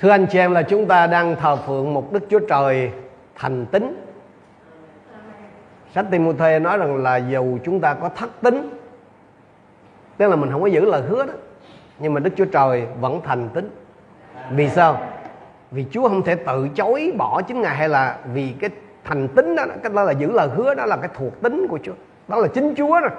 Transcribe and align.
Thưa 0.00 0.10
anh 0.10 0.26
chị 0.26 0.38
em 0.38 0.52
là 0.52 0.62
chúng 0.62 0.86
ta 0.86 1.06
đang 1.06 1.36
thờ 1.36 1.56
phượng 1.56 1.94
một 1.94 2.12
Đức 2.12 2.22
Chúa 2.30 2.38
Trời 2.38 2.90
thành 3.34 3.66
tính. 3.66 4.04
Sách 5.94 6.06
Timothy 6.10 6.58
nói 6.58 6.78
rằng 6.78 6.96
là 6.96 7.16
dù 7.16 7.58
chúng 7.64 7.80
ta 7.80 7.94
có 7.94 8.08
thất 8.08 8.30
tính, 8.40 8.70
tức 10.16 10.28
là 10.28 10.36
mình 10.36 10.50
không 10.52 10.60
có 10.60 10.66
giữ 10.66 10.84
lời 10.84 11.02
hứa 11.08 11.26
đó, 11.26 11.32
nhưng 11.98 12.14
mà 12.14 12.20
Đức 12.20 12.30
Chúa 12.36 12.44
Trời 12.44 12.86
vẫn 13.00 13.20
thành 13.24 13.48
tính. 13.48 13.70
Vì 14.50 14.68
sao? 14.68 15.00
Vì 15.70 15.86
Chúa 15.90 16.08
không 16.08 16.22
thể 16.22 16.34
tự 16.34 16.68
chối 16.74 17.12
bỏ 17.18 17.42
chính 17.42 17.60
Ngài 17.60 17.76
hay 17.76 17.88
là 17.88 18.18
vì 18.32 18.54
cái 18.60 18.70
thành 19.04 19.28
tính 19.28 19.56
đó, 19.56 19.64
cái 19.82 19.92
đó 19.92 20.02
là 20.02 20.12
giữ 20.12 20.32
lời 20.32 20.48
hứa 20.56 20.74
đó 20.74 20.86
là 20.86 20.96
cái 20.96 21.10
thuộc 21.18 21.42
tính 21.42 21.66
của 21.70 21.78
Chúa. 21.82 21.94
Đó 22.28 22.36
là 22.36 22.48
chính 22.48 22.74
Chúa 22.74 23.00
rồi 23.00 23.10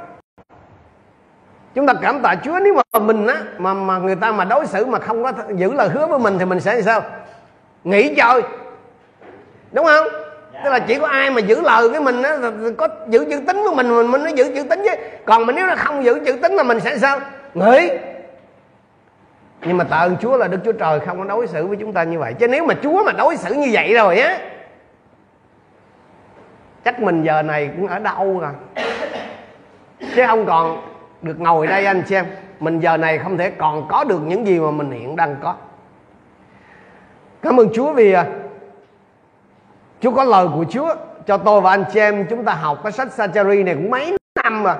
chúng 1.75 1.85
ta 1.85 1.93
cảm 2.01 2.19
tạ 2.19 2.35
Chúa, 2.43 2.59
nếu 2.63 2.73
mà 2.73 2.99
mình 2.99 3.27
á, 3.27 3.35
mà 3.57 3.73
mà 3.73 3.97
người 3.97 4.15
ta 4.15 4.31
mà 4.31 4.45
đối 4.45 4.65
xử 4.65 4.85
mà 4.85 4.99
không 4.99 5.23
có 5.23 5.31
giữ 5.55 5.73
lời 5.73 5.89
hứa 5.89 6.07
với 6.07 6.19
mình 6.19 6.39
thì 6.39 6.45
mình 6.45 6.59
sẽ 6.59 6.73
làm 6.73 6.83
sao? 6.83 7.01
Nghỉ 7.83 8.15
trời. 8.15 8.41
Đúng 9.71 9.85
không? 9.85 10.07
Tức 10.63 10.69
là 10.69 10.79
chỉ 10.79 10.99
có 10.99 11.07
ai 11.07 11.31
mà 11.31 11.39
giữ 11.39 11.61
lời 11.61 11.89
với 11.89 12.01
mình 12.01 12.21
á 12.21 12.37
có 12.77 12.87
giữ 13.07 13.25
chữ 13.29 13.41
tính 13.47 13.63
của 13.69 13.75
mình 13.75 13.95
mình 13.95 14.11
mình 14.11 14.23
mới 14.23 14.33
giữ 14.33 14.51
chữ 14.55 14.63
tính 14.63 14.81
chứ. 14.83 14.95
Còn 15.25 15.45
mà 15.45 15.53
nếu 15.53 15.67
nó 15.67 15.75
không 15.75 16.03
giữ 16.03 16.19
chữ 16.25 16.37
tính 16.41 16.53
là 16.53 16.63
mình 16.63 16.79
sẽ 16.79 16.97
sao? 16.97 17.19
Nghỉ 17.53 17.89
nhưng 19.65 19.77
mà 19.77 19.83
tạ 19.83 19.97
ơn 19.97 20.17
Chúa 20.17 20.37
là 20.37 20.47
Đức 20.47 20.57
Chúa 20.65 20.71
Trời 20.71 20.99
không 20.99 21.17
có 21.17 21.23
đối 21.23 21.47
xử 21.47 21.67
với 21.67 21.77
chúng 21.77 21.93
ta 21.93 22.03
như 22.03 22.19
vậy. 22.19 22.33
Chứ 22.33 22.47
nếu 22.47 22.65
mà 22.65 22.73
Chúa 22.83 23.03
mà 23.03 23.11
đối 23.11 23.37
xử 23.37 23.53
như 23.53 23.69
vậy 23.71 23.93
rồi 23.93 24.19
á, 24.19 24.37
chắc 26.85 27.01
mình 27.01 27.23
giờ 27.23 27.41
này 27.41 27.69
cũng 27.75 27.87
ở 27.87 27.99
đâu 27.99 28.39
rồi 28.39 28.51
chứ 30.15 30.23
không 30.27 30.45
còn 30.45 30.90
được 31.21 31.39
ngồi 31.39 31.67
đây 31.67 31.85
anh 31.85 32.03
xem. 32.07 32.25
Mình 32.59 32.79
giờ 32.79 32.97
này 32.97 33.17
không 33.17 33.37
thể 33.37 33.49
còn 33.49 33.87
có 33.89 34.03
được 34.03 34.19
những 34.25 34.47
gì 34.47 34.59
mà 34.59 34.71
mình 34.71 34.91
hiện 34.91 35.15
đang 35.15 35.35
có. 35.43 35.55
Cảm 37.41 37.59
ơn 37.59 37.69
chúa 37.73 37.93
vì 37.93 38.13
à, 38.13 38.25
chúa 40.01 40.11
có 40.11 40.23
lời 40.23 40.47
của 40.53 40.65
chúa 40.69 40.95
cho 41.27 41.37
tôi 41.37 41.61
và 41.61 41.69
anh 41.69 41.83
chị 41.93 41.99
em 41.99 42.25
chúng 42.29 42.45
ta 42.45 42.53
học 42.53 42.79
cái 42.83 42.91
sách 42.91 43.11
Sachari 43.11 43.63
này 43.63 43.75
cũng 43.75 43.89
mấy 43.91 44.17
năm 44.43 44.63
rồi. 44.63 44.75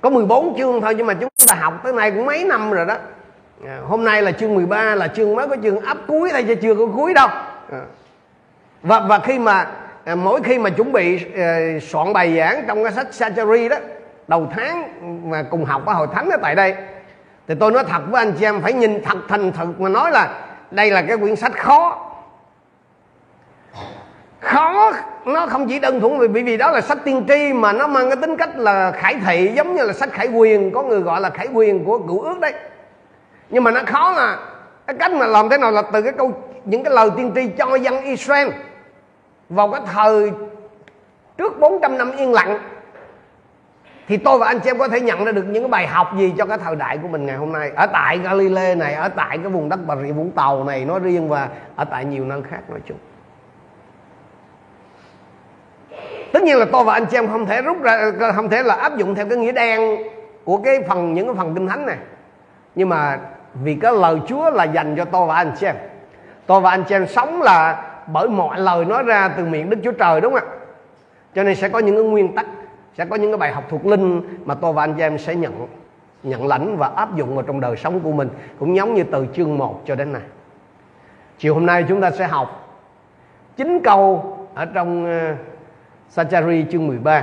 Có 0.00 0.10
14 0.10 0.54
chương 0.58 0.80
thôi 0.80 0.94
nhưng 0.96 1.06
mà 1.06 1.14
chúng 1.14 1.28
ta 1.48 1.54
học 1.54 1.74
tới 1.84 1.92
nay 1.92 2.10
cũng 2.10 2.26
mấy 2.26 2.44
năm 2.44 2.70
rồi 2.70 2.86
đó. 2.86 2.96
À, 3.66 3.80
hôm 3.86 4.04
nay 4.04 4.22
là 4.22 4.32
chương 4.32 4.54
13 4.54 4.94
là 4.94 5.08
chương 5.08 5.36
mới 5.36 5.48
có 5.48 5.56
chương 5.62 5.80
ấp 5.80 5.96
cuối 6.06 6.30
thôi 6.32 6.44
chứ 6.48 6.54
chưa 6.54 6.74
có 6.74 6.86
cuối 6.96 7.14
đâu. 7.14 7.28
À. 7.72 7.82
và 8.82 9.00
và 9.00 9.18
khi 9.18 9.38
mà 9.38 9.66
À, 10.08 10.14
mỗi 10.14 10.42
khi 10.42 10.58
mà 10.58 10.70
chuẩn 10.70 10.92
bị 10.92 11.16
uh, 11.16 11.82
soạn 11.82 12.12
bài 12.12 12.36
giảng 12.36 12.64
trong 12.68 12.84
cái 12.84 12.92
sách 12.92 13.14
Sachari 13.14 13.68
đó 13.68 13.76
đầu 14.28 14.48
tháng 14.56 14.92
mà 15.30 15.42
cùng 15.50 15.64
học 15.64 15.86
ở 15.86 15.92
hội 15.92 16.06
thánh 16.14 16.30
ở 16.30 16.36
tại 16.42 16.54
đây 16.54 16.74
thì 17.48 17.54
tôi 17.60 17.72
nói 17.72 17.84
thật 17.88 18.00
với 18.10 18.24
anh 18.24 18.32
chị 18.32 18.44
em 18.44 18.60
phải 18.60 18.72
nhìn 18.72 19.02
thật 19.04 19.18
thành 19.28 19.52
thực 19.52 19.80
mà 19.80 19.88
nói 19.88 20.10
là 20.10 20.28
đây 20.70 20.90
là 20.90 21.02
cái 21.02 21.16
quyển 21.16 21.36
sách 21.36 21.52
khó. 21.56 22.10
Khó 24.40 24.92
nó 25.24 25.46
không 25.46 25.68
chỉ 25.68 25.78
đơn 25.78 26.00
thuần 26.00 26.32
vì 26.32 26.42
vì 26.42 26.56
đó 26.56 26.70
là 26.70 26.80
sách 26.80 26.98
tiên 27.04 27.24
tri 27.28 27.52
mà 27.52 27.72
nó 27.72 27.86
mang 27.86 28.10
cái 28.10 28.16
tính 28.16 28.36
cách 28.36 28.58
là 28.58 28.90
khải 28.90 29.16
thị 29.26 29.52
giống 29.54 29.74
như 29.74 29.84
là 29.84 29.92
sách 29.92 30.12
khải 30.12 30.26
quyền 30.26 30.70
có 30.70 30.82
người 30.82 31.00
gọi 31.00 31.20
là 31.20 31.30
khải 31.30 31.48
quyền 31.54 31.84
của 31.84 31.98
cựu 31.98 32.20
ước 32.20 32.40
đấy. 32.40 32.52
Nhưng 33.50 33.64
mà 33.64 33.70
nó 33.70 33.80
khó 33.86 34.12
là 34.12 34.38
cái 34.86 34.96
cách 34.98 35.12
mà 35.12 35.26
làm 35.26 35.48
thế 35.48 35.58
nào 35.58 35.70
là 35.70 35.82
từ 35.92 36.02
cái 36.02 36.12
câu 36.12 36.32
những 36.64 36.84
cái 36.84 36.94
lời 36.94 37.10
tiên 37.16 37.32
tri 37.34 37.48
cho 37.58 37.74
dân 37.74 38.02
Israel 38.02 38.48
vào 39.48 39.68
cái 39.68 39.80
thời 39.92 40.32
trước 41.36 41.60
400 41.60 41.98
năm 41.98 42.12
yên 42.16 42.32
lặng, 42.32 42.58
thì 44.08 44.16
tôi 44.16 44.38
và 44.38 44.46
anh 44.46 44.60
chị 44.60 44.70
em 44.70 44.78
có 44.78 44.88
thể 44.88 45.00
nhận 45.00 45.24
ra 45.24 45.32
được 45.32 45.44
những 45.48 45.62
cái 45.62 45.70
bài 45.70 45.86
học 45.86 46.08
gì 46.16 46.34
cho 46.38 46.46
cái 46.46 46.58
thời 46.58 46.76
đại 46.76 46.98
của 46.98 47.08
mình 47.08 47.26
ngày 47.26 47.36
hôm 47.36 47.52
nay. 47.52 47.70
Ở 47.76 47.86
tại 47.86 48.18
Galilee 48.18 48.74
này, 48.74 48.94
ở 48.94 49.08
tại 49.08 49.38
cái 49.38 49.48
vùng 49.48 49.68
đất 49.68 49.78
Bà 49.86 49.96
Rịa 49.96 50.12
Vũng 50.12 50.30
Tàu 50.30 50.64
này, 50.64 50.84
nói 50.84 51.00
riêng 51.00 51.28
và 51.28 51.48
ở 51.76 51.84
tại 51.84 52.04
nhiều 52.04 52.24
nơi 52.24 52.42
khác 52.50 52.60
nói 52.68 52.80
chung. 52.86 52.98
Tất 56.32 56.42
nhiên 56.42 56.56
là 56.56 56.66
tôi 56.72 56.84
và 56.84 56.92
anh 56.92 57.06
chị 57.06 57.16
em 57.16 57.28
không 57.28 57.46
thể 57.46 57.62
rút 57.62 57.82
ra, 57.82 58.12
không 58.34 58.48
thể 58.48 58.62
là 58.62 58.74
áp 58.74 58.96
dụng 58.96 59.14
theo 59.14 59.26
cái 59.28 59.38
nghĩa 59.38 59.52
đen 59.52 60.02
của 60.44 60.56
cái 60.56 60.82
phần, 60.88 61.14
những 61.14 61.26
cái 61.26 61.34
phần 61.36 61.54
kinh 61.54 61.68
thánh 61.68 61.86
này. 61.86 61.96
Nhưng 62.74 62.88
mà 62.88 63.18
vì 63.54 63.74
cái 63.74 63.92
lời 63.92 64.20
Chúa 64.26 64.50
là 64.50 64.64
dành 64.64 64.96
cho 64.96 65.04
tôi 65.04 65.26
và 65.26 65.34
anh 65.34 65.52
chị 65.58 65.66
em. 65.66 65.76
Tôi 66.46 66.60
và 66.60 66.70
anh 66.70 66.84
chị 66.84 66.94
em 66.94 67.06
sống 67.06 67.42
là 67.42 67.87
bởi 68.12 68.28
mọi 68.28 68.60
lời 68.60 68.84
nói 68.84 69.02
ra 69.02 69.28
từ 69.28 69.44
miệng 69.44 69.70
Đức 69.70 69.78
Chúa 69.84 69.92
Trời 69.92 70.20
đúng 70.20 70.32
không 70.32 70.48
ạ? 70.48 70.54
Cho 71.34 71.42
nên 71.42 71.54
sẽ 71.54 71.68
có 71.68 71.78
những 71.78 71.96
cái 71.96 72.04
nguyên 72.04 72.34
tắc, 72.34 72.46
sẽ 72.98 73.04
có 73.04 73.16
những 73.16 73.30
cái 73.30 73.38
bài 73.38 73.52
học 73.52 73.64
thuộc 73.68 73.86
linh 73.86 74.22
mà 74.44 74.54
tôi 74.54 74.72
và 74.72 74.82
anh 74.82 74.94
chị 74.94 75.02
em 75.02 75.18
sẽ 75.18 75.34
nhận 75.34 75.66
nhận 76.22 76.46
lãnh 76.46 76.76
và 76.76 76.88
áp 76.88 77.16
dụng 77.16 77.34
vào 77.34 77.42
trong 77.42 77.60
đời 77.60 77.76
sống 77.76 78.00
của 78.00 78.12
mình 78.12 78.28
cũng 78.58 78.76
giống 78.76 78.94
như 78.94 79.04
từ 79.04 79.26
chương 79.34 79.58
1 79.58 79.82
cho 79.86 79.94
đến 79.94 80.12
nay. 80.12 80.22
Chiều 81.38 81.54
hôm 81.54 81.66
nay 81.66 81.84
chúng 81.88 82.00
ta 82.00 82.10
sẽ 82.10 82.26
học 82.26 82.78
chín 83.56 83.80
câu 83.84 84.34
ở 84.54 84.64
trong 84.64 85.04
uh, 85.04 85.36
Sachari 86.08 86.64
chương 86.70 86.86
13. 86.86 87.22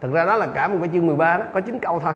Thực 0.00 0.12
ra 0.12 0.24
đó 0.24 0.36
là 0.36 0.46
cả 0.46 0.68
một 0.68 0.76
cái 0.80 0.88
chương 0.92 1.06
13 1.06 1.36
đó, 1.36 1.44
có 1.54 1.60
chín 1.60 1.78
câu 1.78 2.00
thôi. 2.00 2.12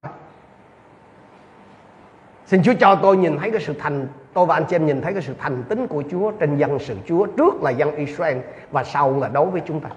Xin 2.47 2.63
Chúa 2.63 2.75
cho 2.81 2.95
tôi 3.03 3.17
nhìn 3.17 3.39
thấy 3.39 3.51
cái 3.51 3.61
sự 3.61 3.75
thành 3.79 4.07
Tôi 4.35 4.47
và 4.47 4.55
anh 4.55 4.65
chị 4.69 4.77
em 4.77 4.87
nhìn 4.87 5.03
thấy 5.03 5.13
cái 5.13 5.23
sự 5.23 5.35
thành 5.39 5.63
tín 5.69 5.87
của 5.87 6.03
Chúa 6.11 6.31
Trên 6.31 6.57
dân 6.57 6.79
sự 6.79 6.97
Chúa 7.07 7.27
Trước 7.27 7.63
là 7.63 7.71
dân 7.71 7.97
Israel 7.97 8.39
Và 8.71 8.85
sau 8.85 9.21
là 9.21 9.29
đối 9.29 9.47
với 9.47 9.63
chúng 9.67 9.81
ta 9.81 9.89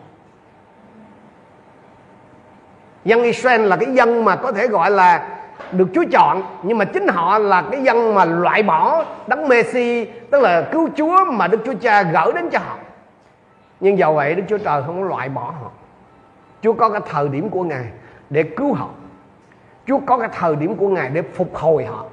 Dân 3.05 3.23
Israel 3.23 3.61
là 3.61 3.75
cái 3.75 3.93
dân 3.93 4.25
mà 4.25 4.35
có 4.35 4.51
thể 4.51 4.67
gọi 4.67 4.91
là 4.91 5.27
được 5.71 5.87
Chúa 5.93 6.03
chọn, 6.11 6.43
nhưng 6.63 6.77
mà 6.77 6.85
chính 6.85 7.07
họ 7.07 7.37
là 7.37 7.63
cái 7.71 7.83
dân 7.83 8.13
mà 8.13 8.25
loại 8.25 8.63
bỏ 8.63 9.05
đấng 9.27 9.47
Messi, 9.47 10.05
tức 10.31 10.41
là 10.41 10.61
cứu 10.71 10.89
Chúa 10.95 11.25
mà 11.25 11.47
Đức 11.47 11.59
Chúa 11.65 11.73
Cha 11.81 12.03
gửi 12.03 12.33
đến 12.33 12.49
cho 12.49 12.59
họ. 12.59 12.77
Nhưng 13.79 13.97
dầu 13.97 14.13
vậy 14.13 14.35
Đức 14.35 14.43
Chúa 14.49 14.57
Trời 14.57 14.83
không 14.85 15.01
có 15.01 15.07
loại 15.07 15.29
bỏ 15.29 15.53
họ. 15.61 15.71
Chúa 16.61 16.73
có 16.73 16.89
cái 16.89 17.01
thời 17.09 17.29
điểm 17.29 17.49
của 17.49 17.63
Ngài 17.63 17.85
để 18.29 18.43
cứu 18.43 18.73
họ. 18.73 18.89
Chúa 19.87 19.99
có 20.05 20.17
cái 20.17 20.29
thời 20.33 20.55
điểm 20.55 20.75
của 20.75 20.87
Ngài 20.87 21.09
để 21.09 21.21
phục 21.21 21.55
hồi 21.55 21.85
họ. 21.85 22.05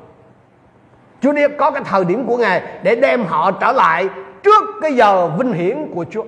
Chúa 1.22 1.32
Điệp 1.32 1.50
có 1.58 1.70
cái 1.70 1.82
thời 1.84 2.04
điểm 2.04 2.26
của 2.26 2.36
Ngài 2.36 2.62
để 2.82 2.94
đem 2.94 3.24
họ 3.24 3.50
trở 3.50 3.72
lại 3.72 4.08
trước 4.42 4.64
cái 4.82 4.92
giờ 4.92 5.28
vinh 5.38 5.52
hiển 5.52 5.86
của 5.94 6.04
Chúa. 6.10 6.24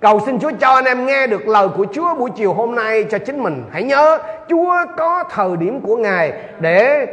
Cầu 0.00 0.20
xin 0.26 0.38
Chúa 0.38 0.50
cho 0.60 0.74
anh 0.74 0.84
em 0.84 1.06
nghe 1.06 1.26
được 1.26 1.48
lời 1.48 1.68
của 1.76 1.86
Chúa 1.92 2.14
buổi 2.14 2.30
chiều 2.30 2.52
hôm 2.52 2.74
nay 2.74 3.04
cho 3.04 3.18
chính 3.18 3.42
mình. 3.42 3.64
Hãy 3.70 3.82
nhớ, 3.82 4.18
Chúa 4.48 4.74
có 4.96 5.24
thời 5.30 5.56
điểm 5.56 5.80
của 5.80 5.96
Ngài 5.96 6.32
để 6.60 7.06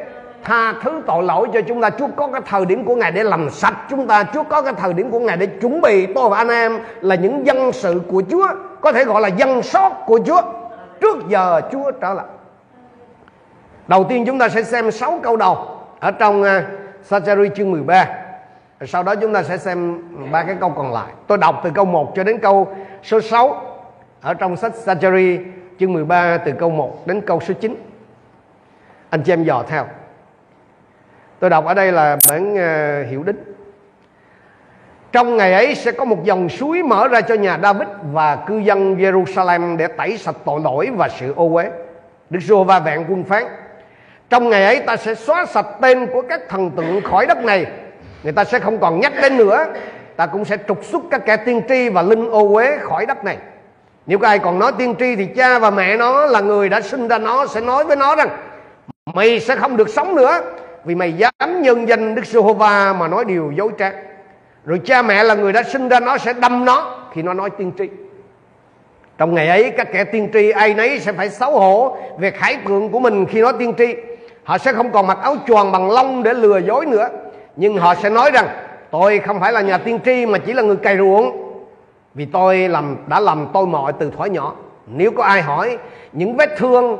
tha 0.43 0.73
thứ 0.83 1.01
tội 1.07 1.23
lỗi 1.23 1.47
cho 1.53 1.61
chúng 1.61 1.81
ta. 1.81 1.89
Chúa 1.89 2.07
có 2.15 2.27
cái 2.27 2.41
thời 2.45 2.65
điểm 2.65 2.85
của 2.85 2.95
Ngài 2.95 3.11
để 3.11 3.23
làm 3.23 3.49
sạch 3.49 3.75
chúng 3.89 4.07
ta. 4.07 4.23
Chúa 4.33 4.43
có 4.43 4.61
cái 4.61 4.73
thời 4.73 4.93
điểm 4.93 5.11
của 5.11 5.19
Ngài 5.19 5.37
để 5.37 5.45
chuẩn 5.45 5.81
bị 5.81 6.05
tôi 6.05 6.29
và 6.29 6.37
anh 6.37 6.49
em 6.49 6.79
là 7.01 7.15
những 7.15 7.45
dân 7.45 7.71
sự 7.71 8.01
của 8.07 8.23
Chúa. 8.31 8.47
Có 8.81 8.91
thể 8.91 9.05
gọi 9.05 9.21
là 9.21 9.27
dân 9.27 9.61
sót 9.63 9.89
của 10.05 10.19
Chúa. 10.25 10.41
Trước 11.01 11.17
giờ 11.27 11.61
Chúa 11.71 11.91
trở 11.91 12.13
lại. 12.13 12.25
Đầu 13.87 14.03
tiên 14.03 14.23
chúng 14.25 14.39
ta 14.39 14.49
sẽ 14.49 14.63
xem 14.63 14.91
6 14.91 15.19
câu 15.23 15.37
đầu 15.37 15.57
ở 15.99 16.11
trong 16.11 16.43
à, 16.43 16.63
Sachari 17.05 17.49
chương 17.55 17.71
13 17.71 18.07
Sau 18.87 19.03
đó 19.03 19.15
chúng 19.15 19.33
ta 19.33 19.43
sẽ 19.43 19.57
xem 19.57 20.01
ba 20.31 20.43
cái 20.43 20.55
câu 20.59 20.69
còn 20.69 20.93
lại. 20.93 21.13
Tôi 21.27 21.37
đọc 21.37 21.61
từ 21.63 21.69
câu 21.73 21.85
1 21.85 22.13
cho 22.15 22.23
đến 22.23 22.39
câu 22.39 22.75
số 23.03 23.21
6 23.21 23.61
Ở 24.21 24.33
trong 24.33 24.57
sách 24.57 24.75
Sachari 24.75 25.39
chương 25.79 25.93
13 25.93 26.37
từ 26.37 26.51
câu 26.51 26.69
1 26.69 27.07
đến 27.07 27.21
câu 27.21 27.39
số 27.39 27.53
9 27.53 27.75
Anh 29.09 29.23
chị 29.23 29.33
em 29.33 29.43
dò 29.43 29.63
theo. 29.67 29.85
Tôi 31.39 31.49
đọc 31.49 31.65
ở 31.65 31.73
đây 31.73 31.91
là 31.91 32.17
bản 32.29 32.55
ờ, 32.55 33.01
uh, 33.01 33.07
hiệu 33.09 33.23
đính. 33.23 33.37
Trong 35.11 35.37
ngày 35.37 35.53
ấy 35.53 35.75
sẽ 35.75 35.91
có 35.91 36.05
một 36.05 36.23
dòng 36.23 36.49
suối 36.49 36.83
mở 36.83 37.07
ra 37.07 37.21
cho 37.21 37.35
nhà 37.35 37.59
David 37.63 37.87
và 38.11 38.35
cư 38.35 38.57
dân 38.57 38.95
Jerusalem 38.95 39.77
để 39.77 39.87
tẩy 39.87 40.17
sạch 40.17 40.35
tội 40.45 40.59
lỗi 40.63 40.89
và 40.97 41.09
sự 41.09 41.33
ô 41.35 41.49
uế. 41.53 41.71
Đức 42.29 42.39
giê 42.39 42.55
va 42.67 42.79
vẹn 42.79 43.05
quân 43.09 43.23
phán 43.23 43.43
trong 44.35 44.49
ngày 44.49 44.65
ấy, 44.65 44.79
ta 44.79 44.97
sẽ 44.97 45.15
xóa 45.15 45.45
sạch 45.45 45.65
tên 45.81 46.07
của 46.07 46.21
các 46.21 46.41
thần 46.49 46.71
tượng 46.71 47.01
khỏi 47.01 47.25
đất 47.25 47.37
này. 47.43 47.65
Người 48.23 48.33
ta 48.33 48.43
sẽ 48.43 48.59
không 48.59 48.77
còn 48.77 48.99
nhắc 48.99 49.13
đến 49.21 49.37
nữa. 49.37 49.65
Ta 50.15 50.25
cũng 50.25 50.45
sẽ 50.45 50.57
trục 50.67 50.85
xuất 50.85 51.01
các 51.11 51.25
kẻ 51.25 51.37
tiên 51.37 51.61
tri 51.69 51.89
và 51.89 52.01
linh 52.01 52.29
ô 52.29 52.53
uế 52.53 52.77
khỏi 52.81 53.05
đất 53.05 53.23
này. 53.23 53.37
Nếu 54.05 54.19
có 54.19 54.27
ai 54.27 54.39
còn 54.39 54.59
nói 54.59 54.71
tiên 54.77 54.95
tri 54.99 55.15
thì 55.15 55.25
cha 55.35 55.59
và 55.59 55.69
mẹ 55.69 55.97
nó 55.97 56.25
là 56.25 56.41
người 56.41 56.69
đã 56.69 56.81
sinh 56.81 57.07
ra 57.07 57.17
nó 57.17 57.47
sẽ 57.47 57.61
nói 57.61 57.83
với 57.83 57.95
nó 57.95 58.15
rằng, 58.15 58.29
mày 59.13 59.39
sẽ 59.39 59.55
không 59.55 59.77
được 59.77 59.89
sống 59.89 60.15
nữa, 60.15 60.41
vì 60.85 60.95
mày 60.95 61.13
dám 61.13 61.61
nhân 61.61 61.89
danh 61.89 62.15
Đức 62.15 62.25
Giê-hô-va 62.25 62.93
mà 62.93 63.07
nói 63.07 63.25
điều 63.25 63.51
dối 63.55 63.69
trá. 63.79 63.91
Rồi 64.65 64.81
cha 64.85 65.01
mẹ 65.01 65.23
là 65.23 65.35
người 65.35 65.53
đã 65.53 65.63
sinh 65.63 65.89
ra 65.89 65.99
nó 65.99 66.17
sẽ 66.17 66.33
đâm 66.33 66.65
nó 66.65 67.07
khi 67.13 67.21
nó 67.21 67.33
nói 67.33 67.49
tiên 67.49 67.71
tri. 67.77 67.89
Trong 69.17 69.35
ngày 69.35 69.47
ấy, 69.47 69.71
các 69.77 69.87
kẻ 69.93 70.03
tiên 70.03 70.29
tri 70.33 70.49
ai 70.49 70.73
nấy 70.73 70.99
sẽ 70.99 71.13
phải 71.13 71.29
xấu 71.29 71.51
hổ 71.51 71.97
về 72.19 72.31
khải 72.31 72.57
tượng 72.67 72.89
của 72.89 72.99
mình 72.99 73.25
khi 73.25 73.41
nói 73.41 73.53
tiên 73.59 73.73
tri. 73.77 73.95
Họ 74.45 74.57
sẽ 74.57 74.73
không 74.73 74.91
còn 74.91 75.07
mặc 75.07 75.17
áo 75.21 75.35
choàng 75.47 75.71
bằng 75.71 75.91
lông 75.91 76.23
để 76.23 76.33
lừa 76.33 76.57
dối 76.57 76.85
nữa. 76.85 77.07
Nhưng 77.55 77.77
họ 77.77 77.95
sẽ 77.95 78.09
nói 78.09 78.31
rằng, 78.31 78.47
Tôi 78.91 79.19
không 79.19 79.39
phải 79.39 79.53
là 79.53 79.61
nhà 79.61 79.77
tiên 79.77 79.99
tri 80.05 80.25
mà 80.25 80.37
chỉ 80.37 80.53
là 80.53 80.61
người 80.61 80.75
cày 80.75 80.97
ruộng. 80.97 81.53
Vì 82.13 82.25
tôi 82.25 82.69
làm, 82.69 82.97
đã 83.07 83.19
làm 83.19 83.47
tôi 83.53 83.67
mọi 83.67 83.93
từ 83.93 84.11
thuở 84.11 84.25
nhỏ. 84.25 84.55
Nếu 84.87 85.11
có 85.11 85.23
ai 85.23 85.41
hỏi, 85.41 85.77
những 86.13 86.35
vết 86.35 86.49
thương 86.57 86.97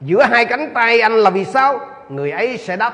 giữa 0.00 0.22
hai 0.22 0.44
cánh 0.44 0.70
tay 0.74 1.00
anh 1.00 1.12
là 1.12 1.30
vì 1.30 1.44
sao? 1.44 1.80
Người 2.08 2.30
ấy 2.30 2.56
sẽ 2.56 2.76
đáp, 2.76 2.92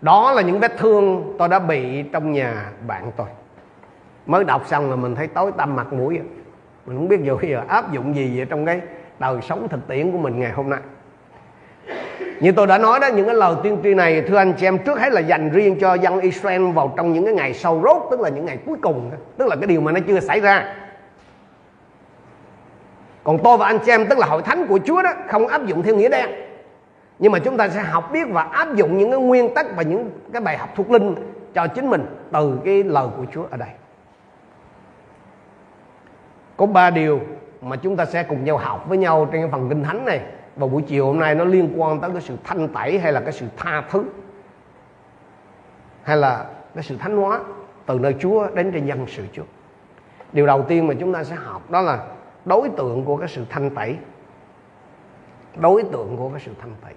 đó 0.00 0.32
là 0.32 0.42
những 0.42 0.60
vết 0.60 0.78
thương 0.78 1.34
tôi 1.38 1.48
đã 1.48 1.58
bị 1.58 2.02
trong 2.02 2.32
nhà 2.32 2.70
bạn 2.86 3.12
tôi. 3.16 3.26
Mới 4.26 4.44
đọc 4.44 4.62
xong 4.66 4.90
là 4.90 4.96
mình 4.96 5.14
thấy 5.14 5.26
tối 5.26 5.52
tăm 5.56 5.76
mặt 5.76 5.92
mũi. 5.92 6.20
Mình 6.86 6.96
không 6.96 7.08
biết 7.08 7.20
giờ 7.22 7.36
giờ 7.42 7.62
áp 7.68 7.92
dụng 7.92 8.16
gì 8.16 8.32
vậy 8.36 8.46
trong 8.50 8.66
cái 8.66 8.80
đời 9.18 9.36
sống 9.42 9.68
thực 9.68 9.88
tiễn 9.88 10.12
của 10.12 10.18
mình 10.18 10.40
ngày 10.40 10.52
hôm 10.52 10.70
nay 10.70 10.80
như 12.40 12.52
tôi 12.52 12.66
đã 12.66 12.78
nói 12.78 13.00
đó, 13.00 13.08
những 13.14 13.26
cái 13.26 13.34
lời 13.34 13.54
tiên 13.62 13.78
tri 13.82 13.94
này, 13.94 14.22
thưa 14.28 14.36
anh 14.36 14.52
chị 14.52 14.66
em, 14.66 14.78
trước 14.78 15.00
hết 15.00 15.12
là 15.12 15.20
dành 15.20 15.50
riêng 15.50 15.78
cho 15.80 15.94
dân 15.94 16.20
Israel 16.20 16.72
vào 16.72 16.94
trong 16.96 17.12
những 17.12 17.24
cái 17.24 17.34
ngày 17.34 17.54
sâu 17.54 17.82
rốt, 17.84 18.02
tức 18.10 18.20
là 18.20 18.28
những 18.28 18.46
ngày 18.46 18.58
cuối 18.66 18.76
cùng 18.82 19.10
tức 19.36 19.48
là 19.48 19.56
cái 19.56 19.66
điều 19.66 19.80
mà 19.80 19.92
nó 19.92 20.00
chưa 20.08 20.20
xảy 20.20 20.40
ra. 20.40 20.74
Còn 23.24 23.38
tôi 23.44 23.58
và 23.58 23.66
anh 23.66 23.78
chị 23.86 23.92
em, 23.92 24.06
tức 24.06 24.18
là 24.18 24.26
hội 24.26 24.42
thánh 24.42 24.66
của 24.66 24.78
Chúa 24.84 25.02
đó, 25.02 25.10
không 25.28 25.46
áp 25.46 25.66
dụng 25.66 25.82
theo 25.82 25.94
nghĩa 25.94 26.08
đen. 26.08 26.26
Nhưng 27.18 27.32
mà 27.32 27.38
chúng 27.38 27.56
ta 27.56 27.68
sẽ 27.68 27.80
học 27.80 28.12
biết 28.12 28.28
và 28.30 28.42
áp 28.42 28.74
dụng 28.74 28.98
những 28.98 29.10
cái 29.10 29.20
nguyên 29.20 29.54
tắc 29.54 29.76
và 29.76 29.82
những 29.82 30.10
cái 30.32 30.42
bài 30.42 30.56
học 30.56 30.68
thuộc 30.76 30.90
linh 30.90 31.14
cho 31.54 31.66
chính 31.66 31.90
mình 31.90 32.06
từ 32.32 32.58
cái 32.64 32.82
lời 32.82 33.06
của 33.16 33.24
Chúa 33.32 33.44
ở 33.50 33.56
đây. 33.56 33.68
Có 36.56 36.66
ba 36.66 36.90
điều 36.90 37.20
mà 37.60 37.76
chúng 37.76 37.96
ta 37.96 38.04
sẽ 38.04 38.22
cùng 38.22 38.44
nhau 38.44 38.56
học 38.56 38.88
với 38.88 38.98
nhau 38.98 39.28
trên 39.32 39.42
cái 39.42 39.50
phần 39.50 39.68
kinh 39.68 39.84
thánh 39.84 40.04
này 40.04 40.20
và 40.58 40.66
buổi 40.66 40.82
chiều 40.82 41.06
hôm 41.06 41.18
nay 41.18 41.34
nó 41.34 41.44
liên 41.44 41.72
quan 41.76 42.00
tới 42.00 42.10
cái 42.10 42.22
sự 42.22 42.36
thanh 42.44 42.68
tẩy 42.68 42.98
hay 42.98 43.12
là 43.12 43.20
cái 43.20 43.32
sự 43.32 43.46
tha 43.56 43.82
thứ? 43.90 44.04
Hay 46.02 46.16
là 46.16 46.44
cái 46.74 46.84
sự 46.84 46.96
thánh 46.96 47.16
hóa 47.16 47.40
từ 47.86 47.98
nơi 47.98 48.14
Chúa 48.20 48.48
đến 48.54 48.72
trên 48.72 48.86
dân 48.86 49.06
sự 49.06 49.24
Chúa 49.32 49.44
điều 50.32 50.46
đầu 50.46 50.62
tiên 50.68 50.86
mà 50.86 50.94
chúng 51.00 51.12
ta 51.12 51.24
sẽ 51.24 51.34
học 51.34 51.70
đó 51.70 51.80
là 51.80 51.98
đối 52.44 52.68
tượng 52.68 53.04
của 53.04 53.16
cái 53.16 53.28
sự 53.28 53.44
thanh 53.50 53.70
tẩy. 53.70 53.96
Đối 55.56 55.82
tượng 55.82 56.16
của 56.16 56.28
cái 56.28 56.40
sự 56.44 56.52
thanh 56.60 56.74
tẩy. 56.84 56.92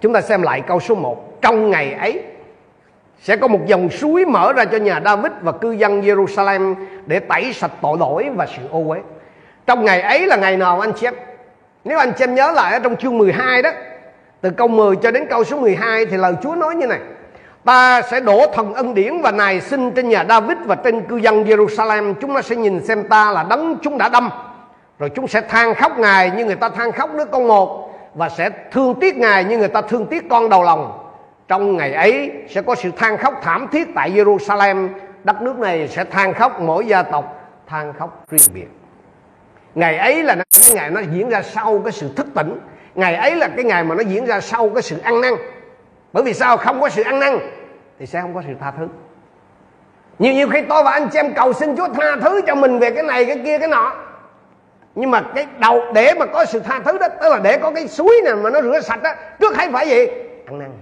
Chúng 0.00 0.12
ta 0.12 0.20
xem 0.20 0.42
lại 0.42 0.60
câu 0.60 0.80
số 0.80 0.94
1 0.94 1.42
trong 1.42 1.70
ngày 1.70 1.92
ấy, 1.92 2.24
sẽ 3.20 3.36
có 3.36 3.48
một 3.48 3.60
dòng 3.66 3.90
suối 3.90 4.24
mở 4.24 4.52
ra 4.52 4.64
cho 4.64 4.78
nhà 4.78 5.00
David 5.04 5.32
và 5.42 5.52
cư 5.52 5.72
dân 5.72 6.00
Jerusalem 6.00 6.74
để 7.06 7.18
tẩy 7.20 7.52
sạch 7.52 7.72
tội 7.82 7.98
lỗi 7.98 8.30
và 8.36 8.46
sự 8.46 8.68
ô 8.70 8.84
uế. 8.88 9.00
Trong 9.68 9.84
ngày 9.84 10.00
ấy 10.00 10.26
là 10.26 10.36
ngày 10.36 10.56
nào 10.56 10.80
anh 10.80 10.92
chị 10.92 11.06
em? 11.06 11.14
Nếu 11.84 11.98
anh 11.98 12.12
chị 12.18 12.24
em 12.24 12.34
nhớ 12.34 12.50
lại 12.50 12.72
ở 12.72 12.78
trong 12.78 12.96
chương 12.96 13.18
12 13.18 13.62
đó, 13.62 13.70
từ 14.40 14.50
câu 14.50 14.68
10 14.68 14.96
cho 14.96 15.10
đến 15.10 15.26
câu 15.30 15.44
số 15.44 15.60
12 15.60 16.06
thì 16.06 16.16
lời 16.16 16.34
Chúa 16.42 16.54
nói 16.54 16.74
như 16.74 16.86
này: 16.86 16.98
Ta 17.64 18.02
sẽ 18.02 18.20
đổ 18.20 18.46
thần 18.54 18.74
ân 18.74 18.94
điển 18.94 19.20
và 19.20 19.30
nài 19.30 19.60
sinh 19.60 19.90
trên 19.90 20.08
nhà 20.08 20.24
David 20.28 20.58
và 20.64 20.74
trên 20.74 21.00
cư 21.00 21.16
dân 21.16 21.44
Jerusalem. 21.44 22.14
Chúng 22.14 22.32
nó 22.32 22.42
sẽ 22.42 22.56
nhìn 22.56 22.84
xem 22.84 23.08
ta 23.08 23.32
là 23.32 23.46
đấng 23.50 23.78
chúng 23.82 23.98
đã 23.98 24.08
đâm. 24.08 24.30
Rồi 24.98 25.10
chúng 25.14 25.28
sẽ 25.28 25.40
than 25.40 25.74
khóc 25.74 25.98
Ngài 25.98 26.30
như 26.30 26.44
người 26.44 26.56
ta 26.56 26.68
than 26.68 26.92
khóc 26.92 27.10
đứa 27.14 27.24
con 27.24 27.48
một 27.48 27.98
và 28.14 28.28
sẽ 28.28 28.50
thương 28.72 28.94
tiếc 29.00 29.16
Ngài 29.16 29.44
như 29.44 29.58
người 29.58 29.68
ta 29.68 29.82
thương 29.82 30.06
tiếc 30.06 30.28
con 30.30 30.48
đầu 30.48 30.62
lòng 30.62 31.08
trong 31.48 31.76
ngày 31.76 31.92
ấy 31.92 32.32
sẽ 32.48 32.62
có 32.62 32.74
sự 32.74 32.90
than 32.96 33.16
khóc 33.16 33.34
thảm 33.42 33.68
thiết 33.72 33.88
tại 33.94 34.10
Jerusalem 34.10 34.88
đất 35.24 35.42
nước 35.42 35.58
này 35.58 35.88
sẽ 35.88 36.04
than 36.04 36.34
khóc 36.34 36.60
mỗi 36.60 36.86
gia 36.86 37.02
tộc 37.02 37.50
than 37.66 37.92
khóc 37.92 38.24
riêng 38.30 38.54
biệt 38.54 38.77
ngày 39.78 39.96
ấy 39.96 40.22
là 40.22 40.34
cái 40.34 40.74
ngày 40.74 40.90
nó 40.90 41.00
diễn 41.00 41.28
ra 41.28 41.42
sau 41.42 41.80
cái 41.84 41.92
sự 41.92 42.08
thức 42.16 42.26
tỉnh. 42.34 42.60
Ngày 42.94 43.14
ấy 43.14 43.36
là 43.36 43.48
cái 43.56 43.64
ngày 43.64 43.84
mà 43.84 43.94
nó 43.94 44.02
diễn 44.02 44.26
ra 44.26 44.40
sau 44.40 44.68
cái 44.68 44.82
sự 44.82 44.98
ăn 45.02 45.20
năn. 45.20 45.34
Bởi 46.12 46.22
vì 46.22 46.34
sao? 46.34 46.56
Không 46.56 46.80
có 46.80 46.88
sự 46.88 47.02
ăn 47.02 47.20
năn 47.20 47.38
thì 47.98 48.06
sẽ 48.06 48.20
không 48.20 48.34
có 48.34 48.42
sự 48.46 48.54
tha 48.60 48.72
thứ. 48.78 48.88
Nhiều 50.18 50.32
nhiều 50.32 50.48
khi 50.48 50.62
tôi 50.68 50.82
và 50.84 50.90
anh 50.90 51.08
chị 51.08 51.18
em 51.18 51.34
cầu 51.34 51.52
xin 51.52 51.76
Chúa 51.76 51.88
tha 51.88 52.16
thứ 52.22 52.40
cho 52.46 52.54
mình 52.54 52.78
về 52.78 52.90
cái 52.90 53.02
này, 53.02 53.24
cái 53.24 53.40
kia, 53.44 53.58
cái 53.58 53.68
nọ. 53.68 53.92
Nhưng 54.94 55.10
mà 55.10 55.22
cái 55.34 55.46
đầu, 55.58 55.82
để 55.94 56.14
mà 56.18 56.26
có 56.26 56.44
sự 56.44 56.60
tha 56.60 56.80
thứ 56.84 56.98
đó, 56.98 57.08
tức 57.20 57.28
là 57.30 57.38
để 57.38 57.58
có 57.58 57.70
cái 57.70 57.88
suối 57.88 58.20
này 58.24 58.34
mà 58.34 58.50
nó 58.50 58.62
rửa 58.62 58.80
sạch 58.80 59.02
đó 59.02 59.10
trước 59.40 59.56
hay 59.56 59.70
phải 59.72 59.88
gì 59.88 60.06
ăn 60.46 60.58
năn. 60.58 60.72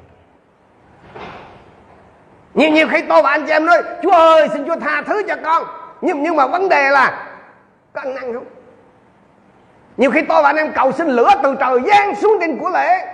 Nhiều 2.54 2.70
nhiều 2.70 2.86
khi 2.90 3.02
tôi 3.08 3.22
và 3.22 3.30
anh 3.30 3.46
chị 3.46 3.52
em 3.52 3.66
nói, 3.66 3.82
chúa 4.02 4.10
ơi, 4.10 4.48
xin 4.52 4.66
chúa 4.66 4.76
tha 4.76 5.02
thứ 5.06 5.22
cho 5.28 5.36
con. 5.44 5.64
Nhưng 6.00 6.22
nhưng 6.22 6.36
mà 6.36 6.46
vấn 6.46 6.68
đề 6.68 6.90
là 6.90 7.28
có 7.92 8.00
ăn 8.00 8.14
năn 8.14 8.34
không? 8.34 8.44
Nhiều 9.96 10.10
khi 10.10 10.22
tôi 10.22 10.42
và 10.42 10.48
anh 10.48 10.56
em 10.56 10.72
cầu 10.72 10.92
xin 10.92 11.06
lửa 11.06 11.30
từ 11.42 11.54
trời 11.60 11.78
giáng 11.86 12.14
xuống 12.14 12.36
trên 12.40 12.58
của 12.58 12.70
lễ. 12.70 13.06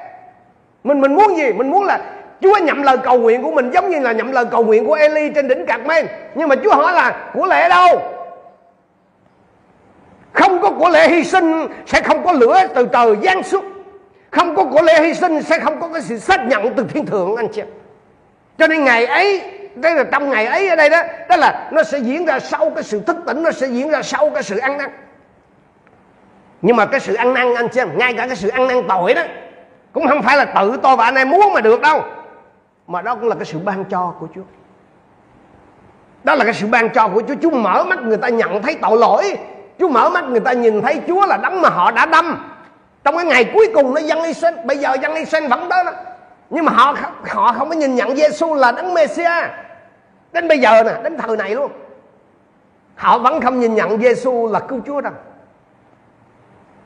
Mình 0.85 1.01
mình 1.01 1.15
muốn 1.15 1.37
gì? 1.37 1.53
Mình 1.53 1.71
muốn 1.71 1.85
là 1.85 2.01
Chúa 2.41 2.59
nhậm 2.59 2.83
lời 2.83 2.97
cầu 3.05 3.19
nguyện 3.19 3.43
của 3.43 3.51
mình 3.51 3.71
giống 3.71 3.91
như 3.91 4.01
là 4.01 4.13
nhậm 4.13 4.33
lời 4.33 4.45
cầu 4.51 4.65
nguyện 4.65 4.87
của 4.87 4.95
Eli 4.95 5.31
trên 5.35 5.49
đỉnh 5.49 5.67
Cạc 5.67 5.87
Men. 5.87 6.07
Nhưng 6.35 6.49
mà 6.49 6.57
Chúa 6.65 6.75
hỏi 6.75 6.93
là, 6.93 7.31
của 7.35 7.47
lễ 7.47 7.69
đâu? 7.69 8.03
Không 10.33 10.63
có 10.63 10.71
của 10.71 10.89
lễ 10.89 11.09
hy 11.09 11.25
sinh 11.25 11.69
sẽ 11.87 12.01
không 12.01 12.25
có 12.25 12.33
lửa 12.33 12.61
từ 12.75 12.89
trời 12.93 13.17
giáng 13.23 13.43
xuống. 13.43 13.65
Không 14.31 14.57
có 14.57 14.65
của 14.65 14.83
lễ 14.83 15.03
hy 15.03 15.15
sinh 15.15 15.43
sẽ 15.43 15.59
không 15.59 15.81
có 15.81 15.89
cái 15.93 16.03
sự 16.03 16.19
xác 16.19 16.47
nhận 16.47 16.75
từ 16.77 16.87
thiên 16.95 17.07
thượng, 17.07 17.37
anh 17.37 17.49
chị 17.49 17.63
cho 18.59 18.67
nên 18.67 18.85
ngày 18.85 19.07
ấy 19.07 19.43
đây 19.75 19.95
là 19.95 20.05
trong 20.05 20.31
ngày 20.31 20.47
ấy 20.47 20.69
ở 20.69 20.77
đây 20.77 20.91
đó 20.91 21.03
đó 21.29 21.37
là 21.37 21.69
nó 21.73 21.83
sẽ 21.83 21.99
diễn 21.99 22.27
ra 22.27 22.41
sau 22.41 22.71
cái 22.71 22.83
sự 22.83 23.01
thức 23.07 23.17
tỉnh, 23.27 23.43
nó 23.43 23.51
sẽ 23.51 23.67
diễn 23.67 23.91
ra 23.91 24.03
sau 24.03 24.31
cái 24.31 24.43
sự 24.43 24.59
ăn 24.59 24.79
năn 24.79 24.91
nhưng 26.63 26.77
mà 26.77 26.87
cái 26.87 27.01
sự 27.01 27.15
ăn 27.15 27.35
năn, 27.35 27.55
anh 27.55 27.73
xem, 27.73 27.99
ngay 27.99 28.15
cả 28.15 28.27
cái 28.27 28.37
sự 28.37 28.49
ăn 28.49 28.67
năn 28.67 28.83
tội 28.89 29.15
đó, 29.15 29.23
cũng 29.93 30.09
không 30.09 30.23
phải 30.23 30.37
là 30.37 30.45
tự 30.45 30.77
tôi 30.83 30.97
và 30.97 31.05
anh 31.05 31.15
em 31.15 31.31
muốn 31.31 31.53
mà 31.53 31.61
được 31.61 31.81
đâu. 31.81 32.05
Mà 32.87 33.03
đó 33.03 33.15
cũng 33.15 33.29
là 33.29 33.35
cái 33.35 33.45
sự 33.45 33.59
ban 33.59 33.85
cho 33.85 34.15
của 34.21 34.27
Chúa. 34.35 34.43
Đó 36.25 36.35
là 36.35 36.45
cái 36.45 36.55
sự 36.55 36.67
ban 36.67 36.91
cho 36.91 37.09
của 37.09 37.23
Chúa. 37.29 37.35
Chúa 37.43 37.51
mở 37.51 37.85
mắt 37.85 38.03
người 38.03 38.17
ta 38.17 38.29
nhận 38.29 38.63
thấy 38.63 38.75
tội 38.83 38.99
lỗi. 38.99 39.39
Chúa 39.79 39.89
mở 39.89 40.09
mắt 40.09 40.25
người 40.25 40.41
ta 40.41 40.53
nhìn 40.53 40.83
thấy 40.83 41.01
Chúa 41.07 41.27
là 41.27 41.37
đấng 41.37 41.61
mà 41.61 41.69
họ 41.69 41.91
đã 41.91 42.07
đâm. 42.07 42.49
Trong 43.05 43.17
cái 43.17 43.25
ngày 43.25 43.51
cuối 43.55 43.71
cùng 43.75 43.95
nó 43.95 44.01
dân 44.01 44.23
Israel, 44.23 44.55
bây 44.65 44.79
giờ 44.79 44.97
dân 45.03 45.15
Israel 45.15 45.47
vẫn 45.47 45.69
đó 45.69 45.83
đó. 45.83 45.93
Nhưng 46.51 46.65
mà 46.65 46.73
họ 46.73 46.97
họ 47.29 47.53
không 47.53 47.69
có 47.69 47.75
nhìn 47.75 47.95
nhận 47.95 48.17
Giêsu 48.17 48.55
là 48.55 48.73
đấng 48.73 48.95
Messiah 48.95 49.51
đến 50.33 50.49
bây 50.49 50.59
giờ 50.59 50.83
nè, 50.83 50.93
đến 51.03 51.17
thời 51.19 51.37
này 51.37 51.55
luôn, 51.55 51.73
họ 52.95 53.19
vẫn 53.19 53.41
không 53.41 53.61
nhìn 53.61 53.75
nhận 53.75 54.01
Giêsu 54.03 54.49
là 54.53 54.61
cứu 54.61 54.81
Chúa 54.87 55.01
đâu 55.01 55.13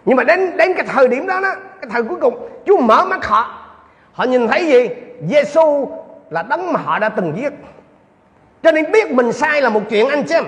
nhưng 0.06 0.16
mà 0.16 0.24
đến 0.24 0.56
đến 0.56 0.74
cái 0.74 0.86
thời 0.86 1.08
điểm 1.08 1.26
đó 1.26 1.40
đó, 1.40 1.54
cái 1.82 1.90
thời 1.90 2.02
cuối 2.02 2.18
cùng, 2.20 2.48
Chúa 2.66 2.76
mở 2.76 3.04
mắt 3.04 3.26
họ. 3.26 3.62
Họ 4.12 4.24
nhìn 4.24 4.48
thấy 4.48 4.66
gì? 4.66 4.88
Giêsu 5.28 5.88
là 6.30 6.42
đấng 6.42 6.72
mà 6.72 6.80
họ 6.84 6.98
đã 6.98 7.08
từng 7.08 7.32
giết. 7.36 7.52
Cho 8.62 8.72
nên 8.72 8.92
biết 8.92 9.10
mình 9.10 9.32
sai 9.32 9.62
là 9.62 9.68
một 9.68 9.80
chuyện 9.90 10.08
anh 10.08 10.28
xem. 10.28 10.44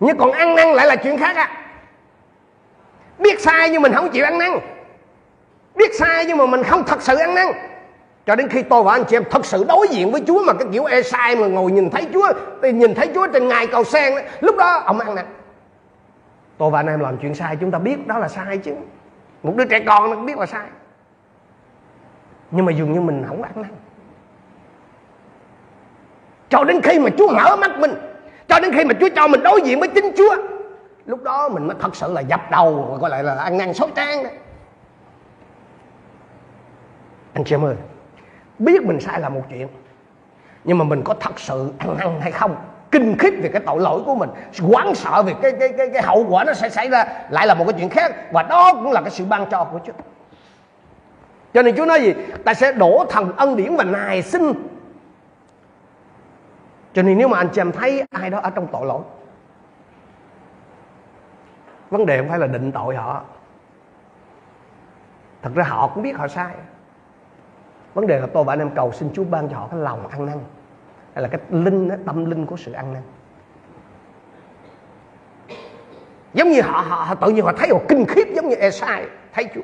Nhưng 0.00 0.18
còn 0.18 0.32
ăn 0.32 0.54
năn 0.54 0.72
lại 0.72 0.86
là 0.86 0.96
chuyện 0.96 1.18
khác 1.18 1.36
á 1.36 1.50
biết 3.18 3.40
sai 3.40 3.70
nhưng 3.70 3.82
mình 3.82 3.92
không 3.92 4.10
chịu 4.10 4.24
ăn 4.24 4.38
năn. 4.38 4.50
Biết 5.74 5.94
sai 5.98 6.24
nhưng 6.26 6.38
mà 6.38 6.46
mình 6.46 6.62
không 6.62 6.84
thật 6.84 7.02
sự 7.02 7.16
ăn 7.16 7.34
năn. 7.34 7.46
Cho 8.26 8.36
đến 8.36 8.48
khi 8.48 8.62
tôi 8.62 8.82
và 8.82 8.92
anh 8.92 9.04
chị 9.04 9.16
em 9.16 9.24
thật 9.30 9.46
sự 9.46 9.64
đối 9.68 9.88
diện 9.88 10.12
với 10.12 10.22
Chúa 10.26 10.44
mà 10.44 10.52
cái 10.52 10.68
kiểu 10.72 10.84
e 10.84 11.02
sai 11.02 11.36
mà 11.36 11.46
ngồi 11.46 11.70
nhìn 11.72 11.90
thấy 11.90 12.06
Chúa 12.12 12.32
thì 12.62 12.72
nhìn 12.72 12.94
thấy 12.94 13.10
Chúa 13.14 13.26
trên 13.26 13.48
ngài 13.48 13.66
cầu 13.66 13.84
sen 13.84 14.12
lúc 14.40 14.56
đó 14.56 14.82
ông 14.84 15.00
ăn 15.00 15.14
năn 15.14 15.24
tôi 16.58 16.70
và 16.70 16.80
anh 16.80 16.86
em 16.86 17.00
làm 17.00 17.18
chuyện 17.18 17.34
sai, 17.34 17.56
chúng 17.56 17.70
ta 17.70 17.78
biết 17.78 18.06
đó 18.06 18.18
là 18.18 18.28
sai 18.28 18.58
chứ. 18.58 18.74
Một 19.42 19.52
đứa 19.56 19.64
trẻ 19.64 19.80
con 19.80 20.10
nó 20.10 20.16
cũng 20.16 20.26
biết 20.26 20.38
là 20.38 20.46
sai. 20.46 20.66
Nhưng 22.50 22.64
mà 22.64 22.72
dường 22.72 22.92
như 22.92 23.00
mình 23.00 23.24
không 23.28 23.42
ăn 23.42 23.52
năn. 23.54 23.70
Cho 26.48 26.64
đến 26.64 26.80
khi 26.82 26.98
mà 26.98 27.10
Chúa 27.18 27.28
mở 27.32 27.56
mắt 27.56 27.78
mình, 27.78 27.94
cho 28.48 28.60
đến 28.60 28.72
khi 28.74 28.84
mà 28.84 28.94
Chúa 29.00 29.08
cho 29.16 29.28
mình 29.28 29.42
đối 29.42 29.62
diện 29.62 29.80
với 29.80 29.88
chính 29.88 30.12
Chúa, 30.16 30.36
lúc 31.06 31.22
đó 31.22 31.48
mình 31.48 31.66
mới 31.66 31.76
thật 31.80 31.96
sự 31.96 32.12
là 32.12 32.20
dập 32.20 32.40
đầu, 32.50 32.98
gọi 33.00 33.10
lại 33.10 33.24
là 33.24 33.34
ăn 33.34 33.58
năn 33.58 33.74
xấu 33.74 33.88
trang 33.94 34.22
đấy 34.22 34.32
anh 37.32 37.44
chị 37.44 37.54
em 37.54 37.64
ơi, 37.64 37.76
biết 38.58 38.82
mình 38.82 39.00
sai 39.00 39.20
là 39.20 39.28
một 39.28 39.42
chuyện, 39.50 39.68
nhưng 40.64 40.78
mà 40.78 40.84
mình 40.84 41.02
có 41.02 41.14
thật 41.20 41.40
sự 41.40 41.72
ăn 41.78 41.96
năn 41.98 42.20
hay 42.20 42.32
không? 42.32 42.56
Kinh 42.94 43.16
khiếp 43.18 43.30
về 43.42 43.48
cái 43.48 43.62
tội 43.66 43.80
lỗi 43.80 44.02
của 44.06 44.14
mình 44.14 44.30
quán 44.62 44.94
sợ 44.94 45.22
về 45.22 45.34
cái 45.42 45.52
cái 45.60 45.68
cái 45.78 45.88
cái 45.92 46.02
hậu 46.02 46.26
quả 46.28 46.44
nó 46.44 46.54
sẽ 46.54 46.68
xảy 46.68 46.88
ra, 46.88 47.04
lại 47.30 47.46
là 47.46 47.54
một 47.54 47.64
cái 47.64 47.74
chuyện 47.78 47.88
khác, 47.88 48.32
và 48.32 48.42
đó 48.42 48.72
cũng 48.72 48.92
là 48.92 49.00
cái 49.00 49.10
sự 49.10 49.24
ban 49.24 49.50
cho 49.50 49.64
của 49.64 49.78
Chúa. 49.86 49.92
Cho 51.54 51.62
nên 51.62 51.76
Chúa 51.76 51.84
nói 51.84 52.00
gì? 52.00 52.14
Ta 52.44 52.54
sẽ 52.54 52.72
đổ 52.72 53.04
thần 53.10 53.32
ân 53.36 53.56
điển 53.56 53.76
và 53.76 53.84
nài 53.84 54.22
sinh 54.22 54.52
cho 56.94 57.02
nên 57.02 57.18
nếu 57.18 57.28
mà 57.28 57.38
anh 57.38 57.48
chị 57.48 57.60
em 57.60 57.72
thấy 57.72 58.04
ai 58.10 58.30
đó 58.30 58.40
ở 58.42 58.50
trong 58.50 58.66
tội 58.72 58.86
lỗi, 58.86 59.02
vấn 61.90 62.06
đề 62.06 62.18
không 62.18 62.28
phải 62.28 62.38
là 62.38 62.46
định 62.46 62.72
tội 62.72 62.96
họ. 62.96 63.22
Thật 65.42 65.50
ra 65.54 65.64
họ 65.64 65.90
cũng 65.94 66.02
biết 66.02 66.16
họ 66.16 66.28
sai. 66.28 66.54
Vấn 67.94 68.06
đề 68.06 68.20
là 68.20 68.26
tôi 68.32 68.44
và 68.44 68.52
anh 68.52 68.58
em 68.58 68.70
cầu 68.70 68.92
xin 68.92 69.10
Chúa 69.14 69.24
ban 69.24 69.48
cho 69.48 69.56
họ 69.56 69.68
cái 69.70 69.80
lòng 69.80 70.08
ăn 70.08 70.26
năn 70.26 70.38
hay 71.14 71.22
là 71.22 71.28
cái 71.28 71.40
linh 71.50 71.88
đó, 71.88 71.94
tâm 72.06 72.24
linh 72.30 72.46
của 72.46 72.56
sự 72.56 72.72
ăn 72.72 72.92
năn. 72.92 73.02
Giống 76.34 76.50
như 76.50 76.60
họ 76.60 76.84
họ, 76.88 76.96
họ 76.96 77.14
tự 77.14 77.30
nhiên 77.30 77.44
họ 77.44 77.52
thấy 77.52 77.68
họ 77.68 77.78
kinh 77.88 78.04
khiếp 78.08 78.28
giống 78.34 78.48
như 78.48 78.56
Esai 78.56 79.06
thấy 79.32 79.44
Chúa. 79.54 79.60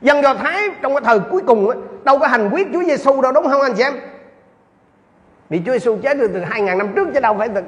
Dân 0.00 0.22
do 0.22 0.34
thái 0.34 0.68
trong 0.82 0.94
cái 0.94 1.00
thời 1.04 1.20
cuối 1.20 1.42
cùng 1.46 1.70
đâu 2.04 2.18
có 2.18 2.26
hành 2.26 2.50
quyết 2.52 2.66
Chúa 2.72 2.82
Giêsu 2.82 3.20
đâu 3.20 3.32
đúng 3.32 3.44
không 3.44 3.60
anh 3.60 3.74
chị 3.76 3.82
em? 3.82 3.94
Vì 5.48 5.62
Chúa 5.66 5.72
Giêsu 5.72 5.96
chết 6.02 6.16
từ, 6.20 6.28
từ 6.28 6.40
2.000 6.40 6.76
năm 6.76 6.92
trước 6.96 7.08
chứ 7.14 7.20
đâu 7.20 7.34
phải 7.38 7.48
từ 7.48 7.62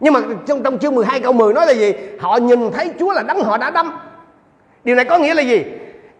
nhưng 0.00 0.12
mà 0.12 0.20
trong, 0.46 0.62
trong 0.62 0.78
chương 0.78 0.94
12 0.94 1.20
câu 1.20 1.32
10 1.32 1.52
nói 1.52 1.66
là 1.66 1.72
gì? 1.72 1.94
Họ 2.20 2.36
nhìn 2.36 2.72
thấy 2.72 2.90
Chúa 2.98 3.12
là 3.12 3.22
đấng 3.22 3.40
họ 3.40 3.58
đã 3.58 3.70
đâm. 3.70 3.98
Điều 4.84 4.96
này 4.96 5.04
có 5.04 5.18
nghĩa 5.18 5.34
là 5.34 5.42
gì? 5.42 5.64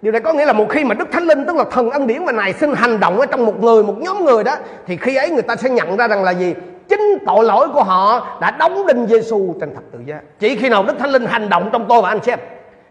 Điều 0.07 0.13
này 0.13 0.21
có 0.21 0.33
nghĩa 0.33 0.45
là 0.45 0.53
một 0.53 0.67
khi 0.71 0.85
mà 0.85 0.95
đức 0.95 1.09
thánh 1.13 1.23
linh, 1.23 1.47
tức 1.47 1.57
là 1.57 1.65
thần 1.71 1.91
ân 1.91 2.07
điển 2.07 2.25
mà 2.25 2.33
này 2.33 2.53
xin 2.53 2.73
hành 2.75 3.01
động 3.01 3.21
ở 3.21 3.27
trong 3.27 3.47
một 3.47 3.61
người, 3.61 3.83
một 3.83 3.95
nhóm 3.99 4.25
người 4.25 4.45
đó, 4.45 4.57
thì 4.87 4.97
khi 4.97 5.17
ấy 5.17 5.31
người 5.31 5.43
ta 5.43 5.57
sẽ 5.57 5.71
nhận 5.71 5.97
ra 5.97 6.09
rằng 6.09 6.23
là 6.25 6.31
gì? 6.31 6.55
Chính 6.89 7.01
tội 7.27 7.45
lỗi 7.45 7.69
của 7.69 7.83
họ 7.83 8.39
đã 8.41 8.51
đóng 8.51 8.87
đinh 8.87 9.07
Giêsu 9.07 9.55
trên 9.61 9.75
thập 9.75 9.83
tự 9.93 9.99
giá. 10.05 10.21
Chỉ 10.39 10.57
khi 10.57 10.69
nào 10.69 10.85
đức 10.85 10.99
thánh 10.99 11.11
linh 11.11 11.27
hành 11.27 11.49
động 11.49 11.69
trong 11.73 11.87
tôi 11.89 12.03
và 12.03 12.09
anh 12.09 12.23
xem, 12.23 12.39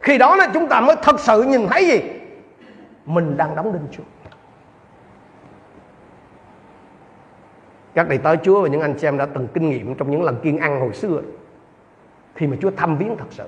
khi 0.01 0.17
đó 0.17 0.35
là 0.35 0.47
chúng 0.53 0.67
ta 0.67 0.81
mới 0.81 0.95
thật 1.01 1.19
sự 1.19 1.43
nhìn 1.43 1.67
thấy 1.67 1.87
gì? 1.87 2.01
Mình 3.05 3.37
đang 3.37 3.55
đóng 3.55 3.73
đinh 3.73 3.87
Chúa. 3.91 4.03
Các 7.93 8.09
đầy 8.09 8.17
tớ 8.17 8.35
Chúa 8.35 8.61
và 8.61 8.67
những 8.67 8.81
anh 8.81 8.93
chị 8.93 9.07
em 9.07 9.17
đã 9.17 9.27
từng 9.33 9.47
kinh 9.53 9.69
nghiệm 9.69 9.95
trong 9.95 10.11
những 10.11 10.23
lần 10.23 10.35
kiên 10.43 10.57
ăn 10.57 10.79
hồi 10.79 10.93
xưa 10.93 11.21
khi 12.35 12.47
mà 12.47 12.57
Chúa 12.61 12.71
thăm 12.77 12.97
viếng 12.97 13.17
thật 13.17 13.27
sự 13.29 13.45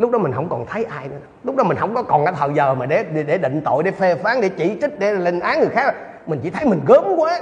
lúc 0.00 0.10
đó 0.10 0.18
mình 0.18 0.32
không 0.32 0.48
còn 0.48 0.66
thấy 0.66 0.84
ai 0.84 1.08
nữa. 1.08 1.16
Lúc 1.44 1.56
đó 1.56 1.64
mình 1.64 1.76
không 1.76 1.94
có 1.94 2.02
còn 2.02 2.24
cái 2.24 2.34
thời 2.38 2.48
giờ 2.54 2.74
mà 2.74 2.86
để 2.86 3.04
để, 3.14 3.22
để 3.22 3.38
định 3.38 3.60
tội 3.64 3.82
để 3.82 3.90
phê 3.90 4.14
phán 4.14 4.40
để 4.40 4.48
chỉ 4.48 4.76
trích 4.80 4.98
để 4.98 5.12
lên 5.12 5.40
án 5.40 5.60
người 5.60 5.68
khác. 5.68 5.94
Mình 6.26 6.40
chỉ 6.42 6.50
thấy 6.50 6.64
mình 6.64 6.80
gớm 6.86 7.04
quá. 7.16 7.40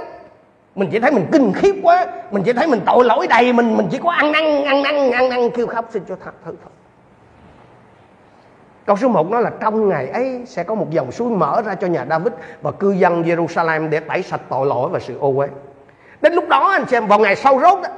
Mình 0.75 0.89
chỉ 0.91 0.99
thấy 0.99 1.11
mình 1.11 1.25
kinh 1.31 1.53
khiếp 1.53 1.75
quá. 1.83 2.05
Mình 2.31 2.43
chỉ 2.43 2.53
thấy 2.53 2.67
mình 2.67 2.79
tội 2.85 3.05
lỗi 3.05 3.27
đầy 3.27 3.53
mình. 3.53 3.77
Mình 3.77 3.87
chỉ 3.91 3.99
có 4.03 4.11
ăn 4.11 4.31
năn 4.31 4.63
ăn 4.63 4.83
năn 4.83 5.11
ăn 5.11 5.29
năn 5.29 5.49
kêu 5.49 5.67
khóc 5.67 5.85
xin 5.91 6.03
cho 6.09 6.15
thật 6.25 6.31
thứ 6.45 6.55
thôi. 6.63 6.71
Câu 8.85 8.97
số 8.97 9.07
1 9.07 9.31
nói 9.31 9.41
là 9.41 9.51
trong 9.61 9.89
ngày 9.89 10.07
ấy 10.07 10.41
sẽ 10.45 10.63
có 10.63 10.75
một 10.75 10.89
dòng 10.89 11.11
suối 11.11 11.29
mở 11.29 11.61
ra 11.65 11.75
cho 11.75 11.87
nhà 11.87 12.05
David 12.09 12.33
và 12.61 12.71
cư 12.71 12.91
dân 12.91 13.23
Jerusalem 13.23 13.89
để 13.89 13.99
tẩy 13.99 14.23
sạch 14.23 14.41
tội 14.49 14.65
lỗi 14.65 14.89
và 14.91 14.99
sự 14.99 15.17
ô 15.19 15.33
uế. 15.37 15.47
Đến 16.21 16.33
lúc 16.33 16.47
đó 16.47 16.69
anh 16.71 16.85
xem 16.85 17.07
vào 17.07 17.19
ngày 17.19 17.35
sau 17.35 17.59
rốt 17.59 17.81
đó, 17.83 17.89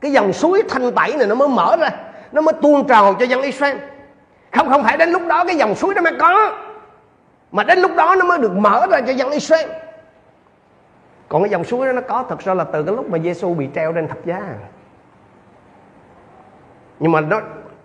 cái 0.00 0.12
dòng 0.12 0.32
suối 0.32 0.62
thanh 0.68 0.92
tẩy 0.92 1.16
này 1.16 1.26
nó 1.26 1.34
mới 1.34 1.48
mở 1.48 1.76
ra, 1.80 1.90
nó 2.32 2.40
mới 2.40 2.52
tuôn 2.62 2.86
trào 2.86 3.14
cho 3.14 3.24
dân 3.24 3.42
Israel. 3.42 3.76
Không 4.52 4.68
không 4.68 4.84
phải 4.84 4.96
đến 4.96 5.10
lúc 5.10 5.22
đó 5.28 5.44
cái 5.44 5.56
dòng 5.56 5.74
suối 5.74 5.94
đó 5.94 6.02
mới 6.02 6.12
có, 6.20 6.56
mà 7.52 7.64
đến 7.64 7.78
lúc 7.78 7.90
đó 7.96 8.14
nó 8.18 8.24
mới 8.24 8.38
được 8.38 8.52
mở 8.56 8.86
ra 8.90 9.00
cho 9.00 9.12
dân 9.12 9.30
Israel. 9.30 9.70
Còn 11.28 11.42
cái 11.42 11.50
dòng 11.50 11.64
suối 11.64 11.86
đó 11.86 11.92
nó 11.92 12.00
có 12.00 12.24
thật 12.28 12.40
ra 12.44 12.54
là 12.54 12.64
từ 12.64 12.82
cái 12.82 12.96
lúc 12.96 13.10
mà 13.10 13.18
Giêsu 13.18 13.54
bị 13.54 13.68
treo 13.74 13.92
trên 13.92 14.08
thập 14.08 14.26
giá. 14.26 14.42
Nhưng 16.98 17.12
mà 17.12 17.20
nó 17.20 17.40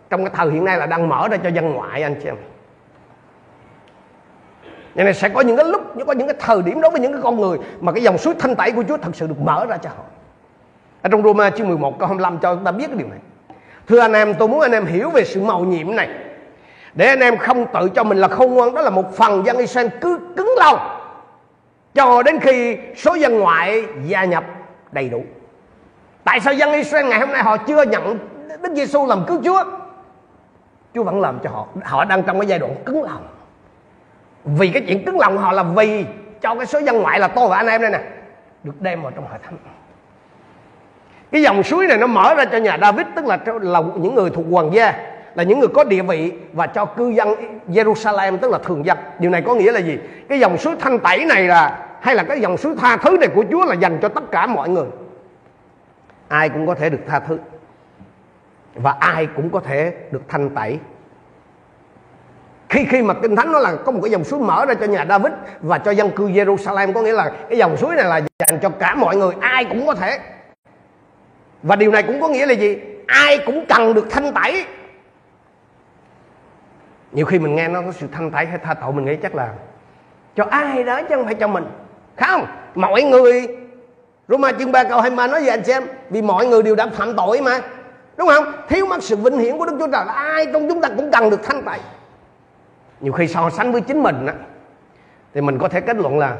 trong 0.09 0.25
cái 0.25 0.33
thời 0.35 0.51
hiện 0.51 0.65
nay 0.65 0.77
là 0.77 0.85
đang 0.85 1.09
mở 1.09 1.27
ra 1.31 1.37
cho 1.37 1.49
dân 1.49 1.73
ngoại 1.73 2.03
anh 2.03 2.15
chị 2.23 2.29
em 2.29 2.35
Nên 4.95 5.05
này 5.05 5.13
sẽ 5.13 5.29
có 5.29 5.41
những 5.41 5.57
cái 5.57 5.65
lúc 5.65 5.81
có 6.07 6.13
những 6.13 6.27
cái 6.27 6.37
thời 6.39 6.61
điểm 6.61 6.81
đối 6.81 6.91
với 6.91 6.99
những 6.99 7.13
cái 7.13 7.21
con 7.21 7.41
người 7.41 7.57
mà 7.79 7.91
cái 7.91 8.03
dòng 8.03 8.17
suối 8.17 8.33
thanh 8.39 8.55
tẩy 8.55 8.71
của 8.71 8.83
Chúa 8.87 8.97
thật 8.97 9.15
sự 9.15 9.27
được 9.27 9.39
mở 9.39 9.65
ra 9.69 9.77
cho 9.77 9.89
họ. 9.89 10.03
Ở 11.01 11.09
trong 11.09 11.23
Roma 11.23 11.49
chương 11.49 11.67
11 11.67 11.99
câu 11.99 12.07
25 12.07 12.37
cho 12.37 12.55
chúng 12.55 12.63
ta 12.63 12.71
biết 12.71 12.87
cái 12.87 12.97
điều 12.97 13.07
này. 13.07 13.19
Thưa 13.87 13.99
anh 13.99 14.13
em, 14.13 14.33
tôi 14.33 14.47
muốn 14.47 14.59
anh 14.59 14.71
em 14.71 14.85
hiểu 14.85 15.09
về 15.09 15.23
sự 15.23 15.41
màu 15.41 15.59
nhiệm 15.59 15.95
này. 15.95 16.09
Để 16.93 17.07
anh 17.07 17.19
em 17.19 17.37
không 17.37 17.65
tự 17.73 17.89
cho 17.89 18.03
mình 18.03 18.17
là 18.17 18.27
khôn 18.27 18.53
ngoan 18.53 18.73
đó 18.73 18.81
là 18.81 18.89
một 18.89 19.15
phần 19.15 19.45
dân 19.45 19.57
Israel 19.57 19.87
cứ 20.01 20.19
cứng 20.37 20.55
lòng 20.57 20.79
cho 21.93 22.23
đến 22.23 22.39
khi 22.39 22.77
số 22.95 23.15
dân 23.15 23.39
ngoại 23.39 23.83
gia 24.05 24.25
nhập 24.25 24.43
đầy 24.91 25.09
đủ. 25.09 25.23
Tại 26.23 26.39
sao 26.39 26.53
dân 26.53 26.71
Israel 26.71 27.05
ngày 27.05 27.19
hôm 27.19 27.31
nay 27.31 27.43
họ 27.43 27.57
chưa 27.57 27.83
nhận 27.83 28.17
Đức 28.61 28.71
Giêsu 28.75 29.05
làm 29.05 29.23
cứu 29.27 29.41
Chúa? 29.43 29.63
Chúa 30.93 31.03
vẫn 31.03 31.21
làm 31.21 31.39
cho 31.43 31.49
họ 31.49 31.67
họ 31.83 32.05
đang 32.05 32.23
trong 32.23 32.39
cái 32.39 32.47
giai 32.47 32.59
đoạn 32.59 32.75
cứng 32.85 33.03
lòng 33.03 33.27
vì 34.45 34.69
cái 34.69 34.83
chuyện 34.87 35.05
cứng 35.05 35.19
lòng 35.19 35.37
họ 35.37 35.51
là 35.51 35.63
vì 35.63 36.05
cho 36.41 36.55
cái 36.55 36.65
số 36.65 36.79
dân 36.79 37.01
ngoại 37.01 37.19
là 37.19 37.27
tôi 37.27 37.49
và 37.49 37.57
anh 37.57 37.67
em 37.67 37.81
đây 37.81 37.91
nè 37.91 38.01
được 38.63 38.81
đem 38.81 39.01
vào 39.01 39.11
trong 39.11 39.27
hội 39.27 39.39
thánh 39.43 39.57
cái 41.31 41.41
dòng 41.41 41.63
suối 41.63 41.87
này 41.87 41.97
nó 41.97 42.07
mở 42.07 42.35
ra 42.35 42.45
cho 42.45 42.57
nhà 42.57 42.77
David 42.81 43.07
tức 43.15 43.25
là, 43.25 43.39
là 43.61 43.81
những 43.95 44.15
người 44.15 44.29
thuộc 44.29 44.45
hoàng 44.51 44.73
gia 44.73 44.93
là 45.37 45.43
những 45.43 45.59
người 45.59 45.69
có 45.73 45.83
địa 45.83 46.01
vị 46.01 46.33
và 46.53 46.67
cho 46.67 46.85
cư 46.85 47.09
dân 47.09 47.35
Jerusalem 47.67 48.37
tức 48.37 48.51
là 48.51 48.57
thường 48.57 48.85
dân. 48.85 48.97
Điều 49.19 49.31
này 49.31 49.41
có 49.41 49.55
nghĩa 49.55 49.71
là 49.71 49.79
gì? 49.79 49.97
Cái 50.29 50.39
dòng 50.39 50.57
suối 50.57 50.75
thanh 50.79 50.99
tẩy 50.99 51.25
này 51.25 51.43
là 51.43 51.79
hay 52.01 52.15
là 52.15 52.23
cái 52.23 52.41
dòng 52.41 52.57
suối 52.57 52.75
tha 52.77 52.97
thứ 52.97 53.17
này 53.17 53.29
của 53.35 53.43
Chúa 53.51 53.65
là 53.65 53.75
dành 53.75 53.97
cho 54.01 54.09
tất 54.09 54.31
cả 54.31 54.47
mọi 54.47 54.69
người. 54.69 54.85
Ai 56.27 56.49
cũng 56.49 56.67
có 56.67 56.75
thể 56.75 56.89
được 56.89 56.99
tha 57.07 57.19
thứ. 57.19 57.39
Và 58.75 58.95
ai 58.99 59.27
cũng 59.35 59.49
có 59.49 59.59
thể 59.59 59.93
được 60.11 60.21
thanh 60.27 60.49
tẩy. 60.49 60.79
Khi 62.69 62.85
khi 62.85 63.01
mà 63.01 63.13
kinh 63.13 63.35
thánh 63.35 63.51
nó 63.51 63.59
là 63.59 63.75
có 63.85 63.91
một 63.91 63.99
cái 64.03 64.11
dòng 64.11 64.23
suối 64.23 64.39
mở 64.39 64.65
ra 64.65 64.73
cho 64.73 64.85
nhà 64.85 65.05
David 65.09 65.33
và 65.61 65.77
cho 65.77 65.91
dân 65.91 66.11
cư 66.11 66.27
Jerusalem 66.29 66.93
có 66.93 67.01
nghĩa 67.01 67.13
là 67.13 67.31
cái 67.49 67.57
dòng 67.57 67.77
suối 67.77 67.95
này 67.95 68.05
là 68.05 68.21
dành 68.39 68.59
cho 68.61 68.69
cả 68.69 68.95
mọi 68.95 69.15
người. 69.15 69.33
Ai 69.39 69.65
cũng 69.65 69.87
có 69.87 69.95
thể 69.95 70.19
và 71.67 71.75
điều 71.75 71.91
này 71.91 72.03
cũng 72.03 72.21
có 72.21 72.27
nghĩa 72.27 72.45
là 72.45 72.53
gì? 72.53 72.77
Ai 73.07 73.39
cũng 73.45 73.65
cần 73.69 73.93
được 73.93 74.07
thanh 74.09 74.33
tẩy. 74.33 74.65
Nhiều 77.11 77.25
khi 77.25 77.39
mình 77.39 77.55
nghe 77.55 77.67
nó 77.67 77.81
có 77.81 77.91
sự 77.91 78.07
thanh 78.11 78.31
tẩy 78.31 78.45
hay 78.45 78.57
tha 78.57 78.73
tội, 78.73 78.93
mình 78.93 79.05
nghĩ 79.05 79.15
chắc 79.15 79.35
là 79.35 79.53
cho 80.35 80.45
ai 80.49 80.83
đó 80.83 81.01
chứ 81.01 81.15
không 81.15 81.25
phải 81.25 81.35
cho 81.35 81.47
mình. 81.47 81.65
Không? 82.17 82.45
Mọi 82.75 83.03
người, 83.03 83.47
Roma 84.27 84.51
chương 84.51 84.71
3 84.71 84.83
câu 84.83 85.01
23 85.01 85.27
nói 85.27 85.41
gì 85.41 85.47
anh 85.47 85.63
xem 85.63 85.83
vì 86.09 86.21
mọi 86.21 86.47
người 86.47 86.63
đều 86.63 86.75
đã 86.75 86.87
phạm 86.87 87.15
tội 87.15 87.41
mà. 87.41 87.59
Đúng 88.17 88.27
không? 88.27 88.45
Thiếu 88.69 88.85
mất 88.85 89.03
sự 89.03 89.15
vinh 89.15 89.39
hiển 89.39 89.57
của 89.57 89.65
đức 89.65 89.75
chúa 89.79 89.87
trời 89.87 90.05
là 90.05 90.13
ai 90.13 90.45
trong 90.53 90.69
chúng 90.69 90.81
ta 90.81 90.89
cũng 90.97 91.11
cần 91.11 91.29
được 91.29 91.43
thanh 91.43 91.63
tẩy. 91.63 91.79
Nhiều 92.99 93.13
khi 93.13 93.27
so 93.27 93.49
sánh 93.49 93.71
với 93.71 93.81
chính 93.81 94.03
mình 94.03 94.25
á, 94.25 94.33
thì 95.33 95.41
mình 95.41 95.57
có 95.57 95.67
thể 95.67 95.81
kết 95.81 95.97
luận 95.97 96.19
là 96.19 96.37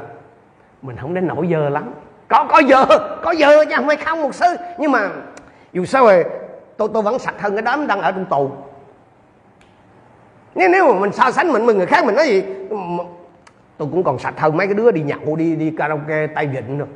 mình 0.82 0.96
không 0.96 1.14
đến 1.14 1.26
nổi 1.26 1.48
dơ 1.50 1.68
lắm 1.68 1.90
có 2.28 2.44
có 2.50 2.62
dơ 2.68 2.86
có 3.22 3.30
giờ 3.30 3.64
chứ 3.64 3.72
không 3.76 3.86
phải 3.86 3.96
không 3.96 4.22
một 4.22 4.34
sư. 4.34 4.46
Nhưng 4.78 4.92
mà 4.92 5.10
dù 5.72 5.84
sao 5.84 6.04
rồi 6.04 6.24
tôi 6.76 6.88
tôi 6.94 7.02
vẫn 7.02 7.18
sạch 7.18 7.40
hơn 7.40 7.52
cái 7.52 7.62
đám 7.62 7.86
đang 7.86 8.00
ở 8.00 8.12
trong 8.12 8.24
tù. 8.24 8.50
Nếu 10.54 10.68
nếu 10.68 10.92
mà 10.92 11.00
mình 11.00 11.12
so 11.12 11.30
sánh 11.30 11.52
mình 11.52 11.66
với 11.66 11.74
người 11.74 11.86
khác 11.86 12.04
mình 12.04 12.14
nói 12.14 12.26
gì? 12.26 12.44
Tôi 13.78 13.88
cũng 13.90 14.04
còn 14.04 14.18
sạch 14.18 14.40
hơn 14.40 14.56
mấy 14.56 14.66
cái 14.66 14.74
đứa 14.74 14.90
đi 14.90 15.00
nhậu 15.00 15.36
đi 15.36 15.56
đi 15.56 15.72
karaoke 15.78 16.26
tay 16.26 16.46
vịnh 16.46 16.78
rồi 16.78 16.88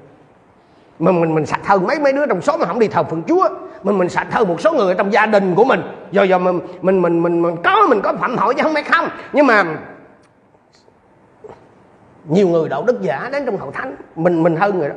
mà 0.99 1.13
mình 1.13 1.35
mình 1.35 1.47
sạch 1.47 1.67
hơn 1.67 1.87
mấy 1.87 1.99
mấy 1.99 2.13
đứa 2.13 2.27
trong 2.27 2.43
số 2.43 2.57
mà 2.57 2.67
không 2.67 2.79
đi 2.79 2.89
thờ 2.89 3.03
phượng 3.03 3.23
chúa. 3.29 3.49
Mình 3.83 3.99
mình 3.99 4.09
sạch 4.09 4.27
hơn 4.31 4.49
một 4.49 4.61
số 4.61 4.73
người 4.73 4.95
trong 4.95 5.13
gia 5.13 5.27
đình 5.27 5.55
của 5.55 5.65
mình. 5.65 5.81
Rồi 6.13 6.29
giờ 6.29 6.39
mình 6.39 6.61
mình 6.83 7.03
mình 7.03 7.23
mình, 7.23 7.43
mình 7.43 7.57
có 7.65 7.87
mình 7.89 8.01
có 8.03 8.13
phạm 8.21 8.37
tội 8.37 8.55
chứ 8.55 8.63
không 8.63 8.75
phải 8.75 8.83
không. 8.83 9.09
Nhưng 9.33 9.47
mà 9.47 9.65
nhiều 12.29 12.49
người 12.49 12.69
đạo 12.69 12.85
đức 12.87 13.01
giả 13.01 13.29
đến 13.33 13.47
trong 13.47 13.57
hậu 13.57 13.71
thánh. 13.71 13.97
Mình 14.17 14.43
mình 14.43 14.57
hơn 14.57 14.79
người 14.79 14.89
đó 14.89 14.95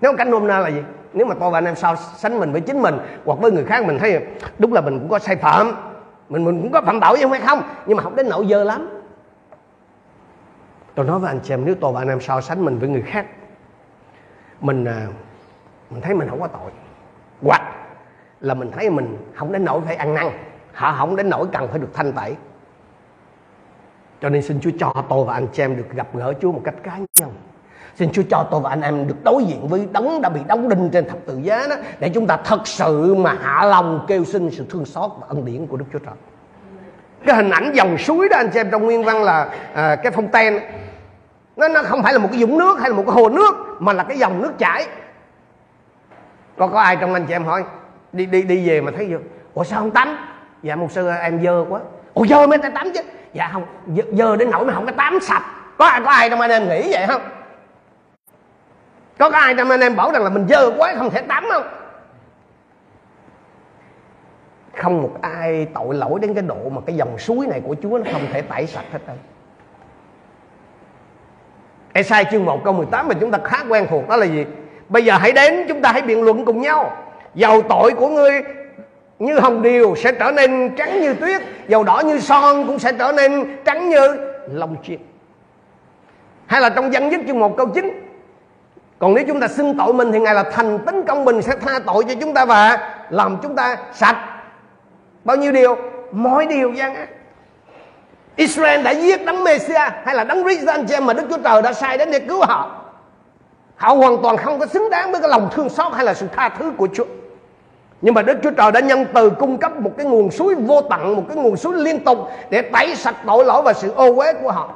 nếu 0.00 0.16
cách 0.16 0.28
nôm 0.28 0.46
na 0.46 0.58
là 0.58 0.68
gì? 0.68 0.82
Nếu 1.12 1.26
mà 1.26 1.34
tôi 1.40 1.50
và 1.50 1.58
anh 1.58 1.64
em 1.64 1.76
so 1.76 1.94
sánh 1.94 2.38
mình 2.38 2.52
với 2.52 2.60
chính 2.60 2.82
mình 2.82 2.98
hoặc 3.24 3.38
với 3.40 3.50
người 3.50 3.64
khác, 3.64 3.86
mình 3.86 3.98
thấy 3.98 4.26
đúng 4.58 4.72
là 4.72 4.80
mình 4.80 4.98
cũng 4.98 5.08
có 5.08 5.18
sai 5.18 5.36
phạm, 5.36 5.72
mình 6.28 6.44
mình 6.44 6.62
cũng 6.62 6.72
có 6.72 6.82
phạm 6.82 7.00
bảo 7.00 7.16
chứ 7.16 7.22
không 7.22 7.32
hay 7.32 7.40
không? 7.40 7.62
Nhưng 7.86 7.96
mà 7.96 8.02
không 8.02 8.16
đến 8.16 8.28
nỗi 8.28 8.46
dơ 8.50 8.64
lắm. 8.64 8.88
Tôi 10.94 11.06
nói 11.06 11.18
với 11.18 11.30
anh 11.30 11.40
chị 11.42 11.54
em, 11.54 11.64
nếu 11.64 11.74
tôi 11.80 11.92
và 11.92 12.00
anh 12.00 12.08
em 12.08 12.20
so 12.20 12.40
sánh 12.40 12.64
mình 12.64 12.78
với 12.78 12.88
người 12.88 13.02
khác, 13.02 13.26
mình 14.60 14.84
à, 14.84 15.06
mình 15.90 16.00
thấy 16.00 16.14
mình 16.14 16.28
không 16.28 16.40
có 16.40 16.46
tội. 16.46 16.70
Hoặc 17.42 17.62
là 18.40 18.54
mình 18.54 18.70
thấy 18.70 18.90
mình 18.90 19.16
không 19.34 19.52
đến 19.52 19.64
nỗi 19.64 19.80
phải 19.86 19.96
ăn 19.96 20.14
năn 20.14 20.30
họ 20.72 20.94
không 20.98 21.16
đến 21.16 21.30
nỗi 21.30 21.46
cần 21.52 21.68
phải 21.68 21.78
được 21.78 21.90
thanh 21.94 22.12
tẩy. 22.12 22.36
Cho 24.20 24.28
nên 24.28 24.42
xin 24.42 24.60
Chúa 24.60 24.70
cho 24.78 25.04
tôi 25.08 25.24
và 25.24 25.34
anh 25.34 25.46
chị 25.52 25.62
em 25.62 25.76
được 25.76 25.90
gặp 25.90 26.06
gỡ 26.14 26.32
Chúa 26.40 26.52
một 26.52 26.60
cách 26.64 26.74
cá 26.82 26.98
nhân. 27.20 27.30
Xin 28.00 28.12
Chúa 28.12 28.22
cho 28.30 28.46
tôi 28.50 28.60
và 28.60 28.70
anh 28.70 28.80
em 28.80 29.06
được 29.08 29.24
đối 29.24 29.44
diện 29.44 29.68
với 29.68 29.88
đấng 29.92 30.22
đã 30.22 30.28
bị 30.28 30.40
đóng 30.46 30.68
đinh 30.68 30.90
trên 30.92 31.08
thập 31.08 31.18
tự 31.26 31.38
giá 31.42 31.66
đó 31.70 31.76
Để 31.98 32.08
chúng 32.08 32.26
ta 32.26 32.36
thật 32.44 32.66
sự 32.66 33.14
mà 33.14 33.36
hạ 33.42 33.64
lòng 33.64 34.04
kêu 34.08 34.24
xin 34.24 34.50
sự 34.50 34.66
thương 34.70 34.84
xót 34.84 35.10
và 35.20 35.26
ân 35.28 35.44
điển 35.44 35.66
của 35.66 35.76
Đức 35.76 35.84
Chúa 35.92 35.98
Trời. 35.98 36.14
Cái 37.26 37.36
hình 37.36 37.50
ảnh 37.50 37.72
dòng 37.74 37.98
suối 37.98 38.28
đó 38.28 38.36
anh 38.36 38.50
chị 38.50 38.60
em 38.60 38.70
trong 38.70 38.84
nguyên 38.84 39.04
văn 39.04 39.22
là 39.22 39.48
à, 39.74 39.96
cái 39.96 40.12
phong 40.12 40.28
ten 40.28 40.58
nó, 41.56 41.68
nó 41.68 41.82
không 41.82 42.02
phải 42.02 42.12
là 42.12 42.18
một 42.18 42.28
cái 42.32 42.40
dũng 42.40 42.58
nước 42.58 42.80
hay 42.80 42.90
là 42.90 42.96
một 42.96 43.02
cái 43.06 43.14
hồ 43.14 43.28
nước 43.28 43.54
Mà 43.78 43.92
là 43.92 44.04
cái 44.04 44.18
dòng 44.18 44.42
nước 44.42 44.58
chảy. 44.58 44.86
Có 46.58 46.66
có 46.66 46.80
ai 46.80 46.96
trong 46.96 47.14
anh 47.14 47.26
chị 47.26 47.34
em 47.34 47.44
hỏi 47.44 47.64
đi 48.12 48.26
đi 48.26 48.42
đi 48.42 48.68
về 48.68 48.80
mà 48.80 48.92
thấy 48.96 49.06
chưa 49.10 49.18
ủa 49.54 49.64
sao 49.64 49.80
không 49.80 49.90
tắm? 49.90 50.16
Dạ 50.62 50.76
một 50.76 50.92
sư 50.92 51.08
em 51.22 51.42
dơ 51.44 51.64
quá. 51.68 51.80
Ủa 52.14 52.26
dơ 52.26 52.46
mới 52.46 52.58
ta 52.58 52.68
tắm 52.68 52.90
chứ? 52.94 53.00
Dạ 53.32 53.50
không 53.52 53.64
dơ, 53.96 54.02
dơ 54.12 54.36
đến 54.36 54.50
nỗi 54.50 54.64
mà 54.64 54.74
không 54.74 54.86
có 54.86 54.92
tắm 54.92 55.18
sạch. 55.22 55.42
Có 55.78 55.86
ai 55.86 56.00
có 56.04 56.10
ai 56.10 56.30
trong 56.30 56.40
anh 56.40 56.50
em 56.50 56.68
nghĩ 56.68 56.92
vậy 56.92 57.06
không? 57.08 57.22
Có 59.20 59.28
ai 59.32 59.54
trong 59.54 59.70
anh 59.70 59.80
em 59.80 59.96
bảo 59.96 60.12
rằng 60.12 60.24
là 60.24 60.30
mình 60.30 60.46
dơ 60.48 60.70
quá, 60.78 60.94
không 60.98 61.10
thể 61.10 61.20
tắm 61.22 61.44
không? 61.52 61.62
Không 64.76 65.02
một 65.02 65.18
ai 65.22 65.66
tội 65.74 65.94
lỗi 65.94 66.20
đến 66.20 66.34
cái 66.34 66.42
độ 66.42 66.68
mà 66.70 66.80
cái 66.86 66.96
dòng 66.96 67.18
suối 67.18 67.46
này 67.46 67.60
của 67.64 67.76
Chúa 67.82 67.98
nó 67.98 68.12
không 68.12 68.26
thể 68.32 68.42
tẩy 68.42 68.66
sạch 68.66 68.84
hết 68.92 68.98
đâu. 69.06 69.16
Esai 71.92 72.24
chương 72.30 72.44
1 72.44 72.64
câu 72.64 72.72
18 72.72 73.08
mà 73.08 73.14
chúng 73.20 73.30
ta 73.30 73.38
khá 73.44 73.64
quen 73.68 73.86
thuộc 73.90 74.08
đó 74.08 74.16
là 74.16 74.26
gì? 74.26 74.46
Bây 74.88 75.04
giờ 75.04 75.16
hãy 75.18 75.32
đến, 75.32 75.64
chúng 75.68 75.82
ta 75.82 75.92
hãy 75.92 76.02
biện 76.02 76.22
luận 76.22 76.44
cùng 76.44 76.60
nhau. 76.60 76.96
Dầu 77.34 77.62
tội 77.68 77.92
của 77.92 78.08
ngươi 78.08 78.42
như 79.18 79.38
hồng 79.38 79.62
điều 79.62 79.94
sẽ 79.96 80.12
trở 80.12 80.30
nên 80.30 80.76
trắng 80.76 81.00
như 81.00 81.14
tuyết, 81.14 81.42
Dầu 81.68 81.84
đỏ 81.84 82.02
như 82.06 82.20
son 82.20 82.66
cũng 82.66 82.78
sẽ 82.78 82.92
trở 82.92 83.12
nên 83.12 83.56
trắng 83.64 83.90
như 83.90 84.16
lông 84.52 84.76
chiên 84.82 84.98
Hay 86.46 86.60
là 86.60 86.70
trong 86.70 86.92
dân 86.92 87.10
dứt 87.10 87.20
chương 87.26 87.38
một 87.38 87.56
câu 87.56 87.66
9 87.66 88.09
còn 89.00 89.14
nếu 89.14 89.24
chúng 89.28 89.40
ta 89.40 89.48
xưng 89.48 89.76
tội 89.78 89.92
mình 89.92 90.12
Thì 90.12 90.20
Ngài 90.20 90.34
là 90.34 90.42
thành 90.42 90.78
tính 90.78 91.02
công 91.06 91.24
bình 91.24 91.42
sẽ 91.42 91.52
tha 91.56 91.78
tội 91.86 92.04
cho 92.08 92.14
chúng 92.20 92.34
ta 92.34 92.44
Và 92.44 92.94
làm 93.10 93.36
chúng 93.42 93.56
ta 93.56 93.76
sạch. 93.92 94.16
Bao 95.24 95.36
nhiêu 95.36 95.52
điều? 95.52 95.76
Mọi 96.12 96.46
điều 96.46 96.72
gian 96.72 96.94
ác 96.94 97.08
Israel 98.36 98.82
đã 98.82 98.90
giết 98.90 99.24
đấng 99.24 99.44
Messiah 99.44 99.92
hay 100.04 100.14
là 100.14 100.24
đấng 100.24 100.42
Christ 100.42 100.66
anh 100.68 100.86
chị 100.86 100.94
em 100.94 101.06
mà 101.06 101.12
Đức 101.12 101.22
Chúa 101.30 101.38
Trời 101.44 101.62
đã 101.62 101.72
sai 101.72 101.98
đến 101.98 102.10
để 102.10 102.20
cứu 102.20 102.44
họ. 102.44 102.70
Họ 103.76 103.94
hoàn 103.94 104.22
toàn 104.22 104.36
không 104.36 104.58
có 104.58 104.66
xứng 104.66 104.90
đáng 104.90 105.12
với 105.12 105.20
cái 105.20 105.30
lòng 105.30 105.48
thương 105.52 105.68
xót 105.68 105.92
hay 105.92 106.04
là 106.04 106.14
sự 106.14 106.26
tha 106.36 106.48
thứ 106.48 106.72
của 106.76 106.88
Chúa. 106.94 107.04
Nhưng 108.00 108.14
mà 108.14 108.22
Đức 108.22 108.38
Chúa 108.42 108.50
Trời 108.50 108.72
đã 108.72 108.80
nhân 108.80 109.06
từ 109.14 109.30
cung 109.30 109.58
cấp 109.58 109.76
một 109.76 109.90
cái 109.96 110.06
nguồn 110.06 110.30
suối 110.30 110.54
vô 110.54 110.80
tận, 110.80 111.16
một 111.16 111.22
cái 111.28 111.36
nguồn 111.36 111.56
suối 111.56 111.74
liên 111.74 112.04
tục 112.04 112.18
để 112.50 112.62
tẩy 112.62 112.96
sạch 112.96 113.16
tội 113.26 113.44
lỗi 113.44 113.62
và 113.62 113.72
sự 113.72 113.92
ô 113.92 114.14
uế 114.16 114.32
của 114.32 114.52
họ 114.52 114.70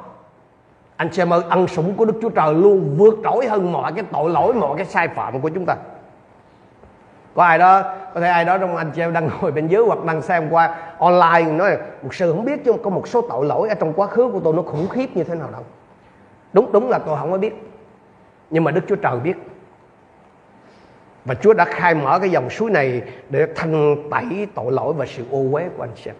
anh 0.97 1.13
xem 1.13 1.33
ơn 1.33 1.41
ơi 1.41 1.49
ân 1.49 1.67
sủng 1.67 1.95
của 1.95 2.05
Đức 2.05 2.13
Chúa 2.21 2.29
Trời 2.29 2.53
luôn 2.53 2.95
vượt 2.97 3.15
trội 3.23 3.47
hơn 3.47 3.71
mọi 3.71 3.93
cái 3.93 4.03
tội 4.11 4.29
lỗi, 4.29 4.53
mọi 4.53 4.77
cái 4.77 4.85
sai 4.85 5.07
phạm 5.07 5.41
của 5.41 5.49
chúng 5.49 5.65
ta. 5.65 5.75
Có 7.35 7.43
ai 7.43 7.57
đó, 7.57 7.83
có 8.13 8.19
thể 8.21 8.27
ai 8.27 8.45
đó 8.45 8.57
trong 8.57 8.75
anh 8.75 8.91
chị 8.95 9.01
em 9.01 9.13
đang 9.13 9.29
ngồi 9.41 9.51
bên 9.51 9.67
dưới 9.67 9.83
hoặc 9.85 10.05
đang 10.05 10.21
xem 10.21 10.49
qua 10.49 10.75
online 10.99 11.51
nói 11.51 11.77
một 12.03 12.13
sự 12.13 12.31
không 12.31 12.45
biết 12.45 12.65
chứ, 12.65 12.73
có 12.83 12.89
một 12.89 13.07
số 13.07 13.21
tội 13.21 13.45
lỗi 13.45 13.69
ở 13.69 13.75
trong 13.75 13.93
quá 13.93 14.07
khứ 14.07 14.29
của 14.33 14.39
tôi 14.39 14.53
nó 14.53 14.61
khủng 14.61 14.87
khiếp 14.89 15.09
như 15.15 15.23
thế 15.23 15.35
nào 15.35 15.49
đâu. 15.51 15.63
Đúng 16.53 16.71
đúng 16.71 16.89
là 16.89 16.99
tôi 16.99 17.17
không 17.19 17.31
có 17.31 17.37
biết. 17.37 17.63
Nhưng 18.49 18.63
mà 18.63 18.71
Đức 18.71 18.81
Chúa 18.87 18.95
Trời 18.95 19.19
biết. 19.19 19.33
Và 21.25 21.35
Chúa 21.35 21.53
đã 21.53 21.65
khai 21.65 21.95
mở 21.95 22.19
cái 22.19 22.29
dòng 22.29 22.49
suối 22.49 22.71
này 22.71 23.01
để 23.29 23.47
thanh 23.55 23.95
tẩy 24.11 24.47
tội 24.55 24.71
lỗi 24.71 24.93
và 24.93 25.05
sự 25.05 25.23
ô 25.31 25.45
uế 25.51 25.69
của 25.77 25.83
anh 25.83 25.91
chị 25.95 26.09
em 26.09 26.15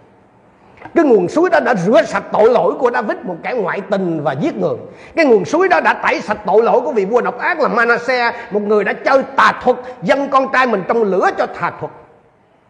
cái 0.96 1.06
nguồn 1.06 1.27
suối 1.27 1.50
đó 1.50 1.60
đã 1.60 1.75
rửa 1.75 2.01
sạch 2.04 2.24
tội 2.32 2.50
lỗi 2.50 2.74
của 2.80 2.92
David 2.92 3.18
một 3.24 3.36
kẻ 3.44 3.54
ngoại 3.54 3.82
tình 3.89 4.24
và 4.24 4.32
giết 4.32 4.56
người. 4.58 4.75
Cái 5.15 5.25
nguồn 5.25 5.46
suối 5.46 5.68
đó 5.68 5.80
đã 5.82 5.94
tẩy 5.94 6.22
sạch 6.22 6.38
tội 6.46 6.63
lỗi 6.63 6.82
của 6.82 6.92
vị 6.92 7.06
vua 7.06 7.22
độc 7.22 7.39
ác 7.39 7.60
là 7.60 7.68
Manasseh, 7.68 8.36
một 8.51 8.62
người 8.62 8.84
đã 8.84 8.94
chơi 8.94 9.24
tà 9.36 9.60
thuật, 9.63 9.77
dâng 10.01 10.30
con 10.30 10.48
trai 10.54 10.68
mình 10.68 10.84
trong 10.88 11.04
lửa 11.04 11.30
cho 11.38 11.46
tà 11.46 11.72
thuật 11.80 11.92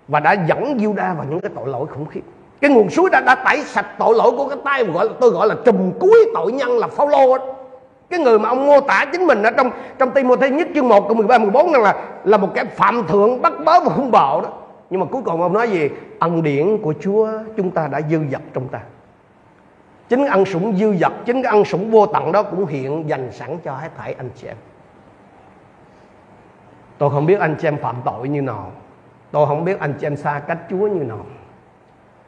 và 0.07 0.19
đã 0.19 0.36
dẫn 0.48 0.77
Juda 0.77 1.15
vào 1.15 1.25
những 1.29 1.39
cái 1.39 1.51
tội 1.55 1.67
lỗi 1.67 1.88
khủng 1.88 2.05
khiếp. 2.05 2.22
Cái 2.62 2.72
nguồn 2.72 2.89
suối 2.89 3.10
đã 3.10 3.22
đã 3.22 3.36
tẩy 3.36 3.63
sạch 3.63 3.86
tội 4.00 4.15
lỗi 4.15 4.31
của 4.38 4.48
cái 4.48 4.57
tay 4.65 4.84
gọi 4.84 5.05
là, 5.05 5.13
tôi 5.19 5.29
gọi 5.29 5.48
là 5.48 5.55
trùm 5.65 5.91
cuối 6.00 6.25
tội 6.34 6.51
nhân 6.51 6.77
là 6.77 6.88
Phaolô 6.88 7.38
cái 8.10 8.19
người 8.19 8.39
mà 8.39 8.50
ông 8.50 8.65
mô 8.65 8.81
tả 8.81 9.05
chính 9.12 9.27
mình 9.27 9.43
ở 9.43 9.51
trong 9.51 9.72
trong 10.00 10.12
Timothy 10.12 10.50
nhất 10.50 10.67
chương 10.75 10.89
1 10.89 11.07
câu 11.07 11.15
13 11.15 11.38
14 11.38 11.72
rằng 11.72 11.84
là 11.84 11.95
là 12.24 12.38
một 12.38 12.50
cái 12.55 12.65
phạm 12.65 13.07
thượng, 13.07 13.41
bắt 13.41 13.53
bớ 13.65 13.79
và 13.79 13.91
hung 13.95 14.12
bạo 14.12 14.41
đó 14.41 14.50
nhưng 14.89 14.99
mà 14.99 15.05
cuối 15.05 15.21
cùng 15.25 15.41
ông 15.41 15.53
nói 15.53 15.69
gì? 15.69 15.89
Ân 16.19 16.43
điển 16.43 16.77
của 16.81 16.93
Chúa, 16.99 17.29
chúng 17.57 17.71
ta 17.71 17.87
đã 17.87 18.01
dư 18.01 18.19
dật 18.31 18.41
trong 18.53 18.67
ta. 18.67 18.81
Chính 20.09 20.25
ăn 20.25 20.45
sủng 20.45 20.75
dư 20.77 20.95
dật, 20.95 21.11
chính 21.25 21.43
cái 21.43 21.51
ăn 21.51 21.65
sủng 21.65 21.91
vô 21.91 22.05
tận 22.05 22.31
đó 22.31 22.43
cũng 22.43 22.65
hiện 22.65 23.09
dành 23.09 23.31
sẵn 23.31 23.57
cho 23.63 23.75
hết 23.75 23.89
thảy 23.97 24.13
anh 24.13 24.29
chị 24.35 24.47
em. 24.47 24.57
Tôi 26.97 27.09
không 27.09 27.25
biết 27.25 27.39
anh 27.39 27.55
chị 27.59 27.67
em 27.67 27.77
phạm 27.77 27.95
tội 28.05 28.29
như 28.29 28.41
nào. 28.41 28.71
Tôi 29.31 29.47
không 29.47 29.65
biết 29.65 29.79
anh 29.79 29.93
chị 29.99 30.07
em 30.07 30.17
xa 30.17 30.39
cách 30.39 30.57
Chúa 30.69 30.87
như 30.87 31.03
nào. 31.03 31.25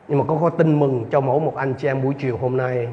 Nhưng 0.07 0.19
mà 0.19 0.25
có 0.27 0.37
có 0.41 0.49
tin 0.49 0.79
mừng 0.79 1.05
cho 1.11 1.21
mỗi 1.21 1.39
một 1.39 1.55
anh 1.55 1.73
chị 1.73 1.87
em 1.87 2.03
buổi 2.03 2.13
chiều 2.19 2.37
hôm 2.37 2.57
nay 2.57 2.87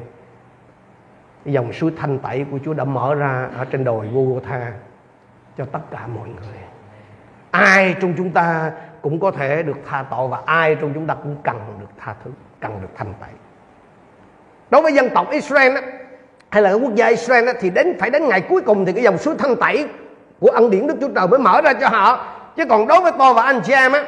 dòng 1.45 1.73
suối 1.73 1.91
thanh 1.97 2.19
tẩy 2.19 2.45
của 2.51 2.59
Chúa 2.65 2.73
đã 2.73 2.83
mở 2.83 3.15
ra 3.15 3.49
ở 3.57 3.65
trên 3.65 3.83
đồi 3.83 4.07
Golgotha 4.07 4.73
cho 5.57 5.65
tất 5.65 5.79
cả 5.91 6.07
mọi 6.07 6.27
người. 6.27 6.59
Ai 7.51 7.95
trong 8.01 8.13
chúng 8.17 8.31
ta 8.31 8.71
cũng 9.05 9.19
có 9.19 9.31
thể 9.31 9.63
được 9.63 9.77
tha 9.89 10.05
tội 10.11 10.27
và 10.27 10.39
ai 10.45 10.75
trong 10.75 10.91
chúng 10.93 11.07
ta 11.07 11.13
cũng 11.13 11.35
cần 11.43 11.55
được 11.79 11.85
tha 11.99 12.15
thứ 12.23 12.31
cần 12.59 12.71
được 12.81 12.87
thanh 12.97 13.13
tẩy 13.21 13.29
đối 14.69 14.81
với 14.81 14.93
dân 14.93 15.09
tộc 15.09 15.31
Israel 15.31 15.75
đó, 15.75 15.81
hay 16.49 16.61
là 16.61 16.73
quốc 16.73 16.95
gia 16.95 17.07
Israel 17.07 17.45
đó, 17.45 17.51
thì 17.59 17.69
đến 17.69 17.97
phải 17.99 18.09
đến 18.09 18.27
ngày 18.27 18.41
cuối 18.41 18.61
cùng 18.61 18.85
thì 18.85 18.93
cái 18.93 19.03
dòng 19.03 19.17
suối 19.17 19.35
thanh 19.37 19.55
tẩy 19.55 19.87
của 20.39 20.49
ân 20.49 20.69
điển 20.69 20.87
Đức 20.87 20.95
Chúa 21.01 21.09
Trời 21.15 21.27
mới 21.27 21.39
mở 21.39 21.61
ra 21.61 21.73
cho 21.73 21.89
họ. 21.89 22.27
Chứ 22.55 22.65
còn 22.65 22.87
đối 22.87 23.01
với 23.01 23.11
tôi 23.17 23.33
và 23.33 23.41
anh 23.41 23.61
chị 23.61 23.73
em 23.73 23.91
á 23.91 24.03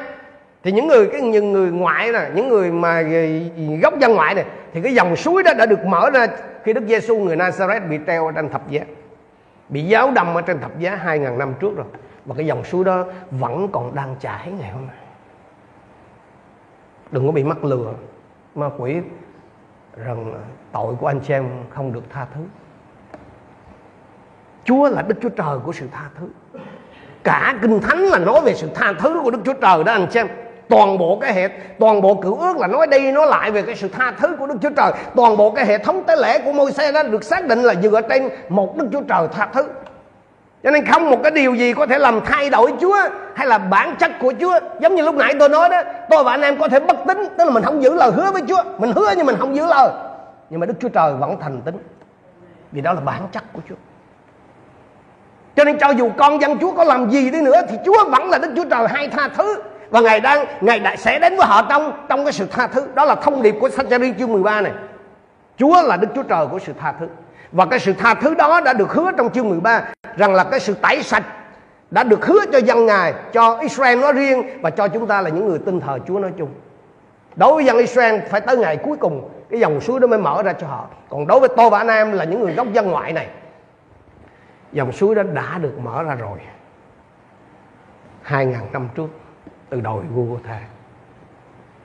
thì 0.64 0.72
những 0.72 0.86
người 0.86 1.08
cái 1.12 1.20
những 1.20 1.52
người 1.52 1.70
ngoại 1.70 2.12
nè 2.12 2.28
những 2.34 2.48
người 2.48 2.72
mà 2.72 3.02
gốc 3.82 3.98
dân 3.98 4.14
ngoại 4.14 4.34
này 4.34 4.44
thì 4.72 4.80
cái 4.82 4.94
dòng 4.94 5.16
suối 5.16 5.42
đó 5.42 5.52
đã 5.58 5.66
được 5.66 5.84
mở 5.84 6.10
ra 6.10 6.26
khi 6.64 6.72
Đức 6.72 6.84
Giêsu 6.88 7.18
người 7.18 7.36
Nazareth 7.36 7.88
bị 7.88 7.98
treo 8.06 8.26
ở 8.26 8.32
trên 8.32 8.48
thập 8.48 8.70
giá 8.70 8.80
bị 9.68 9.82
giáo 9.82 10.10
đâm 10.10 10.34
ở 10.34 10.40
trên 10.40 10.60
thập 10.60 10.78
giá 10.78 10.94
hai 10.94 11.18
ngàn 11.18 11.38
năm 11.38 11.54
trước 11.60 11.76
rồi 11.76 11.86
và 12.28 12.34
cái 12.34 12.46
dòng 12.46 12.64
suối 12.64 12.84
đó 12.84 13.04
vẫn 13.30 13.68
còn 13.72 13.94
đang 13.94 14.16
chảy 14.20 14.52
ngày 14.58 14.70
hôm 14.70 14.86
nay. 14.86 14.96
Đừng 17.10 17.26
có 17.26 17.32
bị 17.32 17.44
mắc 17.44 17.64
lừa. 17.64 17.92
Ma 18.54 18.70
quỷ 18.78 18.96
rằng 19.96 20.34
tội 20.72 20.94
của 21.00 21.06
anh 21.06 21.20
chị 21.20 21.34
em 21.34 21.48
không 21.70 21.92
được 21.92 22.04
tha 22.10 22.26
thứ. 22.34 22.40
Chúa 24.64 24.88
là 24.88 25.02
Đức 25.02 25.14
Chúa 25.22 25.28
Trời 25.28 25.58
của 25.64 25.72
sự 25.72 25.86
tha 25.92 26.04
thứ. 26.18 26.28
Cả 27.24 27.58
Kinh 27.62 27.80
Thánh 27.80 27.98
là 27.98 28.18
nói 28.18 28.40
về 28.40 28.54
sự 28.54 28.68
tha 28.74 28.92
thứ 28.98 29.20
của 29.24 29.30
Đức 29.30 29.38
Chúa 29.44 29.52
Trời 29.52 29.84
đó, 29.84 29.92
anh 29.92 30.06
chị 30.10 30.20
em. 30.20 30.28
Toàn 30.68 30.98
bộ 30.98 31.18
cái 31.20 31.34
hệ, 31.34 31.48
toàn 31.78 32.00
bộ 32.00 32.14
cựu 32.14 32.34
ước 32.34 32.56
là 32.56 32.66
nói 32.66 32.86
đi, 32.86 33.12
nói 33.12 33.26
lại 33.26 33.50
về 33.50 33.62
cái 33.62 33.76
sự 33.76 33.88
tha 33.88 34.12
thứ 34.18 34.36
của 34.38 34.46
Đức 34.46 34.56
Chúa 34.62 34.70
Trời. 34.76 34.92
Toàn 35.16 35.36
bộ 35.36 35.50
cái 35.50 35.66
hệ 35.66 35.78
thống 35.78 36.04
tế 36.06 36.16
lễ 36.16 36.38
của 36.44 36.52
môi 36.52 36.72
xe 36.72 36.92
đó 36.92 37.02
được 37.02 37.24
xác 37.24 37.46
định 37.46 37.58
là 37.58 37.74
dựa 37.74 38.00
trên 38.00 38.28
một 38.48 38.76
Đức 38.76 38.88
Chúa 38.92 39.02
Trời 39.02 39.28
tha 39.32 39.46
thứ 39.46 39.68
cho 40.62 40.70
nên 40.70 40.86
không 40.86 41.10
một 41.10 41.22
cái 41.22 41.30
điều 41.30 41.54
gì 41.54 41.74
có 41.74 41.86
thể 41.86 41.98
làm 41.98 42.20
thay 42.24 42.50
đổi 42.50 42.72
Chúa 42.80 42.96
hay 43.34 43.46
là 43.46 43.58
bản 43.58 43.94
chất 43.98 44.10
của 44.20 44.32
Chúa. 44.40 44.58
Giống 44.80 44.94
như 44.94 45.02
lúc 45.02 45.14
nãy 45.14 45.34
tôi 45.38 45.48
nói 45.48 45.68
đó, 45.68 45.82
tôi 46.10 46.24
và 46.24 46.30
anh 46.30 46.42
em 46.42 46.58
có 46.58 46.68
thể 46.68 46.80
bất 46.80 46.96
tín, 47.06 47.18
tức 47.38 47.44
là 47.44 47.50
mình 47.50 47.62
không 47.62 47.82
giữ 47.82 47.94
lời 47.94 48.10
hứa 48.10 48.30
với 48.32 48.42
Chúa. 48.48 48.62
Mình 48.78 48.92
hứa 48.92 49.14
nhưng 49.16 49.26
mình 49.26 49.36
không 49.38 49.56
giữ 49.56 49.66
lời. 49.66 49.90
Nhưng 50.50 50.60
mà 50.60 50.66
Đức 50.66 50.74
Chúa 50.80 50.88
Trời 50.88 51.12
vẫn 51.12 51.36
thành 51.40 51.60
tín. 51.62 51.74
Vì 52.72 52.80
đó 52.80 52.92
là 52.92 53.00
bản 53.00 53.22
chất 53.32 53.42
của 53.52 53.60
Chúa. 53.68 53.74
Cho 55.56 55.64
nên 55.64 55.78
cho 55.78 55.90
dù 55.90 56.10
con 56.18 56.40
dân 56.40 56.58
Chúa 56.58 56.72
có 56.72 56.84
làm 56.84 57.10
gì 57.10 57.30
đi 57.30 57.40
nữa, 57.40 57.60
thì 57.68 57.76
Chúa 57.84 58.08
vẫn 58.10 58.30
là 58.30 58.38
Đức 58.38 58.52
Chúa 58.56 58.64
Trời 58.64 58.88
hay 58.88 59.08
tha 59.08 59.28
thứ. 59.28 59.62
Và 59.90 60.00
ngài 60.00 60.20
đang, 60.20 60.46
ngài 60.60 60.80
đã 60.80 60.96
sẽ 60.96 61.18
đến 61.18 61.36
với 61.36 61.46
họ 61.46 61.66
trong 61.68 61.92
trong 62.08 62.24
cái 62.24 62.32
sự 62.32 62.46
tha 62.50 62.66
thứ. 62.66 62.86
Đó 62.94 63.04
là 63.04 63.14
thông 63.14 63.42
điệp 63.42 63.54
của 63.60 63.68
Sa-cha-ri 63.68 64.14
chương 64.18 64.32
13 64.32 64.60
này. 64.60 64.72
Chúa 65.56 65.82
là 65.82 65.96
Đức 65.96 66.08
Chúa 66.14 66.22
Trời 66.22 66.46
của 66.46 66.58
sự 66.58 66.72
tha 66.80 66.92
thứ 67.00 67.06
và 67.52 67.66
cái 67.66 67.78
sự 67.78 67.92
tha 67.92 68.14
thứ 68.14 68.34
đó 68.34 68.60
đã 68.60 68.72
được 68.72 68.92
hứa 68.92 69.10
trong 69.16 69.32
chương 69.32 69.48
13 69.48 69.82
rằng 70.16 70.34
là 70.34 70.44
cái 70.44 70.60
sự 70.60 70.74
tẩy 70.74 71.02
sạch 71.02 71.24
đã 71.90 72.04
được 72.04 72.26
hứa 72.26 72.40
cho 72.52 72.58
dân 72.58 72.86
Ngài, 72.86 73.14
cho 73.32 73.58
Israel 73.58 74.00
nói 74.00 74.12
riêng 74.12 74.42
và 74.60 74.70
cho 74.70 74.88
chúng 74.88 75.06
ta 75.06 75.20
là 75.20 75.30
những 75.30 75.48
người 75.48 75.58
tin 75.58 75.80
thờ 75.80 75.98
Chúa 76.06 76.18
nói 76.18 76.32
chung. 76.38 76.48
Đối 77.36 77.54
với 77.54 77.64
dân 77.64 77.76
Israel 77.76 78.20
phải 78.30 78.40
tới 78.40 78.56
ngày 78.56 78.76
cuối 78.76 78.96
cùng 78.96 79.28
cái 79.50 79.60
dòng 79.60 79.80
suối 79.80 80.00
đó 80.00 80.06
mới 80.06 80.18
mở 80.18 80.42
ra 80.42 80.52
cho 80.52 80.66
họ. 80.66 80.86
Còn 81.08 81.26
đối 81.26 81.40
với 81.40 81.48
tôi 81.56 81.70
và 81.70 81.78
anh 81.78 81.88
em 81.88 82.12
là 82.12 82.24
những 82.24 82.40
người 82.40 82.54
gốc 82.54 82.72
dân 82.72 82.90
ngoại 82.90 83.12
này 83.12 83.28
dòng 84.72 84.92
suối 84.92 85.14
đó 85.14 85.22
đã 85.22 85.58
được 85.58 85.78
mở 85.78 86.02
ra 86.02 86.14
rồi. 86.14 86.38
Hai 88.22 88.46
ngàn 88.46 88.66
năm 88.72 88.88
trước 88.94 89.08
từ 89.68 89.80
đồi 89.80 90.02
Golgotha. 90.14 90.60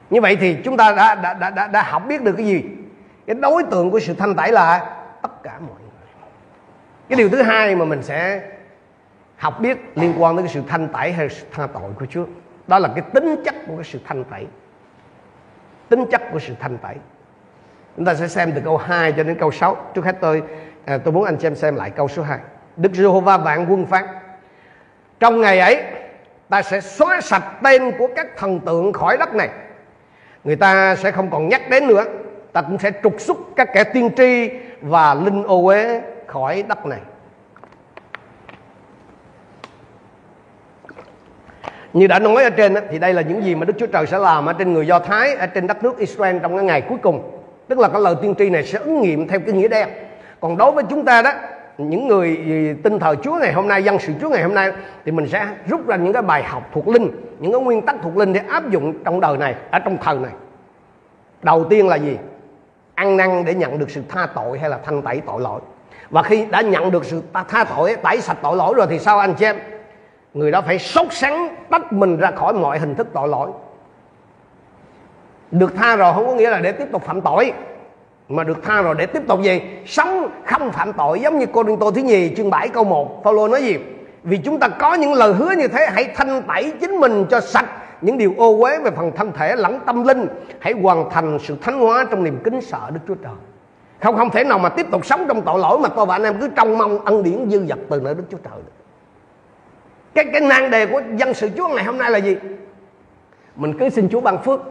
Như 0.09 0.21
vậy 0.21 0.35
thì 0.35 0.57
chúng 0.63 0.77
ta 0.77 0.91
đã, 0.91 1.15
đã, 1.15 1.33
đã, 1.33 1.49
đã, 1.49 1.67
đã 1.67 1.83
học 1.83 2.03
biết 2.07 2.21
được 2.21 2.33
cái 2.37 2.45
gì? 2.45 2.63
Cái 3.27 3.35
đối 3.35 3.63
tượng 3.63 3.91
của 3.91 3.99
sự 3.99 4.13
thanh 4.13 4.35
tẩy 4.35 4.51
là 4.51 4.95
tất 5.43 5.49
cả 5.49 5.59
mọi 5.59 5.77
người. 5.81 6.09
Cái 7.09 7.17
điều 7.17 7.29
thứ 7.29 7.41
hai 7.41 7.75
mà 7.75 7.85
mình 7.85 8.03
sẽ 8.03 8.41
học 9.37 9.59
biết 9.59 9.77
liên 9.95 10.13
quan 10.17 10.35
đến 10.35 10.45
cái 10.45 10.53
sự 10.53 10.61
thanh 10.67 10.87
tẩy 10.87 11.11
hay 11.11 11.29
sự 11.29 11.45
tha 11.51 11.67
tội 11.67 11.91
của 11.99 12.05
Chúa 12.05 12.25
đó 12.67 12.79
là 12.79 12.89
cái 12.95 13.03
tính 13.13 13.35
chất 13.45 13.55
của 13.67 13.75
cái 13.75 13.83
sự 13.83 13.99
thanh 14.05 14.23
tẩy. 14.23 14.47
Tính 15.89 16.05
chất 16.11 16.21
của 16.31 16.39
sự 16.39 16.53
thanh 16.59 16.77
tẩy. 16.77 16.95
Chúng 17.95 18.05
ta 18.05 18.15
sẽ 18.15 18.27
xem 18.27 18.51
từ 18.55 18.61
câu 18.65 18.77
2 18.77 19.11
cho 19.11 19.23
đến 19.23 19.37
câu 19.39 19.51
6 19.51 19.77
trước 19.93 20.05
hết 20.05 20.15
tôi 20.21 20.43
à, 20.85 20.97
tôi 20.97 21.13
muốn 21.13 21.23
anh 21.23 21.39
xem 21.39 21.55
xem 21.55 21.75
lại 21.75 21.89
câu 21.89 22.07
số 22.07 22.23
2 22.23 22.39
Đức 22.77 22.93
Giê-hô-va 22.93 23.37
vạn 23.37 23.65
quân 23.69 23.85
phán 23.85 24.05
trong 25.19 25.41
ngày 25.41 25.59
ấy 25.59 25.83
ta 26.49 26.61
sẽ 26.61 26.81
xóa 26.81 27.21
sạch 27.21 27.43
tên 27.63 27.91
của 27.97 28.07
các 28.15 28.27
thần 28.37 28.59
tượng 28.59 28.93
khỏi 28.93 29.17
đất 29.17 29.35
này. 29.35 29.49
Người 30.43 30.55
ta 30.55 30.95
sẽ 30.95 31.11
không 31.11 31.29
còn 31.29 31.49
nhắc 31.49 31.69
đến 31.69 31.87
nữa. 31.87 32.05
Ta 32.53 32.61
cũng 32.61 32.79
sẽ 32.79 32.91
trục 33.03 33.21
xuất 33.21 33.37
các 33.55 33.69
kẻ 33.73 33.83
tiên 33.83 34.09
tri 34.17 34.49
và 34.83 35.13
linh 35.13 35.43
ô 35.43 35.65
uế 35.65 36.01
khỏi 36.27 36.63
đất 36.67 36.85
này 36.85 36.99
Như 41.93 42.07
đã 42.07 42.19
nói 42.19 42.43
ở 42.43 42.49
trên 42.49 42.75
thì 42.89 42.99
đây 42.99 43.13
là 43.13 43.21
những 43.21 43.43
gì 43.43 43.55
mà 43.55 43.65
Đức 43.65 43.73
Chúa 43.77 43.87
Trời 43.87 44.07
sẽ 44.07 44.17
làm 44.17 44.45
ở 44.45 44.53
trên 44.53 44.73
người 44.73 44.87
Do 44.87 44.99
Thái 44.99 45.35
ở 45.35 45.47
trên 45.47 45.67
đất 45.67 45.83
nước 45.83 45.97
Israel 45.97 46.37
trong 46.41 46.55
cái 46.55 46.65
ngày 46.65 46.81
cuối 46.81 46.97
cùng. 47.01 47.41
Tức 47.67 47.79
là 47.79 47.87
cái 47.87 48.01
lời 48.01 48.15
tiên 48.21 48.35
tri 48.37 48.49
này 48.49 48.63
sẽ 48.63 48.79
ứng 48.79 49.01
nghiệm 49.01 49.27
theo 49.27 49.39
cái 49.39 49.53
nghĩa 49.53 49.67
đen. 49.67 49.89
Còn 50.39 50.57
đối 50.57 50.71
với 50.71 50.83
chúng 50.89 51.05
ta 51.05 51.21
đó, 51.21 51.31
những 51.77 52.07
người 52.07 52.37
tin 52.83 52.99
thờ 52.99 53.15
Chúa 53.23 53.35
ngày 53.35 53.53
hôm 53.53 53.67
nay, 53.67 53.83
dân 53.83 53.99
sự 53.99 54.13
Chúa 54.21 54.29
ngày 54.29 54.43
hôm 54.43 54.53
nay 54.53 54.71
thì 55.05 55.11
mình 55.11 55.27
sẽ 55.27 55.47
rút 55.67 55.87
ra 55.87 55.95
những 55.95 56.13
cái 56.13 56.21
bài 56.21 56.43
học 56.43 56.69
thuộc 56.73 56.87
linh, 56.87 57.11
những 57.39 57.51
cái 57.51 57.61
nguyên 57.61 57.81
tắc 57.81 57.95
thuộc 58.03 58.17
linh 58.17 58.33
để 58.33 58.41
áp 58.47 58.69
dụng 58.69 59.03
trong 59.03 59.19
đời 59.19 59.37
này, 59.37 59.55
ở 59.71 59.79
trong 59.79 59.97
thời 60.01 60.17
này. 60.17 60.31
Đầu 61.43 61.63
tiên 61.63 61.87
là 61.87 61.95
gì? 61.95 62.17
Ăn 62.95 63.17
năn 63.17 63.45
để 63.45 63.53
nhận 63.53 63.79
được 63.79 63.91
sự 63.91 64.01
tha 64.09 64.27
tội 64.35 64.59
hay 64.59 64.69
là 64.69 64.79
thanh 64.85 65.01
tẩy 65.01 65.21
tội 65.25 65.41
lỗi. 65.41 65.61
Và 66.09 66.23
khi 66.23 66.45
đã 66.45 66.61
nhận 66.61 66.91
được 66.91 67.05
sự 67.05 67.21
tha 67.47 67.63
tội, 67.63 67.95
tẩy 67.95 68.21
sạch 68.21 68.37
tội 68.41 68.57
lỗi 68.57 68.73
rồi 68.77 68.87
thì 68.89 68.99
sao 68.99 69.19
anh 69.19 69.33
chị 69.33 69.45
em? 69.45 69.59
người 70.33 70.51
đó 70.51 70.61
phải 70.61 70.79
sốt 70.79 71.07
sắng 71.11 71.55
tách 71.69 71.93
mình 71.93 72.17
ra 72.17 72.31
khỏi 72.31 72.53
mọi 72.53 72.79
hình 72.79 72.95
thức 72.95 73.07
tội 73.13 73.27
lỗi 73.27 73.49
được 75.51 75.75
tha 75.75 75.95
rồi 75.95 76.13
không 76.13 76.27
có 76.27 76.33
nghĩa 76.33 76.49
là 76.49 76.59
để 76.59 76.71
tiếp 76.71 76.85
tục 76.91 77.03
phạm 77.05 77.21
tội 77.21 77.53
mà 78.29 78.43
được 78.43 78.63
tha 78.63 78.81
rồi 78.81 78.95
để 78.97 79.05
tiếp 79.05 79.23
tục 79.27 79.41
gì 79.41 79.61
sống 79.85 80.29
không 80.45 80.71
phạm 80.71 80.93
tội 80.93 81.19
giống 81.19 81.39
như 81.39 81.45
cô 81.53 81.63
Đinh 81.63 81.79
Tô 81.79 81.91
thứ 81.91 82.01
nhì 82.01 82.35
chương 82.35 82.49
7 82.49 82.69
câu 82.69 82.83
1 82.83 83.23
Phaolô 83.23 83.47
nói 83.47 83.63
gì 83.63 83.77
vì 84.23 84.37
chúng 84.37 84.59
ta 84.59 84.67
có 84.67 84.93
những 84.93 85.13
lời 85.13 85.33
hứa 85.33 85.51
như 85.57 85.67
thế 85.67 85.87
hãy 85.93 86.11
thanh 86.15 86.41
tẩy 86.41 86.73
chính 86.81 86.91
mình 86.91 87.25
cho 87.29 87.39
sạch 87.39 87.65
những 88.03 88.17
điều 88.17 88.33
ô 88.37 88.59
uế 88.59 88.79
về 88.79 88.91
phần 88.91 89.11
thân 89.15 89.31
thể, 89.31 89.55
lẫn 89.55 89.79
tâm 89.85 90.03
linh, 90.03 90.27
hãy 90.59 90.73
hoàn 90.73 91.09
thành 91.09 91.37
sự 91.41 91.57
thánh 91.61 91.79
hóa 91.79 92.05
trong 92.11 92.23
niềm 92.23 92.39
kính 92.43 92.61
sợ 92.61 92.89
Đức 92.93 92.99
Chúa 93.07 93.15
Trời 93.15 93.33
không 94.03 94.17
không 94.17 94.29
thể 94.29 94.43
nào 94.43 94.59
mà 94.59 94.69
tiếp 94.69 94.85
tục 94.91 95.05
sống 95.05 95.25
trong 95.27 95.41
tội 95.41 95.59
lỗi 95.59 95.79
mà 95.79 95.89
tôi 95.89 96.05
và 96.05 96.15
anh 96.15 96.23
em 96.23 96.39
cứ 96.39 96.49
trông 96.55 96.77
mong 96.77 97.05
ân 97.05 97.23
điển 97.23 97.49
dư 97.49 97.65
dật 97.65 97.77
từ 97.89 97.99
nơi 97.99 98.15
Đức 98.15 98.23
Chúa 98.31 98.37
Trời 98.37 98.53
được. 98.55 98.71
Cái 100.13 100.25
cái 100.31 100.41
nan 100.41 100.71
đề 100.71 100.85
của 100.85 101.01
dân 101.15 101.33
sự 101.33 101.49
Chúa 101.57 101.67
ngày 101.67 101.83
hôm 101.83 101.97
nay 101.97 102.11
là 102.11 102.17
gì? 102.17 102.37
Mình 103.55 103.77
cứ 103.79 103.89
xin 103.89 104.09
Chúa 104.09 104.21
ban 104.21 104.43
phước. 104.43 104.61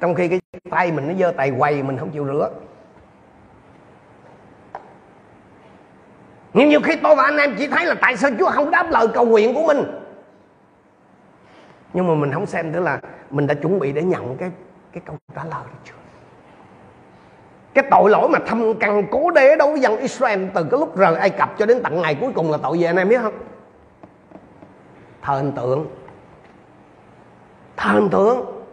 Trong 0.00 0.14
khi 0.14 0.28
cái 0.28 0.40
tay 0.70 0.92
mình 0.92 1.08
nó 1.08 1.14
dơ 1.18 1.32
tay 1.36 1.52
quầy 1.58 1.82
mình 1.82 1.98
không 1.98 2.10
chịu 2.10 2.26
rửa. 2.26 2.50
Nhưng 6.54 6.68
nhiều 6.68 6.80
khi 6.84 6.96
tôi 6.96 7.14
và 7.16 7.22
anh 7.22 7.36
em 7.36 7.54
chỉ 7.58 7.66
thấy 7.66 7.86
là 7.86 7.94
tại 8.00 8.16
sao 8.16 8.30
Chúa 8.38 8.50
không 8.50 8.70
đáp 8.70 8.90
lời 8.90 9.08
cầu 9.14 9.24
nguyện 9.26 9.54
của 9.54 9.66
mình 9.66 9.84
nhưng 11.94 12.08
mà 12.08 12.14
mình 12.14 12.32
không 12.32 12.46
xem 12.46 12.72
nữa 12.72 12.80
là 12.80 13.00
mình 13.30 13.46
đã 13.46 13.54
chuẩn 13.54 13.78
bị 13.78 13.92
để 13.92 14.02
nhận 14.02 14.36
cái 14.36 14.50
cái 14.92 15.02
câu 15.06 15.16
trả 15.34 15.44
lời 15.44 15.62
đó 15.64 15.78
chưa 15.84 15.94
cái 17.74 17.84
tội 17.90 18.10
lỗi 18.10 18.28
mà 18.28 18.38
thâm 18.46 18.74
căn 18.74 19.06
cố 19.10 19.30
đế 19.30 19.56
đối 19.56 19.70
với 19.70 19.80
dân 19.80 19.96
Israel 19.96 20.44
từ 20.54 20.64
cái 20.70 20.80
lúc 20.80 20.96
rời 20.96 21.16
Ai 21.16 21.30
Cập 21.30 21.58
cho 21.58 21.66
đến 21.66 21.80
tận 21.82 22.02
ngày 22.02 22.16
cuối 22.20 22.30
cùng 22.34 22.50
là 22.50 22.58
tội 22.62 22.78
gì 22.78 22.84
anh 22.84 22.96
em 22.96 23.08
biết 23.08 23.20
không? 23.22 23.32
Thờ 25.22 25.34
hình 25.34 25.52
tượng. 25.52 25.86
Thờ 27.76 27.90
hình 27.90 28.08
tượng. 28.10 28.64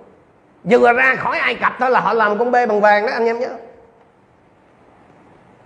Vừa 0.64 0.94
ra 0.94 1.16
khỏi 1.16 1.38
Ai 1.38 1.56
Cập 1.56 1.74
thôi 1.80 1.92
là 1.92 2.00
họ 2.00 2.14
làm 2.14 2.40
con 2.40 2.52
bê 2.52 2.66
bằng 2.66 2.82
vàng 2.82 3.06
đó, 3.06 3.14
anh 3.14 3.26
em 3.26 3.40
nhớ. 3.40 3.50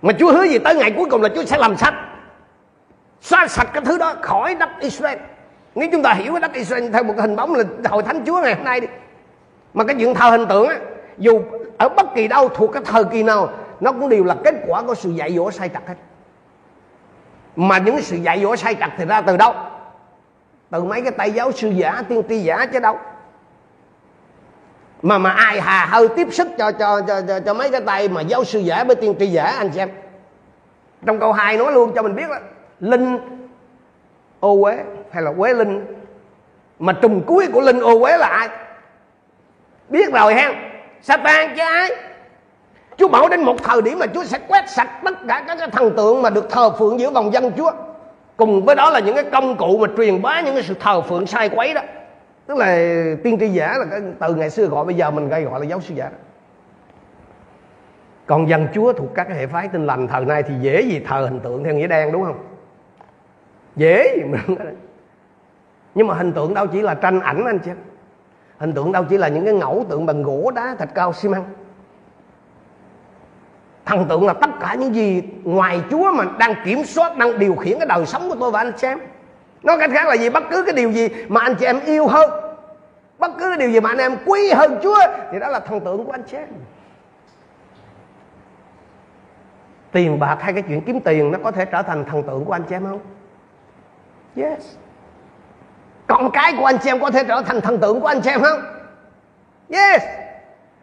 Mà 0.02 0.12
Chúa 0.18 0.32
hứa 0.32 0.44
gì 0.44 0.58
tới 0.58 0.74
ngày 0.74 0.94
cuối 0.96 1.06
cùng 1.10 1.22
là 1.22 1.28
Chúa 1.34 1.44
sẽ 1.44 1.58
làm 1.58 1.76
sạch 1.76 1.94
Xóa 3.20 3.48
sạch 3.48 3.68
cái 3.72 3.82
thứ 3.84 3.98
đó 3.98 4.14
khỏi 4.22 4.54
đất 4.54 4.70
Israel 4.80 5.18
nếu 5.76 5.88
chúng 5.92 6.02
ta 6.02 6.12
hiểu 6.12 6.32
cái 6.32 6.40
đất 6.40 6.52
Israel 6.52 6.90
theo 6.92 7.02
một 7.02 7.14
cái 7.16 7.26
hình 7.26 7.36
bóng 7.36 7.54
là 7.54 7.64
hội 7.90 8.02
thánh 8.02 8.22
Chúa 8.26 8.40
ngày 8.40 8.54
hôm 8.54 8.64
nay 8.64 8.80
đi. 8.80 8.86
Mà 9.74 9.84
cái 9.84 9.96
chuyện 9.98 10.14
thờ 10.14 10.30
hình 10.30 10.46
tượng 10.46 10.68
á 10.68 10.76
Dù 11.18 11.42
ở 11.78 11.88
bất 11.88 12.06
kỳ 12.14 12.28
đâu 12.28 12.48
thuộc 12.48 12.72
cái 12.72 12.82
thời 12.86 13.04
kỳ 13.04 13.22
nào 13.22 13.48
Nó 13.80 13.92
cũng 13.92 14.08
đều 14.08 14.24
là 14.24 14.36
kết 14.44 14.54
quả 14.66 14.82
của 14.82 14.94
sự 14.94 15.10
dạy 15.10 15.34
dỗ 15.36 15.50
sai 15.50 15.68
trật 15.68 15.82
hết. 15.88 15.94
Mà 17.56 17.78
những 17.78 18.02
sự 18.02 18.16
dạy 18.16 18.42
dỗ 18.42 18.56
sai 18.56 18.74
trật 18.74 18.90
thì 18.98 19.04
ra 19.04 19.20
từ 19.20 19.36
đâu? 19.36 19.54
Từ 20.70 20.84
mấy 20.84 21.02
cái 21.02 21.10
tay 21.10 21.30
giáo 21.30 21.52
sư 21.52 21.68
giả, 21.68 22.02
tiên 22.08 22.22
tri 22.28 22.38
giả 22.38 22.66
chứ 22.66 22.80
đâu. 22.80 22.98
Mà 25.02 25.18
mà 25.18 25.30
ai 25.30 25.60
hà 25.60 25.86
hơi 25.86 26.08
tiếp 26.16 26.28
sức 26.32 26.48
cho 26.58 26.72
cho 26.72 27.00
cho 27.08 27.20
cho, 27.28 27.40
cho 27.40 27.54
mấy 27.54 27.70
cái 27.70 27.80
tay 27.80 28.08
mà 28.08 28.20
giáo 28.20 28.44
sư 28.44 28.58
giả 28.58 28.84
với 28.84 28.96
tiên 28.96 29.14
tri 29.18 29.26
giả 29.26 29.44
anh 29.44 29.72
xem. 29.72 29.88
Trong 31.06 31.20
câu 31.20 31.32
2 31.32 31.56
nói 31.56 31.72
luôn 31.72 31.92
cho 31.94 32.02
mình 32.02 32.14
biết 32.14 32.28
đó 32.28 32.36
linh 32.80 33.18
ô 34.46 34.62
quế 34.62 34.84
hay 35.10 35.22
là 35.22 35.32
quế 35.38 35.54
linh? 35.54 35.84
Mà 36.78 36.92
trùng 36.92 37.22
cuối 37.26 37.46
của 37.52 37.60
linh 37.60 37.80
ô 37.80 38.00
quế 38.00 38.16
là 38.16 38.26
ai? 38.26 38.48
Biết 39.88 40.12
rồi 40.12 40.34
ha 40.34 40.54
Satan 41.02 41.56
chứ 41.56 41.62
ai? 41.62 41.90
Chúa 42.96 43.08
bảo 43.08 43.28
đến 43.28 43.42
một 43.42 43.56
thời 43.64 43.82
điểm 43.82 43.98
mà 43.98 44.06
Chúa 44.06 44.24
sẽ 44.24 44.38
quét 44.48 44.70
sạch 44.70 44.88
tất 45.04 45.14
cả 45.28 45.44
các 45.48 45.58
cái 45.58 45.68
thần 45.68 45.96
tượng 45.96 46.22
mà 46.22 46.30
được 46.30 46.50
thờ 46.50 46.70
phượng 46.78 47.00
giữa 47.00 47.10
vòng 47.10 47.32
dân 47.32 47.52
Chúa. 47.56 47.70
Cùng 48.36 48.64
với 48.64 48.76
đó 48.76 48.90
là 48.90 49.00
những 49.00 49.14
cái 49.14 49.24
công 49.24 49.56
cụ 49.56 49.78
mà 49.78 49.88
truyền 49.96 50.22
bá 50.22 50.40
những 50.40 50.54
cái 50.54 50.62
sự 50.62 50.74
thờ 50.80 51.00
phượng 51.00 51.26
sai 51.26 51.48
quấy 51.48 51.74
đó. 51.74 51.80
Tức 52.46 52.56
là 52.58 52.66
tiên 53.24 53.36
tri 53.40 53.48
giả 53.48 53.74
là 53.78 53.84
cái 53.90 54.00
từ 54.20 54.34
ngày 54.34 54.50
xưa 54.50 54.66
gọi, 54.66 54.84
bây 54.84 54.94
giờ 54.94 55.10
mình 55.10 55.28
gây 55.28 55.44
gọi 55.44 55.60
là 55.60 55.66
giáo 55.66 55.80
sư 55.80 55.94
giả 55.94 56.04
đó. 56.04 56.16
còn 58.26 58.48
dân 58.48 58.68
chúa 58.74 58.92
thuộc 58.92 59.14
các 59.14 59.24
cái 59.24 59.38
hệ 59.38 59.46
phái 59.46 59.68
tinh 59.68 59.86
lành, 59.86 60.08
thời 60.08 60.24
nay 60.24 60.42
thì 60.42 60.54
dễ 60.60 60.80
gì 60.80 61.00
thờ 61.08 61.20
hình 61.30 61.40
tượng 61.40 61.64
theo 61.64 61.74
nghĩa 61.74 61.86
đen, 61.86 62.12
đúng 62.12 62.24
không? 62.24 62.38
Dễ 63.76 64.18
nhưng 65.94 66.06
mà 66.06 66.14
hình 66.14 66.32
tượng 66.32 66.54
đâu 66.54 66.66
chỉ 66.66 66.82
là 66.82 66.94
tranh 66.94 67.20
ảnh 67.20 67.44
anh 67.44 67.58
chị 67.58 67.70
hình 68.58 68.72
tượng 68.72 68.92
đâu 68.92 69.04
chỉ 69.10 69.18
là 69.18 69.28
những 69.28 69.44
cái 69.44 69.54
ngẫu 69.54 69.84
tượng 69.88 70.06
bằng 70.06 70.22
gỗ 70.22 70.50
đá 70.54 70.74
thạch 70.78 70.94
cao 70.94 71.12
xi 71.12 71.28
măng. 71.28 71.44
Thần 73.84 74.06
tượng 74.08 74.26
là 74.26 74.32
tất 74.32 74.50
cả 74.60 74.74
những 74.74 74.94
gì 74.94 75.22
ngoài 75.44 75.82
chúa 75.90 76.12
mà 76.12 76.24
đang 76.38 76.54
kiểm 76.64 76.84
soát, 76.84 77.16
đang 77.16 77.38
điều 77.38 77.54
khiển 77.54 77.78
cái 77.78 77.86
đời 77.86 78.06
sống 78.06 78.28
của 78.28 78.36
tôi 78.40 78.50
và 78.50 78.60
anh 78.60 78.78
xem 78.78 78.98
nói 79.62 79.76
cách 79.80 79.90
khác 79.92 80.06
là 80.06 80.14
gì? 80.14 80.30
Bất 80.30 80.44
cứ 80.50 80.64
cái 80.64 80.74
điều 80.74 80.90
gì 80.90 81.08
mà 81.28 81.40
anh 81.40 81.54
chị 81.54 81.66
em 81.66 81.80
yêu 81.86 82.06
hơn, 82.06 82.30
bất 83.18 83.30
cứ 83.38 83.48
cái 83.48 83.58
điều 83.58 83.70
gì 83.70 83.80
mà 83.80 83.90
anh 83.90 83.98
em 83.98 84.16
quý 84.26 84.50
hơn 84.50 84.78
chúa, 84.82 84.98
thì 85.32 85.38
đó 85.38 85.48
là 85.48 85.60
thần 85.60 85.80
tượng 85.80 86.04
của 86.04 86.12
anh 86.12 86.22
chị 86.22 86.36
em. 86.36 86.48
Tiền 89.92 90.18
bạc 90.18 90.36
hay 90.40 90.52
cái 90.52 90.62
chuyện 90.62 90.80
kiếm 90.80 91.00
tiền 91.00 91.32
nó 91.32 91.38
có 91.44 91.50
thể 91.50 91.64
trở 91.64 91.82
thành 91.82 92.04
thần 92.04 92.22
tượng 92.22 92.44
của 92.44 92.52
anh 92.52 92.62
chị 92.68 92.74
em 92.74 92.84
không? 92.84 93.00
Yes. 94.36 94.76
Con 96.06 96.30
cái 96.30 96.54
của 96.58 96.64
anh 96.64 96.78
chị 96.82 96.90
em 96.90 97.00
có 97.00 97.10
thể 97.10 97.24
trở 97.24 97.42
thành 97.42 97.60
thần 97.60 97.78
tượng 97.78 98.00
của 98.00 98.06
anh 98.06 98.20
chị 98.20 98.30
em 98.30 98.42
không? 98.42 98.60
Yes. 99.70 100.02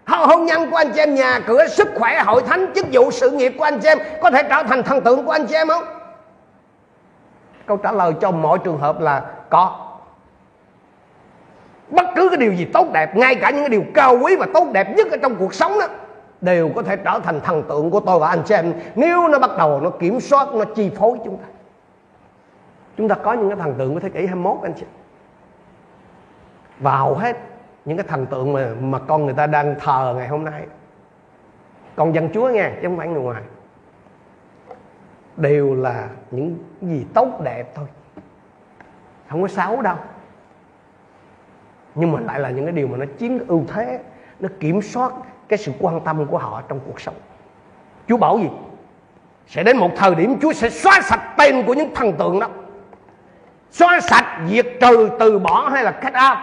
Hôn 0.05 0.45
nhân 0.45 0.71
của 0.71 0.77
anh 0.77 0.91
chị 0.91 0.99
em, 0.99 1.15
nhà 1.15 1.39
cửa, 1.47 1.67
sức 1.67 1.87
khỏe, 1.95 2.23
hội 2.25 2.41
thánh, 2.47 2.71
chức 2.75 2.85
vụ, 2.91 3.11
sự 3.11 3.31
nghiệp 3.31 3.53
của 3.57 3.63
anh 3.63 3.79
chị 3.79 3.87
em 3.87 3.99
có 4.21 4.31
thể 4.31 4.43
trở 4.43 4.63
thành 4.63 4.83
thần 4.83 5.01
tượng 5.01 5.25
của 5.25 5.31
anh 5.31 5.45
chị 5.45 5.55
em 5.55 5.67
không? 5.67 5.83
Câu 7.65 7.77
trả 7.77 7.91
lời 7.91 8.13
cho 8.21 8.31
mọi 8.31 8.59
trường 8.63 8.77
hợp 8.77 9.01
là 9.01 9.21
có. 9.49 9.79
Bất 11.89 12.05
cứ 12.15 12.29
cái 12.29 12.37
điều 12.37 12.53
gì 12.53 12.65
tốt 12.65 12.87
đẹp, 12.93 13.15
ngay 13.15 13.35
cả 13.35 13.49
những 13.49 13.61
cái 13.61 13.69
điều 13.69 13.83
cao 13.93 14.17
quý 14.21 14.35
và 14.35 14.45
tốt 14.53 14.67
đẹp 14.71 14.87
nhất 14.97 15.07
ở 15.11 15.17
trong 15.17 15.35
cuộc 15.35 15.53
sống 15.53 15.79
đó 15.79 15.87
đều 16.41 16.69
có 16.75 16.81
thể 16.81 16.95
trở 16.95 17.19
thành 17.23 17.41
thần 17.41 17.63
tượng 17.69 17.91
của 17.91 17.99
tôi 17.99 18.19
và 18.19 18.29
anh 18.29 18.43
chị 18.45 18.55
em. 18.55 18.73
Nếu 18.95 19.27
nó 19.27 19.39
bắt 19.39 19.51
đầu 19.57 19.79
nó 19.81 19.89
kiểm 19.89 20.19
soát, 20.19 20.47
nó 20.53 20.65
chi 20.65 20.91
phối 20.99 21.17
chúng 21.25 21.37
ta 21.37 21.45
chúng 22.97 23.07
ta 23.07 23.15
có 23.15 23.33
những 23.33 23.49
cái 23.49 23.57
thần 23.57 23.75
tượng 23.77 23.93
của 23.93 23.99
thế 23.99 24.09
kỷ 24.09 24.25
21 24.25 24.57
anh 24.63 24.73
chị. 24.73 24.85
Và 26.79 26.97
hầu 26.97 27.15
hết 27.15 27.37
những 27.85 27.97
cái 27.97 28.07
thần 28.07 28.25
tượng 28.25 28.53
mà 28.53 28.69
mà 28.81 28.99
con 28.99 29.25
người 29.25 29.33
ta 29.33 29.47
đang 29.47 29.75
thờ 29.79 30.13
ngày 30.17 30.27
hôm 30.27 30.45
nay. 30.45 30.65
Con 31.95 32.15
dân 32.15 32.29
chúa 32.33 32.49
nghe, 32.49 32.69
chứ 32.69 32.87
không 32.87 32.97
phải 32.97 33.07
người 33.07 33.21
ngoài. 33.21 33.41
Đều 35.37 35.73
là 35.73 36.09
những 36.31 36.57
gì 36.81 37.05
tốt 37.13 37.41
đẹp 37.43 37.75
thôi. 37.75 37.85
Không 39.29 39.41
có 39.41 39.47
xấu 39.47 39.81
đâu. 39.81 39.95
Nhưng 41.95 42.11
mà 42.11 42.19
lại 42.19 42.39
là 42.39 42.49
những 42.49 42.65
cái 42.65 42.71
điều 42.71 42.87
mà 42.87 42.97
nó 42.97 43.05
chiếm 43.19 43.31
ưu 43.47 43.63
thế, 43.67 43.99
nó 44.39 44.49
kiểm 44.59 44.81
soát 44.81 45.13
cái 45.47 45.57
sự 45.57 45.71
quan 45.79 46.01
tâm 46.01 46.25
của 46.25 46.37
họ 46.37 46.61
trong 46.67 46.79
cuộc 46.87 47.01
sống. 47.01 47.15
Chúa 48.07 48.17
bảo 48.17 48.39
gì? 48.39 48.49
Sẽ 49.47 49.63
đến 49.63 49.77
một 49.77 49.91
thời 49.95 50.15
điểm 50.15 50.39
chúa 50.41 50.53
sẽ 50.53 50.69
xóa 50.69 51.01
sạch 51.01 51.33
tên 51.37 51.63
của 51.65 51.73
những 51.73 51.95
thần 51.95 52.13
tượng 52.13 52.39
đó 52.39 52.49
xóa 53.73 53.99
sạch 53.99 54.39
diệt 54.49 54.67
trừ 54.81 55.09
từ 55.19 55.39
bỏ 55.39 55.69
hay 55.69 55.83
là 55.83 55.91
cách 55.91 56.13
out 56.13 56.37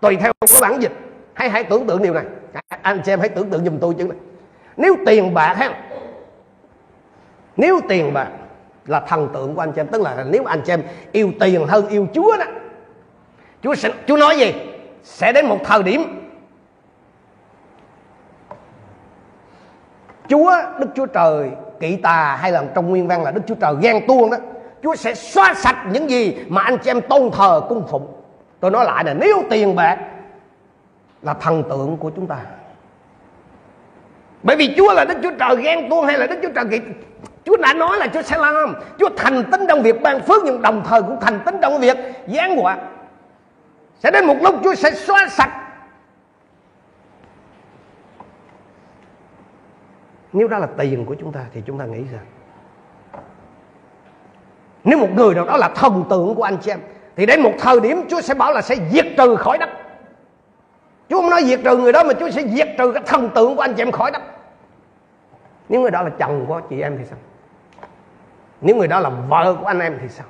tùy 0.00 0.16
theo 0.16 0.32
cái 0.40 0.60
bản 0.62 0.82
dịch. 0.82 0.92
Hãy 1.34 1.50
hãy 1.50 1.64
tưởng 1.64 1.86
tượng 1.86 2.02
điều 2.02 2.14
này. 2.14 2.24
Anh 2.82 3.00
em 3.06 3.20
hãy 3.20 3.28
tưởng 3.28 3.50
tượng 3.50 3.64
giùm 3.64 3.78
tôi 3.78 3.94
chữ 3.98 4.04
này 4.04 4.16
nếu 4.76 4.96
tiền 5.06 5.34
bạc 5.34 5.54
ha 5.56 5.74
nếu 7.56 7.80
tiền 7.88 8.12
bạc 8.12 8.28
là 8.86 9.00
thần 9.00 9.28
tượng 9.34 9.54
của 9.54 9.60
anh 9.60 9.72
chị 9.72 9.80
em 9.80 9.86
tức 9.86 10.00
là 10.00 10.24
nếu 10.30 10.44
anh 10.44 10.62
chị 10.66 10.72
em 10.72 10.82
yêu 11.12 11.32
tiền 11.40 11.66
hơn 11.66 11.88
yêu 11.88 12.08
Chúa 12.14 12.36
đó 12.36 12.44
Chúa 13.62 13.74
sẽ, 13.74 13.90
Chúa 14.06 14.16
nói 14.16 14.38
gì? 14.38 14.54
Sẽ 15.02 15.32
đến 15.32 15.46
một 15.46 15.58
thời 15.64 15.82
điểm 15.82 16.30
Chúa 20.28 20.52
Đức 20.78 20.86
Chúa 20.94 21.06
Trời 21.06 21.50
kỵ 21.80 21.96
tà 21.96 22.36
hay 22.40 22.52
là 22.52 22.64
trong 22.74 22.88
nguyên 22.88 23.08
văn 23.08 23.22
là 23.22 23.30
Đức 23.30 23.42
Chúa 23.46 23.54
Trời 23.54 23.74
ghen 23.80 24.06
tuông 24.08 24.30
đó 24.30 24.36
Chúa 24.82 24.94
sẽ 24.94 25.14
xóa 25.14 25.54
sạch 25.54 25.84
những 25.92 26.10
gì 26.10 26.36
mà 26.48 26.62
anh 26.62 26.78
chị 26.78 26.90
em 26.90 27.00
tôn 27.00 27.30
thờ 27.32 27.60
cung 27.68 27.86
phụng. 27.88 28.06
Tôi 28.60 28.70
nói 28.70 28.84
lại 28.84 29.04
là 29.04 29.14
nếu 29.14 29.42
tiền 29.50 29.76
bạc 29.76 29.98
là 31.22 31.34
thần 31.34 31.62
tượng 31.68 31.96
của 31.96 32.10
chúng 32.16 32.26
ta, 32.26 32.38
bởi 34.42 34.56
vì 34.56 34.74
Chúa 34.76 34.92
là 34.92 35.04
Đức 35.04 35.14
Chúa 35.22 35.32
Trời 35.38 35.62
ghen 35.62 35.90
tuông 35.90 36.06
hay 36.06 36.18
là 36.18 36.26
Đức 36.26 36.36
Chúa 36.42 36.50
Trời 36.54 36.64
kỳ 36.70 36.80
Chúa 37.44 37.56
đã 37.56 37.74
nói 37.74 37.98
là 37.98 38.06
Chúa 38.06 38.22
sẽ 38.22 38.38
làm 38.38 38.74
Chúa 38.98 39.08
thành 39.16 39.44
tính 39.50 39.60
trong 39.68 39.82
việc 39.82 40.02
ban 40.02 40.20
phước, 40.20 40.42
Nhưng 40.44 40.62
đồng 40.62 40.82
thời 40.86 41.02
cũng 41.02 41.20
thành 41.20 41.40
tính 41.44 41.56
trong 41.62 41.80
việc 41.80 41.96
giáng 42.26 42.56
họa. 42.56 42.78
Sẽ 43.98 44.10
đến 44.10 44.26
một 44.26 44.36
lúc 44.40 44.54
Chúa 44.64 44.74
sẽ 44.74 44.90
xóa 44.90 45.28
sạch. 45.28 45.58
Nếu 50.32 50.48
đó 50.48 50.58
là 50.58 50.68
tiền 50.78 51.04
của 51.04 51.14
chúng 51.20 51.32
ta 51.32 51.40
Thì 51.52 51.62
chúng 51.66 51.78
ta 51.78 51.84
nghĩ 51.84 52.02
rằng 52.12 52.26
nếu 54.84 54.98
một 54.98 55.08
người 55.14 55.34
nào 55.34 55.44
đó 55.44 55.56
là 55.56 55.68
thần 55.68 56.04
tượng 56.10 56.34
của 56.34 56.42
anh 56.42 56.56
chị 56.56 56.70
em, 56.70 56.80
Thì 57.16 57.26
đến 57.26 57.42
một 57.42 57.52
thời 57.58 57.80
điểm 57.80 58.08
Chúa 58.08 58.20
sẽ 58.20 58.34
bảo 58.34 58.52
là 58.52 58.62
sẽ 58.62 58.76
diệt 58.90 59.06
trừ 59.16 59.36
khỏi 59.36 59.58
đất. 59.58 59.70
Chúa 61.08 61.20
không 61.20 61.30
nói 61.30 61.44
diệt 61.44 61.60
trừ 61.64 61.76
người 61.76 61.92
đó, 61.92 62.04
Mà 62.04 62.12
Chúa 62.20 62.30
sẽ 62.30 62.42
diệt 62.48 62.68
trừ 62.78 62.92
cái 62.92 63.02
thần 63.06 63.28
tượng 63.34 63.56
của 63.56 63.62
anh 63.62 63.74
chị 63.74 63.82
em 63.82 63.92
khỏi 63.92 64.10
đất. 64.10 64.22
Nếu 65.68 65.80
người 65.80 65.90
đó 65.90 66.02
là 66.02 66.10
chồng 66.18 66.44
của 66.48 66.60
chị 66.70 66.80
em 66.80 66.98
thì 66.98 67.04
sao? 67.04 67.18
Nếu 68.60 68.76
người 68.76 68.88
đó 68.88 69.00
là 69.00 69.10
vợ 69.28 69.56
của 69.60 69.66
anh 69.66 69.80
em 69.80 69.98
thì 70.02 70.08
sao? 70.08 70.26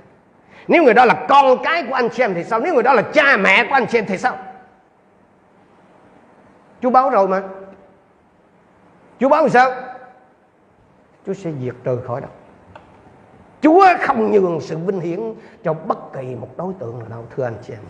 Nếu 0.68 0.82
người 0.82 0.94
đó 0.94 1.04
là 1.04 1.26
con 1.28 1.58
cái 1.64 1.84
của 1.88 1.94
anh 1.94 2.08
chị 2.08 2.22
em 2.22 2.34
thì 2.34 2.44
sao? 2.44 2.60
Nếu 2.60 2.74
người 2.74 2.82
đó 2.82 2.92
là 2.92 3.02
cha 3.02 3.36
mẹ 3.36 3.64
của 3.68 3.74
anh 3.74 3.86
chị 3.86 3.98
em 3.98 4.06
thì 4.06 4.18
sao? 4.18 4.36
Chú 6.80 6.90
báo 6.90 7.10
rồi 7.10 7.28
mà. 7.28 7.42
Chú 9.18 9.28
báo 9.28 9.40
làm 9.40 9.50
sao? 9.50 9.70
Chúa 11.26 11.34
sẽ 11.34 11.50
diệt 11.60 11.74
trừ 11.84 12.00
khỏi 12.06 12.20
đất 12.20 12.28
chúa 13.62 13.86
không 14.00 14.32
nhường 14.32 14.60
sự 14.60 14.76
vinh 14.76 15.00
hiển 15.00 15.20
cho 15.64 15.72
bất 15.72 16.12
kỳ 16.12 16.22
một 16.22 16.48
đối 16.56 16.72
tượng 16.78 16.98
nào 16.98 17.08
đâu 17.10 17.24
thưa 17.36 17.44
anh 17.44 17.56
chị 17.66 17.72
em. 17.72 17.82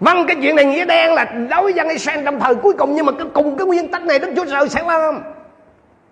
Vâng 0.00 0.26
cái 0.26 0.36
chuyện 0.42 0.56
này 0.56 0.64
nghĩa 0.64 0.84
đen 0.84 1.14
là 1.14 1.24
đối 1.24 1.62
với 1.62 1.72
dân 1.72 1.88
Israel 1.88 2.24
trong 2.24 2.40
thời 2.40 2.54
cuối 2.54 2.74
cùng 2.78 2.94
nhưng 2.94 3.06
mà 3.06 3.12
cái 3.12 3.26
cùng 3.34 3.56
cái 3.56 3.66
nguyên 3.66 3.90
tắc 3.90 4.02
này 4.02 4.18
Đức 4.18 4.32
Chúa 4.36 4.44
Trời 4.44 4.68
sẽ 4.68 4.82
làm. 4.82 5.22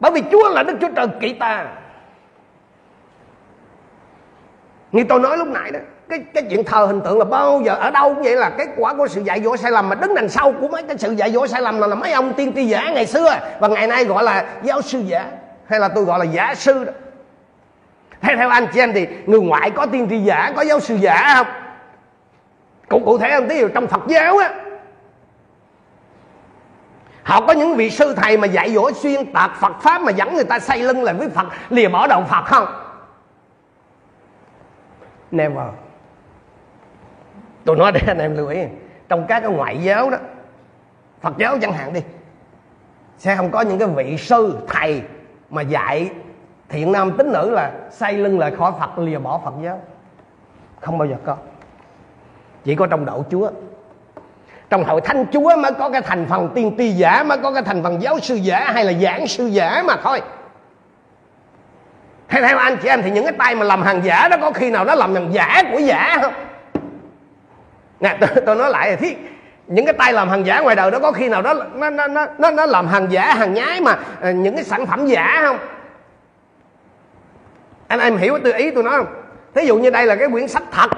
Bởi 0.00 0.12
vì 0.12 0.22
Chúa 0.32 0.48
là 0.48 0.62
Đức 0.62 0.76
Chúa 0.80 0.88
Trời 0.96 1.06
kỵ 1.20 1.32
ta. 1.32 1.66
Như 4.92 5.04
tôi 5.08 5.20
nói 5.20 5.38
lúc 5.38 5.48
nãy 5.48 5.70
đó 5.70 5.80
cái 6.08 6.18
cái 6.34 6.42
chuyện 6.50 6.64
thờ 6.64 6.84
hình 6.86 7.00
tượng 7.00 7.18
là 7.18 7.24
bao 7.24 7.62
giờ 7.64 7.74
ở 7.74 7.90
đâu 7.90 8.14
cũng 8.14 8.22
vậy 8.22 8.36
là 8.36 8.50
kết 8.50 8.68
quả 8.76 8.94
của 8.94 9.08
sự 9.08 9.20
dạy 9.20 9.42
dỗ 9.44 9.56
sai 9.56 9.70
lầm. 9.70 9.88
Mà 9.88 9.94
đứng 9.94 10.14
đằng 10.14 10.28
sau 10.28 10.52
của 10.60 10.68
mấy 10.68 10.82
cái 10.82 10.98
sự 10.98 11.12
dạy 11.12 11.30
dỗ 11.30 11.46
sai 11.46 11.62
lầm 11.62 11.78
là, 11.78 11.86
là 11.86 11.94
mấy 11.94 12.12
ông 12.12 12.32
tiên 12.32 12.52
tri 12.56 12.64
giả 12.64 12.90
ngày 12.94 13.06
xưa 13.06 13.36
và 13.60 13.68
ngày 13.68 13.86
nay 13.86 14.04
gọi 14.04 14.24
là 14.24 14.46
giáo 14.62 14.82
sư 14.82 15.02
giả 15.06 15.30
hay 15.66 15.80
là 15.80 15.88
tôi 15.88 16.04
gọi 16.04 16.18
là 16.18 16.24
giả 16.24 16.54
sư 16.54 16.84
đó 16.84 16.92
theo 18.24 18.36
theo 18.36 18.48
anh 18.48 18.66
chị 18.72 18.80
em 18.80 18.92
thì 18.92 19.06
người 19.26 19.40
ngoại 19.40 19.70
có 19.70 19.86
tiên 19.86 20.06
tri 20.10 20.18
giả, 20.18 20.52
có 20.56 20.62
giáo 20.62 20.80
sư 20.80 20.94
giả 20.94 21.34
không? 21.36 21.46
Cũng 22.88 23.04
cụ 23.04 23.18
thể 23.18 23.30
hơn 23.30 23.48
tí 23.48 23.62
trong 23.74 23.86
Phật 23.86 24.02
giáo 24.08 24.38
á, 24.38 24.54
họ 27.22 27.40
có 27.46 27.52
những 27.52 27.74
vị 27.74 27.90
sư 27.90 28.14
thầy 28.16 28.36
mà 28.36 28.46
dạy 28.46 28.74
dỗ 28.74 28.92
xuyên 28.92 29.32
tạc 29.32 29.50
Phật 29.60 29.72
pháp 29.80 30.02
mà 30.02 30.12
dẫn 30.12 30.34
người 30.34 30.44
ta 30.44 30.58
xây 30.58 30.82
lưng 30.82 31.02
lại 31.02 31.14
với 31.14 31.28
Phật, 31.28 31.46
lìa 31.70 31.88
bỏ 31.88 32.06
đạo 32.06 32.24
Phật 32.28 32.44
không? 32.44 32.66
Never. 35.30 35.68
Tôi 37.64 37.76
nói 37.76 37.92
để 37.92 38.00
anh 38.06 38.18
em 38.18 38.36
lưu 38.36 38.48
ý, 38.48 38.60
trong 39.08 39.26
các 39.28 39.40
cái 39.40 39.50
ngoại 39.50 39.78
giáo 39.82 40.10
đó, 40.10 40.18
phật 41.20 41.36
giáo 41.38 41.58
chẳng 41.62 41.72
hạn 41.72 41.92
đi, 41.92 42.00
sẽ 43.18 43.36
không 43.36 43.50
có 43.50 43.60
những 43.60 43.78
cái 43.78 43.88
vị 43.88 44.16
sư 44.18 44.58
thầy 44.68 45.02
mà 45.50 45.62
dạy 45.62 46.10
thiện 46.74 46.92
nam 46.92 47.12
tín 47.18 47.32
nữ 47.32 47.50
là 47.50 47.70
xây 47.90 48.12
lưng 48.12 48.38
lại 48.38 48.50
khỏi 48.50 48.72
phật 48.80 48.98
lìa 48.98 49.18
bỏ 49.18 49.40
phật 49.44 49.54
giáo. 49.62 49.80
Không 50.80 50.98
bao 50.98 51.08
giờ 51.08 51.16
có. 51.24 51.36
Chỉ 52.64 52.74
có 52.74 52.86
trong 52.86 53.04
đạo 53.04 53.24
chúa. 53.30 53.50
Trong 54.70 54.84
hội 54.84 55.00
thánh 55.00 55.24
chúa 55.32 55.56
mới 55.56 55.72
có 55.72 55.90
cái 55.90 56.02
thành 56.02 56.26
phần 56.30 56.48
tiên 56.54 56.74
tri 56.78 56.90
giả 56.90 57.22
mới 57.22 57.38
có 57.38 57.52
cái 57.52 57.62
thành 57.62 57.82
phần 57.82 58.02
giáo 58.02 58.18
sư 58.18 58.34
giả 58.34 58.70
hay 58.74 58.84
là 58.84 58.92
giảng 58.92 59.26
sư 59.26 59.46
giả 59.46 59.82
mà 59.86 59.96
thôi. 60.02 60.22
Hay 62.26 62.42
theo 62.42 62.58
anh 62.58 62.76
chị 62.82 62.88
em 62.88 63.02
thì 63.02 63.10
những 63.10 63.24
cái 63.24 63.34
tay 63.38 63.54
mà 63.54 63.64
làm 63.64 63.82
hàng 63.82 64.04
giả 64.04 64.28
đó 64.28 64.36
có 64.40 64.50
khi 64.50 64.70
nào 64.70 64.84
nó 64.84 64.94
làm 64.94 65.14
hàng 65.14 65.32
giả 65.32 65.62
của 65.72 65.78
giả 65.78 66.18
không? 66.22 66.32
Nè 68.00 68.16
tôi, 68.20 68.28
tôi 68.46 68.56
nói 68.56 68.70
lại 68.70 68.96
thì 68.96 69.16
những 69.66 69.84
cái 69.84 69.94
tay 69.98 70.12
làm 70.12 70.28
hàng 70.28 70.46
giả 70.46 70.60
ngoài 70.60 70.76
đời 70.76 70.90
đó 70.90 70.98
có 70.98 71.12
khi 71.12 71.28
nào 71.28 71.42
đó 71.42 71.54
nó 71.74 71.90
nó 71.90 72.06
nó 72.06 72.26
nó, 72.38 72.50
nó 72.50 72.66
làm 72.66 72.86
hàng 72.86 73.12
giả 73.12 73.34
hàng 73.34 73.54
nhái 73.54 73.80
mà 73.80 73.98
ờ, 74.20 74.30
những 74.32 74.54
cái 74.54 74.64
sản 74.64 74.86
phẩm 74.86 75.06
giả 75.06 75.38
không? 75.42 75.58
Anh 77.88 78.00
em 78.00 78.16
hiểu 78.16 78.38
từ 78.44 78.52
ý 78.52 78.70
tôi 78.70 78.82
nói 78.82 78.96
không? 78.96 79.14
Thí 79.54 79.66
dụ 79.66 79.78
như 79.78 79.90
đây 79.90 80.06
là 80.06 80.16
cái 80.16 80.28
quyển 80.28 80.48
sách 80.48 80.62
thật. 80.72 80.90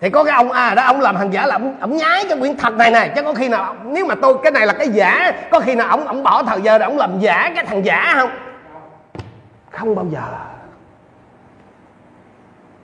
Thì 0.00 0.10
có 0.10 0.24
cái 0.24 0.34
ông 0.34 0.52
à 0.52 0.74
đó 0.74 0.82
ông 0.84 1.00
làm 1.00 1.16
hàng 1.16 1.32
giả 1.32 1.46
là 1.46 1.54
ông, 1.54 1.76
ông 1.80 1.96
nhái 1.96 2.24
cái 2.28 2.38
quyển 2.38 2.56
thật 2.56 2.74
này 2.74 2.90
này. 2.90 3.12
Chứ 3.16 3.22
có 3.22 3.34
khi 3.34 3.48
nào 3.48 3.76
nếu 3.84 4.06
mà 4.06 4.14
tôi 4.14 4.34
cái 4.42 4.52
này 4.52 4.66
là 4.66 4.72
cái 4.72 4.88
giả 4.88 5.32
có 5.50 5.60
khi 5.60 5.74
nào 5.74 5.88
ông 5.88 6.06
ông 6.06 6.22
bỏ 6.22 6.42
thời 6.42 6.60
giờ 6.60 6.78
để 6.78 6.84
ông 6.84 6.98
làm 6.98 7.18
giả 7.20 7.52
cái 7.54 7.66
thằng 7.66 7.84
giả 7.84 8.14
không? 8.14 8.30
Không 9.70 9.94
bao 9.94 10.06
giờ. 10.10 10.22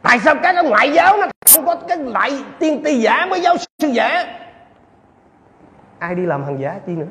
Tại 0.02 0.18
sao 0.18 0.34
các 0.34 0.52
cái 0.52 0.64
ngoại 0.64 0.92
giáo 0.92 1.16
nó 1.16 1.26
không 1.54 1.66
có 1.66 1.74
cái 1.88 1.96
loại 1.96 2.44
tiên 2.58 2.82
tri 2.84 3.00
giả 3.00 3.26
với 3.30 3.40
giáo 3.40 3.56
sư 3.78 3.88
giả? 3.88 4.24
Ai 5.98 6.14
đi 6.14 6.26
làm 6.26 6.44
hàng 6.44 6.60
giả 6.60 6.74
chi 6.86 6.92
nữa? 6.92 7.06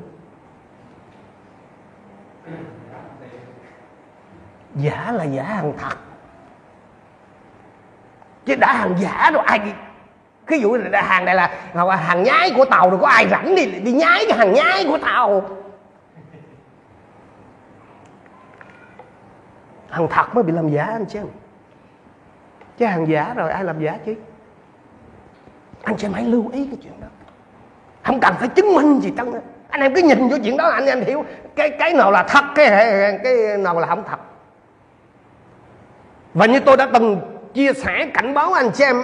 Giả 4.79 5.11
là 5.11 5.23
giả 5.23 5.43
hàng 5.43 5.73
thật. 5.77 5.97
Chứ 8.45 8.55
đã 8.55 8.73
hàng 8.73 8.95
giả 8.99 9.31
rồi, 9.33 9.43
ai 9.45 9.59
cái 9.59 9.73
ví 10.47 10.59
dụ 10.59 10.75
là 10.75 11.01
hàng 11.01 11.25
này 11.25 11.35
là 11.35 11.95
hàng 11.95 12.23
nhái 12.23 12.51
của 12.55 12.65
tàu 12.65 12.89
rồi, 12.89 12.99
có 13.01 13.07
ai 13.07 13.27
rảnh 13.29 13.55
đi 13.55 13.65
đi 13.65 13.91
nhái 13.91 14.25
cái 14.29 14.37
hàng 14.37 14.53
nhái 14.53 14.85
của 14.87 14.97
tàu? 14.97 15.49
Hàng 19.89 20.07
thật 20.09 20.35
mới 20.35 20.43
bị 20.43 20.53
làm 20.53 20.69
giả 20.69 20.83
anh 20.83 21.05
chứ 21.05 21.19
chứ 22.77 22.85
hàng 22.85 23.07
giả 23.07 23.33
rồi, 23.35 23.51
ai 23.51 23.63
làm 23.63 23.83
giả 23.83 23.97
chứ? 24.05 24.15
Anh 25.83 25.97
sẽ 25.97 26.09
hãy 26.13 26.23
lưu 26.23 26.49
ý 26.53 26.65
cái 26.65 26.77
chuyện 26.83 26.93
đó. 27.01 27.07
Không 28.03 28.19
cần 28.19 28.33
phải 28.39 28.47
chứng 28.47 28.73
minh 28.73 28.99
gì 28.99 29.13
trơn 29.17 29.31
anh 29.69 29.81
em 29.81 29.95
cứ 29.95 30.01
nhìn 30.01 30.27
vô 30.27 30.37
chuyện 30.43 30.57
đó, 30.57 30.69
anh 30.69 30.85
em 30.85 31.01
hiểu 31.01 31.25
cái 31.55 31.69
cái 31.69 31.93
nào 31.93 32.11
là 32.11 32.23
thật 32.23 32.43
cái 32.55 32.69
cái 33.23 33.57
nào 33.57 33.79
là 33.79 33.87
không 33.87 34.03
thật 34.09 34.19
và 36.33 36.45
như 36.45 36.59
tôi 36.59 36.77
đã 36.77 36.87
từng 36.93 37.21
chia 37.53 37.73
sẻ 37.73 38.09
cảnh 38.13 38.33
báo 38.33 38.53
anh 38.53 38.71
chị 38.71 38.83
em 38.83 39.03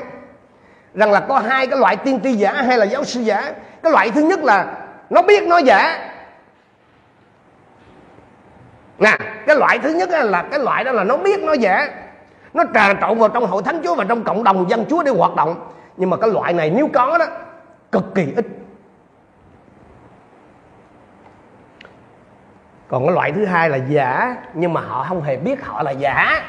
rằng 0.94 1.12
là 1.12 1.20
có 1.20 1.40
hai 1.40 1.68
cái 1.68 1.80
loại 1.80 1.96
tiên 1.96 2.20
tri 2.24 2.34
giả 2.34 2.52
hay 2.52 2.78
là 2.78 2.86
giáo 2.86 3.04
sư 3.04 3.22
giả. 3.22 3.54
Cái 3.84 3.92
loại 3.92 4.12
thứ 4.12 4.22
nhất 4.22 4.40
là 4.40 4.78
nó 5.10 5.22
biết 5.22 5.44
nó 5.44 5.58
giả. 5.58 6.12
Nè, 9.00 9.18
cái 9.48 9.56
loại 9.56 9.80
thứ 9.80 9.90
nhất 9.90 10.10
là 10.10 10.44
cái 10.52 10.60
loại 10.60 10.84
đó 10.84 10.92
là 10.92 11.04
nó 11.04 11.18
biết 11.18 11.40
nó 11.40 11.54
giả. 11.54 11.88
Nó 12.54 12.64
trà 12.74 12.94
trộn 13.02 13.20
vào 13.20 13.30
trong 13.30 13.46
hội 13.46 13.64
thánh 13.64 13.82
chúa 13.84 13.96
và 13.96 14.04
trong 14.04 14.24
cộng 14.24 14.44
đồng 14.44 14.70
dân 14.70 14.86
chúa 14.90 15.04
để 15.04 15.12
hoạt 15.12 15.36
động. 15.36 15.72
Nhưng 15.98 16.10
mà 16.10 16.18
cái 16.18 16.30
loại 16.30 16.54
này 16.54 16.70
nếu 16.70 16.90
có 16.94 17.18
đó, 17.18 17.26
cực 17.92 18.16
kỳ 18.16 18.34
ít. 18.36 18.46
Còn 22.88 23.06
cái 23.06 23.16
loại 23.16 23.32
thứ 23.32 23.46
hai 23.46 23.70
là 23.70 23.78
giả, 23.78 24.36
nhưng 24.54 24.74
mà 24.74 24.82
họ 24.82 25.06
không 25.10 25.22
hề 25.22 25.38
biết 25.38 25.66
họ 25.66 25.84
là 25.84 25.92
giả 25.92 26.44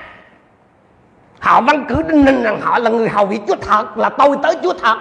họ 1.41 1.61
vẫn 1.61 1.85
cứ 1.89 2.03
đinh 2.03 2.25
ninh 2.25 2.43
rằng 2.43 2.61
họ 2.61 2.79
là 2.79 2.91
người 2.91 3.09
hầu 3.09 3.27
vị 3.27 3.41
chúa 3.49 3.57
thật 3.61 3.99
là 3.99 4.09
tôi 4.09 4.37
tới 4.43 4.57
chúa 4.63 4.73
thật. 4.83 4.99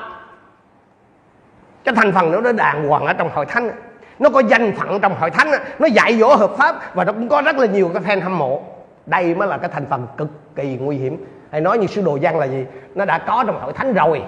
Cái 1.84 1.96
thành 1.96 2.12
phần 2.12 2.32
đó 2.32 2.42
nó 2.42 2.52
đàng 2.52 2.88
hoàng 2.88 3.06
ở 3.06 3.14
trong 3.14 3.30
hội 3.34 3.46
thánh 3.46 3.72
nó 4.20 4.30
có 4.30 4.40
danh 4.40 4.74
phận 4.78 5.00
trong 5.02 5.16
hội 5.20 5.30
thánh 5.30 5.52
nó 5.80 5.88
dạy 5.88 6.18
dỗ 6.20 6.36
hợp 6.36 6.52
pháp 6.58 6.96
và 6.96 7.04
nó 7.04 7.14
cũng 7.14 7.30
có 7.30 7.42
rất 7.42 7.56
là 7.56 7.68
nhiều 7.68 7.92
cái 7.94 8.04
fan 8.04 8.24
hâm 8.24 8.38
mộ. 8.38 8.62
Đây 9.06 9.36
mới 9.36 9.48
là 9.48 9.58
cái 9.58 9.70
thành 9.74 9.86
phần 9.90 10.08
cực 10.18 10.28
kỳ 10.56 10.78
nguy 10.82 10.98
hiểm. 10.98 11.26
Hay 11.52 11.62
nói 11.62 11.78
như 11.78 11.88
sư 11.88 12.02
đồ 12.06 12.20
giang 12.24 12.40
là 12.40 12.46
gì? 12.46 12.66
Nó 12.96 13.06
đã 13.06 13.18
có 13.18 13.44
trong 13.48 13.62
hội 13.62 13.74
thánh 13.74 13.94
rồi. 13.94 14.24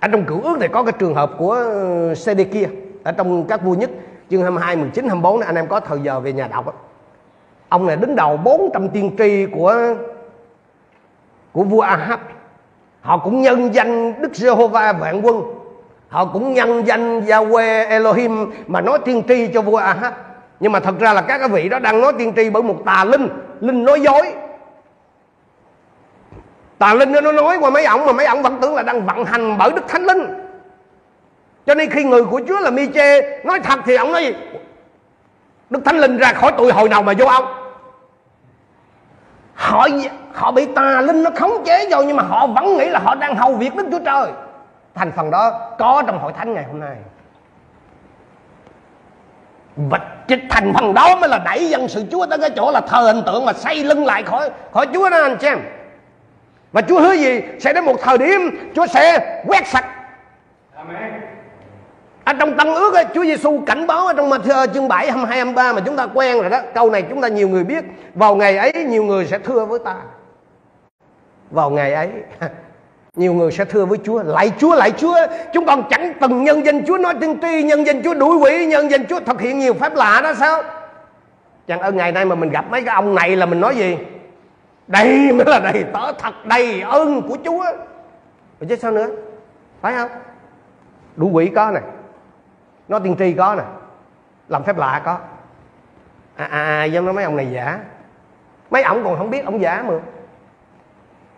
Ở 0.00 0.08
trong 0.08 0.24
cựu 0.24 0.42
ước 0.42 0.56
thì 0.60 0.68
có 0.68 0.82
cái 0.82 0.92
trường 0.98 1.14
hợp 1.14 1.30
của 1.38 1.64
uh, 2.12 2.18
CD 2.18 2.40
kia 2.52 2.68
ở 3.04 3.12
trong 3.12 3.46
các 3.46 3.62
vua 3.62 3.74
nhất 3.74 3.90
chương 4.30 4.42
22, 4.42 4.76
19, 4.76 5.08
24 5.08 5.40
anh 5.40 5.54
em 5.54 5.66
có 5.66 5.80
thời 5.80 6.00
giờ 6.00 6.20
về 6.20 6.32
nhà 6.32 6.48
đọc 6.48 6.66
đó 6.66 6.72
ông 7.74 7.86
này 7.86 7.96
đứng 7.96 8.16
đầu 8.16 8.36
400 8.36 8.88
tiên 8.88 9.10
tri 9.18 9.46
của 9.46 9.94
của 11.52 11.64
vua 11.64 11.80
Ahab. 11.80 12.20
Họ 13.00 13.18
cũng 13.18 13.42
nhân 13.42 13.74
danh 13.74 14.22
Đức 14.22 14.36
Giê-hô-va 14.36 14.92
vạn 14.92 15.20
quân. 15.22 15.42
Họ 16.08 16.24
cũng 16.24 16.54
nhân 16.54 16.86
danh 16.86 17.20
Yahweh 17.20 17.88
Elohim 17.88 18.50
mà 18.66 18.80
nói 18.80 18.98
tiên 19.04 19.22
tri 19.28 19.48
cho 19.54 19.62
vua 19.62 19.76
Ahab. 19.76 20.12
Nhưng 20.60 20.72
mà 20.72 20.80
thật 20.80 20.94
ra 21.00 21.12
là 21.12 21.20
các 21.20 21.38
cái 21.38 21.48
vị 21.48 21.68
đó 21.68 21.78
đang 21.78 22.00
nói 22.00 22.12
tiên 22.18 22.32
tri 22.36 22.50
bởi 22.50 22.62
một 22.62 22.76
tà 22.84 23.04
linh 23.04 23.28
linh 23.60 23.84
nói 23.84 24.00
dối. 24.00 24.32
Tà 26.78 26.94
linh 26.94 27.12
nó 27.12 27.32
nói, 27.32 27.58
qua 27.60 27.70
mấy 27.70 27.84
ổng 27.84 28.06
mà 28.06 28.12
mấy 28.12 28.26
ổng 28.26 28.42
vẫn 28.42 28.58
tưởng 28.62 28.74
là 28.74 28.82
đang 28.82 29.06
vận 29.06 29.24
hành 29.24 29.58
bởi 29.58 29.70
đức 29.70 29.88
thánh 29.88 30.04
linh. 30.04 30.24
Cho 31.66 31.74
nên 31.74 31.90
khi 31.90 32.04
người 32.04 32.24
của 32.24 32.40
chúa 32.48 32.60
là 32.60 32.70
mi 32.70 32.86
chê 32.94 33.38
nói 33.44 33.60
thật 33.60 33.78
thì 33.84 33.96
ổng 33.96 34.12
nói 34.12 34.24
gì 34.24 34.34
đức 35.70 35.84
thánh 35.84 35.98
linh 35.98 36.16
ra 36.16 36.32
khỏi 36.32 36.52
tụi 36.58 36.72
hồi 36.72 36.88
nào 36.88 37.02
mà 37.02 37.12
vô 37.18 37.26
ông 37.26 37.63
họ 39.54 39.88
họ 40.32 40.52
bị 40.52 40.66
tà 40.74 41.00
linh 41.00 41.22
nó 41.22 41.30
khống 41.34 41.62
chế 41.66 41.88
vô, 41.90 42.02
nhưng 42.02 42.16
mà 42.16 42.22
họ 42.22 42.46
vẫn 42.46 42.76
nghĩ 42.76 42.86
là 42.86 42.98
họ 42.98 43.14
đang 43.14 43.36
hầu 43.36 43.54
việc 43.54 43.74
đức 43.76 43.86
chúa 43.90 44.04
trời. 44.04 44.32
Thành 44.94 45.12
phần 45.16 45.30
đó 45.30 45.70
có 45.78 46.02
trong 46.06 46.18
hội 46.18 46.32
thánh 46.32 46.54
ngày 46.54 46.64
hôm 46.64 46.80
nay. 46.80 46.96
Và 49.76 49.98
thành 50.50 50.72
phần 50.74 50.94
đó 50.94 51.16
mới 51.16 51.28
là 51.28 51.38
đẩy 51.38 51.68
dân 51.68 51.88
sự 51.88 52.04
Chúa 52.10 52.26
tới 52.26 52.38
cái 52.38 52.50
chỗ 52.56 52.70
là 52.70 52.80
thờ 52.80 53.00
hình 53.00 53.22
tượng 53.26 53.44
mà 53.44 53.52
xây 53.52 53.84
lưng 53.84 54.06
lại 54.06 54.22
khỏi 54.22 54.50
khỏi 54.72 54.86
Chúa 54.94 55.10
đó, 55.10 55.22
anh 55.22 55.36
chị 55.40 55.46
em. 55.46 55.60
Và 56.72 56.82
Chúa 56.82 57.00
hứa 57.00 57.12
gì? 57.12 57.42
Sẽ 57.60 57.72
đến 57.72 57.84
một 57.84 57.96
thời 58.02 58.18
điểm 58.18 58.72
Chúa 58.74 58.86
sẽ 58.86 59.18
quét 59.46 59.66
sạch. 59.66 59.86
Amen 60.76 61.13
ở 62.24 62.32
trong 62.32 62.56
Tân 62.56 62.66
ước 62.66 62.94
ấy, 62.94 63.04
Chúa 63.14 63.24
Giêsu 63.24 63.60
cảnh 63.66 63.86
báo 63.86 64.06
ở 64.06 64.12
trong 64.12 64.30
Matthew 64.30 64.54
ờ, 64.54 64.66
chương 64.66 64.88
7 64.88 65.10
22 65.10 65.38
23 65.38 65.72
mà 65.72 65.80
chúng 65.86 65.96
ta 65.96 66.06
quen 66.14 66.40
rồi 66.40 66.50
đó. 66.50 66.60
Câu 66.74 66.90
này 66.90 67.02
chúng 67.02 67.20
ta 67.20 67.28
nhiều 67.28 67.48
người 67.48 67.64
biết. 67.64 67.84
Vào 68.14 68.36
ngày 68.36 68.56
ấy 68.56 68.72
nhiều 68.84 69.04
người 69.04 69.26
sẽ 69.26 69.38
thưa 69.38 69.64
với 69.64 69.78
ta. 69.78 69.94
Vào 71.50 71.70
ngày 71.70 71.94
ấy 71.94 72.08
nhiều 73.16 73.34
người 73.34 73.52
sẽ 73.52 73.64
thưa 73.64 73.84
với 73.84 73.98
Chúa. 74.04 74.22
Lại 74.22 74.52
Chúa, 74.58 74.74
lại 74.74 74.90
Chúa. 74.90 75.16
Chúng 75.52 75.66
con 75.66 75.82
chẳng 75.90 76.12
từng 76.20 76.44
nhân 76.44 76.66
danh 76.66 76.86
Chúa. 76.86 76.98
Nói 76.98 77.14
tiên 77.20 77.38
tri 77.42 77.62
Nhân 77.62 77.86
danh 77.86 78.02
Chúa 78.02 78.14
đuổi 78.14 78.36
quỷ 78.36 78.66
Nhân 78.66 78.90
danh 78.90 79.06
Chúa 79.06 79.20
thực 79.20 79.40
hiện 79.40 79.58
nhiều 79.58 79.74
phép 79.74 79.94
lạ 79.94 80.20
đó 80.24 80.34
sao? 80.34 80.62
Chẳng 81.66 81.80
ở 81.80 81.92
ngày 81.92 82.12
nay 82.12 82.24
mà 82.24 82.34
mình 82.34 82.50
gặp 82.50 82.64
mấy 82.70 82.82
cái 82.82 82.94
ông 82.94 83.14
này 83.14 83.36
là 83.36 83.46
mình 83.46 83.60
nói 83.60 83.76
gì? 83.76 83.96
Đây 84.86 85.32
mới 85.32 85.46
là 85.46 85.58
đầy 85.58 85.84
tớ 85.92 86.12
thật 86.18 86.34
đầy 86.44 86.80
ơn 86.80 87.22
của 87.28 87.36
Chúa. 87.44 87.64
Rồi 88.60 88.68
chứ 88.68 88.76
sao 88.76 88.90
nữa? 88.90 89.06
Phải 89.80 89.94
không? 89.94 90.08
Đủ 91.16 91.30
quỷ 91.32 91.50
có 91.54 91.70
này 91.70 91.82
Nói 92.88 93.00
tiên 93.04 93.16
tri 93.18 93.32
có 93.32 93.54
nè. 93.54 93.62
Làm 94.48 94.64
phép 94.64 94.76
lạ 94.76 95.02
có. 95.04 95.18
À 96.36 96.48
à, 96.50 96.88
à 96.94 97.00
nói 97.00 97.12
mấy 97.12 97.24
ông 97.24 97.36
này 97.36 97.50
giả. 97.50 97.78
Mấy 98.70 98.82
ông 98.82 99.04
còn 99.04 99.18
không 99.18 99.30
biết 99.30 99.44
ông 99.44 99.60
giả 99.60 99.84
mà. 99.88 99.94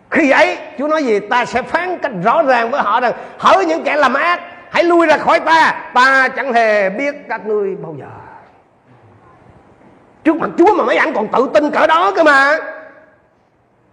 Khi 0.09 0.31
ấy 0.31 0.57
Chúa 0.77 0.87
nói 0.87 1.03
gì? 1.03 1.19
Ta 1.19 1.45
sẽ 1.45 1.61
phán 1.61 1.97
cách 1.99 2.11
rõ 2.23 2.43
ràng 2.43 2.71
với 2.71 2.81
họ 2.81 2.99
rằng 2.99 3.13
hỡi 3.39 3.65
những 3.65 3.83
kẻ 3.83 3.95
làm 3.95 4.13
ác 4.13 4.41
hãy 4.71 4.83
lui 4.83 5.07
ra 5.07 5.17
khỏi 5.17 5.39
ta. 5.39 5.91
Ta 5.93 6.29
chẳng 6.29 6.53
hề 6.53 6.89
biết 6.89 7.15
các 7.29 7.45
ngươi 7.45 7.75
bao 7.75 7.95
giờ. 7.99 8.09
Trước 10.23 10.35
mặt 10.35 10.49
Chúa 10.57 10.75
mà 10.77 10.83
mấy 10.83 10.97
anh 10.97 11.13
còn 11.13 11.27
tự 11.27 11.49
tin 11.53 11.71
cỡ 11.71 11.87
đó 11.87 12.11
cơ 12.15 12.23
mà. 12.23 12.57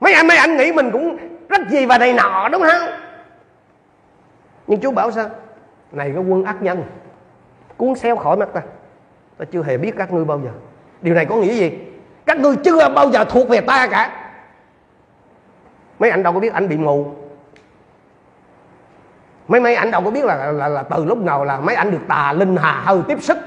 Mấy 0.01 0.12
anh 0.12 0.27
mấy 0.27 0.37
anh 0.37 0.57
nghĩ 0.57 0.73
mình 0.73 0.90
cũng 0.90 1.19
rất 1.49 1.61
gì 1.71 1.87
và 1.87 1.99
này 1.99 2.12
nọ 2.12 2.49
đúng 2.49 2.62
không? 2.62 2.88
Nhưng 4.67 4.81
Chúa 4.81 4.90
bảo 4.90 5.11
sao? 5.11 5.29
Này 5.93 6.12
cái 6.14 6.25
quân 6.25 6.45
ác 6.45 6.62
nhân 6.62 6.85
cuốn 7.76 7.94
xéo 7.94 8.16
khỏi 8.16 8.37
mắt 8.37 8.48
ta. 8.52 8.62
Ta 9.38 9.44
chưa 9.52 9.62
hề 9.62 9.78
biết 9.78 9.94
các 9.98 10.12
ngươi 10.12 10.24
bao 10.24 10.40
giờ. 10.44 10.50
Điều 11.02 11.14
này 11.14 11.26
có 11.26 11.37
nghĩa 11.37 11.54
gì? 11.54 11.78
Các 12.26 12.38
ngươi 12.38 12.56
chưa 12.64 12.88
bao 12.88 13.10
giờ 13.10 13.24
thuộc 13.24 13.48
về 13.48 13.60
ta 13.60 13.87
cả. 13.87 14.30
Mấy 15.98 16.10
anh 16.10 16.22
đâu 16.22 16.32
có 16.32 16.40
biết 16.40 16.52
anh 16.52 16.68
bị 16.68 16.76
mù. 16.76 17.06
Mấy 19.48 19.60
mấy 19.60 19.74
anh 19.74 19.90
đâu 19.90 20.02
có 20.04 20.10
biết 20.10 20.24
là, 20.24 20.37
là, 20.37 20.52
là, 20.52 20.68
là 20.68 20.82
từ 20.82 21.04
lúc 21.04 21.18
nào 21.18 21.44
là 21.44 21.60
mấy 21.60 21.74
anh 21.74 21.90
được 21.90 21.98
tà 22.08 22.32
linh 22.32 22.56
hà 22.56 22.82
hơi 22.84 22.98
tiếp 23.08 23.22
sức. 23.22 23.38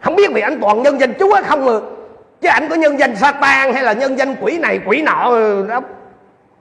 Không 0.00 0.16
biết 0.16 0.30
vì 0.34 0.40
anh 0.40 0.60
toàn 0.60 0.82
nhân 0.82 1.00
danh 1.00 1.14
chúa 1.18 1.36
không 1.44 1.64
mà. 1.64 1.72
Chứ 2.40 2.48
anh 2.48 2.68
có 2.68 2.74
nhân 2.74 2.98
danh 2.98 3.16
Satan 3.16 3.72
hay 3.72 3.82
là 3.82 3.92
nhân 3.92 4.18
danh 4.18 4.36
quỷ 4.40 4.58
này 4.58 4.80
quỷ 4.86 5.02
nọ 5.02 5.28
ừ, 5.30 5.66
đó 5.68 5.80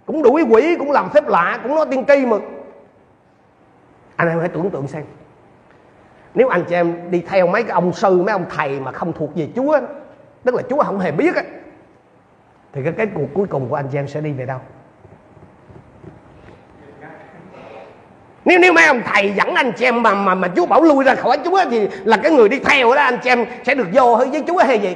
cũng 0.05 0.23
đuổi 0.23 0.43
quỷ 0.49 0.75
cũng 0.79 0.91
làm 0.91 1.09
phép 1.09 1.27
lạ 1.27 1.59
cũng 1.63 1.75
nói 1.75 1.85
tiên 1.91 2.05
tri 2.07 2.25
mà. 2.25 2.37
Anh 4.15 4.27
em 4.27 4.39
hãy 4.39 4.49
tưởng 4.49 4.69
tượng 4.69 4.87
xem 4.87 5.03
nếu 6.35 6.47
anh 6.47 6.63
chị 6.69 6.75
em 6.75 7.11
đi 7.11 7.23
theo 7.27 7.47
mấy 7.47 7.63
cái 7.63 7.71
ông 7.71 7.93
sư, 7.93 8.21
mấy 8.21 8.31
ông 8.31 8.45
thầy 8.49 8.79
mà 8.79 8.91
không 8.91 9.13
thuộc 9.13 9.35
về 9.35 9.47
chúa 9.55 9.79
tức 10.43 10.55
là 10.55 10.61
chúa 10.69 10.83
không 10.83 10.99
hề 10.99 11.11
biết 11.11 11.35
á, 11.35 11.43
thì 12.73 12.83
cái 12.83 12.93
kết 12.97 13.09
cuộc 13.15 13.27
cuối 13.33 13.47
cùng 13.47 13.69
của 13.69 13.75
anh 13.75 13.87
chị 13.91 13.97
em 13.97 14.07
sẽ 14.07 14.21
đi 14.21 14.31
về 14.31 14.45
đâu? 14.45 14.59
Nếu 18.45 18.59
nếu 18.59 18.73
mấy 18.73 18.85
ông 18.85 19.01
thầy 19.05 19.33
dẫn 19.33 19.55
anh 19.55 19.71
chị 19.77 19.85
em 19.85 20.03
mà 20.03 20.13
mà 20.13 20.35
mà 20.35 20.47
Chúa 20.55 20.65
bảo 20.65 20.81
lui 20.81 21.03
ra 21.03 21.15
khỏi 21.15 21.37
Chúa 21.45 21.59
thì 21.71 21.87
là 21.87 22.17
cái 22.17 22.31
người 22.31 22.49
đi 22.49 22.59
theo 22.59 22.95
đó, 22.95 23.01
anh 23.01 23.19
chị 23.23 23.29
em 23.29 23.45
sẽ 23.65 23.75
được 23.75 23.87
vô 23.93 24.15
với 24.15 24.43
Chúa 24.47 24.57
hay 24.57 24.79
gì? 24.79 24.95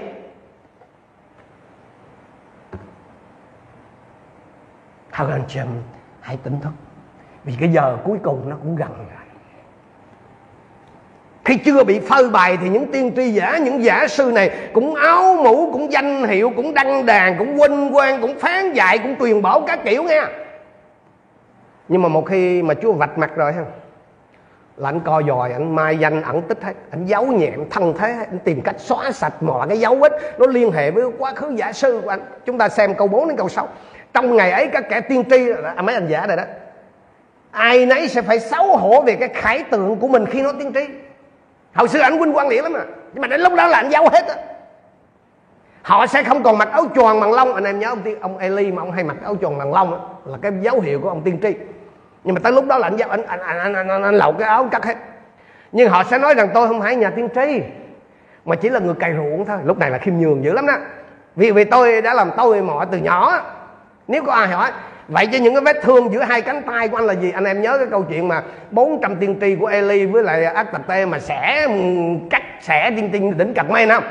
Thôi 5.12 5.28
anh 5.32 5.44
chị 5.48 5.60
em, 5.60 5.68
hãy 6.22 6.38
tỉnh 6.44 6.60
thức. 6.62 6.72
Vì 7.44 7.54
cái 7.60 7.70
giờ 7.70 7.98
cuối 8.04 8.18
cùng 8.24 8.50
nó 8.50 8.56
cũng 8.56 8.76
gần 8.76 8.94
rồi 8.98 9.27
khi 11.48 11.56
chưa 11.56 11.84
bị 11.84 12.00
phơi 12.00 12.30
bày 12.30 12.58
thì 12.62 12.70
những 12.70 12.92
tiên 12.92 13.12
tri 13.16 13.30
giả 13.30 13.58
những 13.58 13.84
giả 13.84 14.08
sư 14.08 14.32
này 14.36 14.52
cũng 14.74 14.96
áo 14.96 15.36
mũ 15.44 15.70
cũng 15.74 15.92
danh 15.92 16.28
hiệu 16.28 16.52
cũng 16.56 16.74
đăng 16.74 17.06
đàn 17.06 17.38
cũng 17.38 17.58
huynh 17.58 17.96
quan 17.96 18.22
cũng 18.22 18.40
phán 18.40 18.74
dạy 18.74 18.98
cũng 19.00 19.16
truyền 19.20 19.42
bảo 19.42 19.62
các 19.68 19.80
kiểu 19.86 20.04
nghe. 20.04 20.22
Nhưng 21.88 22.02
mà 22.02 22.10
một 22.10 22.26
khi 22.26 22.62
mà 22.64 22.74
chúa 22.74 22.92
vạch 22.92 23.18
mặt 23.18 23.32
rồi 23.36 23.54
ha 23.54 23.62
là 24.78 24.90
anh 24.90 25.00
co 25.00 25.22
dòi 25.28 25.52
anh 25.52 25.76
mai 25.76 25.98
danh 25.98 26.22
ẩn 26.22 26.42
tích 26.42 26.64
hết 26.64 26.74
anh 26.92 27.06
giấu 27.06 27.26
nhẹm 27.26 27.70
thân 27.70 27.94
thế 27.98 28.16
anh 28.30 28.40
tìm 28.44 28.62
cách 28.62 28.76
xóa 28.80 29.12
sạch 29.12 29.44
mọi 29.44 29.68
cái 29.68 29.80
dấu 29.80 29.96
vết 29.96 30.12
nó 30.38 30.48
liên 30.48 30.72
hệ 30.72 30.92
với 30.92 31.04
quá 31.18 31.34
khứ 31.34 31.50
giả 31.56 31.72
sư 31.74 32.02
của 32.04 32.10
anh. 32.10 32.22
Chúng 32.46 32.58
ta 32.58 32.70
xem 32.70 32.94
câu 32.94 33.08
4 33.08 33.28
đến 33.28 33.38
câu 33.38 33.50
6 33.50 33.68
trong 34.14 34.36
ngày 34.36 34.52
ấy 34.52 34.68
các 34.68 34.90
kẻ 34.90 35.02
tiên 35.02 35.24
tri 35.30 35.50
à, 35.76 35.82
mấy 35.82 35.96
anh 35.96 36.08
giả 36.08 36.28
này 36.28 36.38
đó 36.38 36.44
ai 37.52 37.86
nấy 37.86 38.08
sẽ 38.08 38.22
phải 38.22 38.40
xấu 38.40 38.78
hổ 38.78 39.02
về 39.02 39.16
cái 39.16 39.30
khải 39.34 39.64
tượng 39.64 39.96
của 39.96 40.08
mình 40.08 40.26
khi 40.26 40.42
nói 40.42 40.54
tiên 40.60 40.72
tri 40.74 40.88
hồi 41.78 41.88
xưa 41.88 42.00
ảnh 42.00 42.18
huynh 42.18 42.38
quan 42.38 42.48
liệt 42.48 42.64
lắm 42.64 42.74
mà. 42.74 42.80
Nhưng 43.14 43.22
mà 43.22 43.28
đến 43.28 43.42
lúc 43.42 43.54
đó 43.54 43.68
là 43.68 43.78
anh 43.78 43.90
giấu 43.90 44.10
hết 44.10 44.28
á. 44.28 44.36
Họ 45.82 46.08
sẽ 46.08 46.24
không 46.24 46.44
còn 46.44 46.58
mặc 46.58 46.70
áo 46.72 46.86
choàng 46.96 47.20
bằng 47.20 47.34
lông. 47.34 47.54
Anh 47.54 47.64
em 47.64 47.80
nhớ 47.80 47.90
ông 47.90 48.02
tiên 48.02 48.20
ông 48.22 48.38
Eli 48.38 48.72
mà 48.72 48.82
ông 48.82 48.92
hay 48.92 49.04
mặc 49.04 49.18
áo 49.24 49.36
choàng 49.42 49.58
bằng 49.58 49.74
lông 49.74 49.92
đó, 49.92 50.00
là 50.26 50.38
cái 50.42 50.52
dấu 50.62 50.82
hiệu 50.82 51.00
của 51.02 51.10
ông 51.10 51.22
tiên 51.22 51.40
tri. 51.42 51.54
Nhưng 52.24 52.36
mà 52.36 52.42
tới 52.44 52.52
lúc 52.52 52.66
đó 52.66 52.78
là 52.78 52.88
anh 52.88 52.98
anh 52.98 53.26
anh 53.28 53.40
anh, 53.40 53.74
anh, 53.74 53.88
anh, 53.88 54.04
anh 54.04 54.16
lậu 54.16 54.34
cái 54.34 54.48
áo 54.48 54.68
cắt 54.72 54.86
hết. 54.86 54.96
Nhưng 55.72 55.90
họ 55.90 56.04
sẽ 56.04 56.18
nói 56.18 56.34
rằng 56.34 56.50
tôi 56.54 56.68
không 56.68 56.82
phải 56.82 56.96
nhà 56.96 57.10
tiên 57.10 57.30
tri 57.36 57.62
mà 58.46 58.56
chỉ 58.56 58.70
là 58.70 58.80
người 58.80 58.96
cày 59.00 59.14
ruộng 59.14 59.46
thôi. 59.46 59.58
Lúc 59.64 59.78
này 59.78 59.90
là 59.90 59.98
khiêm 59.98 60.18
nhường 60.18 60.44
dữ 60.44 60.54
lắm 60.54 60.68
đó. 60.68 60.74
Vì 61.36 61.52
vì 61.52 61.64
tôi 61.64 62.02
đã 62.02 62.14
làm 62.14 62.32
tôi 62.38 62.62
mọi 62.62 62.86
từ 62.92 62.98
nhỏ 62.98 63.42
nếu 64.08 64.24
có 64.24 64.34
ai 64.34 64.48
hỏi 64.48 64.72
vậy 65.08 65.28
cho 65.32 65.38
những 65.38 65.54
cái 65.54 65.62
vết 65.62 65.82
thương 65.82 66.12
giữa 66.14 66.24
hai 66.24 66.42
cánh 66.42 66.62
tay 66.64 66.88
của 66.88 66.98
anh 66.98 67.06
là 67.06 67.14
gì? 67.14 67.32
Anh 67.32 67.44
em 67.44 67.62
nhớ 67.62 67.78
cái 67.78 67.88
câu 67.92 68.04
chuyện 68.10 68.28
mà 68.28 68.44
400 68.72 69.16
tiên 69.16 69.38
tri 69.42 69.56
của 69.56 69.66
Eli 69.68 70.06
với 70.06 70.24
lại 70.24 70.46
ác 70.46 70.72
tập 70.72 70.82
tê 70.88 71.06
mà 71.06 71.20
sẽ 71.20 71.66
ừ, 71.68 71.74
cắt 72.30 72.44
xẻ 72.62 72.92
tiên 72.96 73.10
tiên 73.12 73.38
đỉnh 73.38 73.54
cặp 73.54 73.70
mây 73.70 73.88
không 73.88 74.04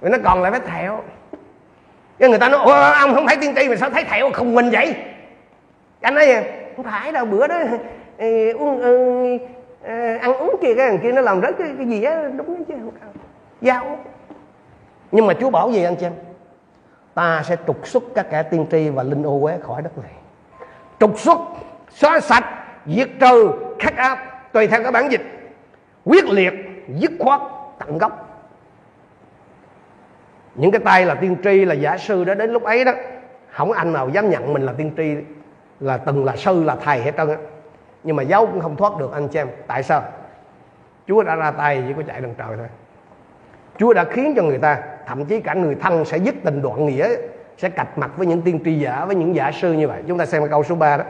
vì 0.00 0.10
nó 0.10 0.18
còn 0.24 0.42
lại 0.42 0.52
vết 0.52 0.66
thẹo. 0.66 1.02
Cái 2.18 2.28
người 2.28 2.38
ta 2.38 2.48
nói 2.48 2.60
Ủa, 2.64 2.92
ông 3.00 3.14
không 3.14 3.26
thấy 3.26 3.36
tiên 3.40 3.54
tri 3.56 3.68
mà 3.68 3.76
sao 3.76 3.90
thấy 3.90 4.04
thẹo 4.04 4.30
không 4.32 4.54
mình 4.54 4.70
vậy? 4.70 4.94
Anh 6.00 6.14
nói 6.14 6.26
không 6.76 6.84
phải 6.84 7.12
đâu 7.12 7.24
bữa 7.24 7.46
đó 7.46 7.58
ừ, 8.18 8.52
uống 8.52 8.80
ừ, 8.80 9.38
ăn 10.20 10.34
uống 10.34 10.56
kia 10.62 10.74
cái 10.74 10.88
thằng 10.88 10.98
kia 11.02 11.12
nó 11.12 11.20
làm 11.20 11.40
rất 11.40 11.58
cái, 11.58 11.68
cái 11.78 11.86
gì 11.86 12.02
á 12.02 12.22
đúng 12.36 12.64
chứ 12.64 12.74
giao 13.60 13.82
dạ, 13.84 13.96
nhưng 15.12 15.26
mà 15.26 15.34
chúa 15.40 15.50
bảo 15.50 15.70
gì 15.70 15.84
anh 15.84 15.96
chị 15.96 16.06
em? 16.06 16.12
Ta 17.14 17.42
sẽ 17.42 17.56
trục 17.66 17.86
xuất 17.86 18.02
các 18.14 18.26
kẻ 18.30 18.42
tiên 18.42 18.66
tri 18.70 18.88
và 18.88 19.02
linh 19.02 19.22
ô 19.22 19.40
uế 19.42 19.58
khỏi 19.62 19.82
đất 19.82 19.98
này. 19.98 20.12
Trục 21.00 21.18
xuất, 21.18 21.38
xóa 21.90 22.20
sạch, 22.20 22.44
diệt 22.86 23.08
trừ, 23.20 23.52
khắc 23.78 23.96
áp, 23.96 24.18
tùy 24.52 24.66
theo 24.66 24.82
các 24.84 24.90
bản 24.90 25.10
dịch. 25.10 25.52
Quyết 26.04 26.24
liệt, 26.24 26.54
dứt 26.88 27.10
khoát, 27.18 27.40
tận 27.78 27.98
gốc. 27.98 28.26
Những 30.54 30.70
cái 30.70 30.80
tay 30.84 31.06
là 31.06 31.14
tiên 31.14 31.36
tri, 31.44 31.64
là 31.64 31.74
giả 31.74 31.98
sư 31.98 32.24
đó, 32.24 32.34
đến 32.34 32.50
lúc 32.50 32.62
ấy 32.62 32.84
đó, 32.84 32.92
không 33.50 33.72
anh 33.72 33.92
nào 33.92 34.08
dám 34.08 34.30
nhận 34.30 34.52
mình 34.52 34.62
là 34.62 34.72
tiên 34.72 34.92
tri, 34.96 35.14
là 35.80 35.96
từng 35.96 36.24
là 36.24 36.36
sư, 36.36 36.64
là 36.64 36.76
thầy 36.76 37.02
hết 37.02 37.12
trơn 37.16 37.28
á. 37.28 37.36
Nhưng 38.02 38.16
mà 38.16 38.22
giáo 38.22 38.46
cũng 38.46 38.60
không 38.60 38.76
thoát 38.76 38.98
được, 38.98 39.12
anh 39.12 39.28
chị 39.28 39.38
em. 39.38 39.48
Tại 39.66 39.82
sao? 39.82 40.02
Chúa 41.06 41.22
đã 41.22 41.34
ra 41.34 41.50
tay, 41.50 41.84
chỉ 41.88 41.94
có 41.96 42.02
chạy 42.06 42.20
đằng 42.20 42.34
trời 42.38 42.56
thôi 42.56 42.68
chúa 43.80 43.92
đã 43.92 44.04
khiến 44.04 44.34
cho 44.36 44.42
người 44.42 44.58
ta, 44.58 44.78
thậm 45.06 45.24
chí 45.24 45.40
cả 45.40 45.54
người 45.54 45.74
thân 45.74 46.04
sẽ 46.04 46.16
dứt 46.16 46.34
tình 46.44 46.62
đoạn 46.62 46.86
nghĩa, 46.86 47.08
sẽ 47.58 47.68
cạch 47.68 47.98
mặt 47.98 48.10
với 48.16 48.26
những 48.26 48.42
tiên 48.42 48.60
tri 48.64 48.78
giả, 48.78 49.04
với 49.04 49.16
những 49.16 49.34
giả 49.34 49.52
sư 49.52 49.72
như 49.72 49.88
vậy. 49.88 50.02
Chúng 50.08 50.18
ta 50.18 50.26
xem 50.26 50.48
câu 50.50 50.64
số 50.64 50.74
3 50.74 50.96
đó. 50.96 51.04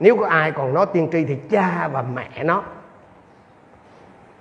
Nếu 0.00 0.16
có 0.16 0.26
ai 0.26 0.52
còn 0.52 0.74
nói 0.74 0.86
tiên 0.92 1.08
tri 1.12 1.24
thì 1.24 1.36
cha 1.50 1.88
và 1.92 2.04
mẹ 2.14 2.44
nó 2.44 2.62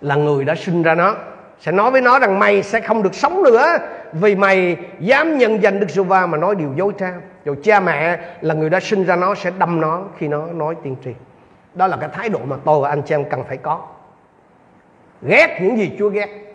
là 0.01 0.15
người 0.15 0.45
đã 0.45 0.55
sinh 0.55 0.83
ra 0.83 0.95
nó, 0.95 1.15
sẽ 1.59 1.71
nói 1.71 1.91
với 1.91 2.01
nó 2.01 2.19
rằng 2.19 2.39
mày 2.39 2.63
sẽ 2.63 2.81
không 2.81 3.03
được 3.03 3.15
sống 3.15 3.43
nữa 3.43 3.77
vì 4.13 4.35
mày 4.35 4.77
dám 4.99 5.37
nhân 5.37 5.63
danh 5.63 5.79
Đức 5.79 5.89
giê 5.89 6.03
va 6.03 6.25
mà 6.25 6.37
nói 6.37 6.55
điều 6.55 6.73
dối 6.75 6.93
trá 6.99 7.13
rồi 7.45 7.57
cha 7.63 7.79
mẹ 7.79 8.19
là 8.41 8.53
người 8.53 8.69
đã 8.69 8.79
sinh 8.79 9.03
ra 9.03 9.15
nó, 9.15 9.35
sẽ 9.35 9.51
đâm 9.59 9.81
nó 9.81 10.03
khi 10.17 10.27
nó 10.27 10.45
nói 10.47 10.75
tiên 10.83 10.95
tri. 11.03 11.11
Đó 11.73 11.87
là 11.87 11.97
cái 11.97 12.09
thái 12.13 12.29
độ 12.29 12.39
mà 12.45 12.55
tôi 12.65 12.81
và 12.81 12.89
anh 12.89 13.01
chị 13.01 13.15
em 13.15 13.29
cần 13.29 13.43
phải 13.47 13.57
có. 13.57 13.87
Ghét 15.21 15.59
những 15.61 15.77
gì 15.77 15.91
Chúa 15.99 16.09
ghét 16.09 16.50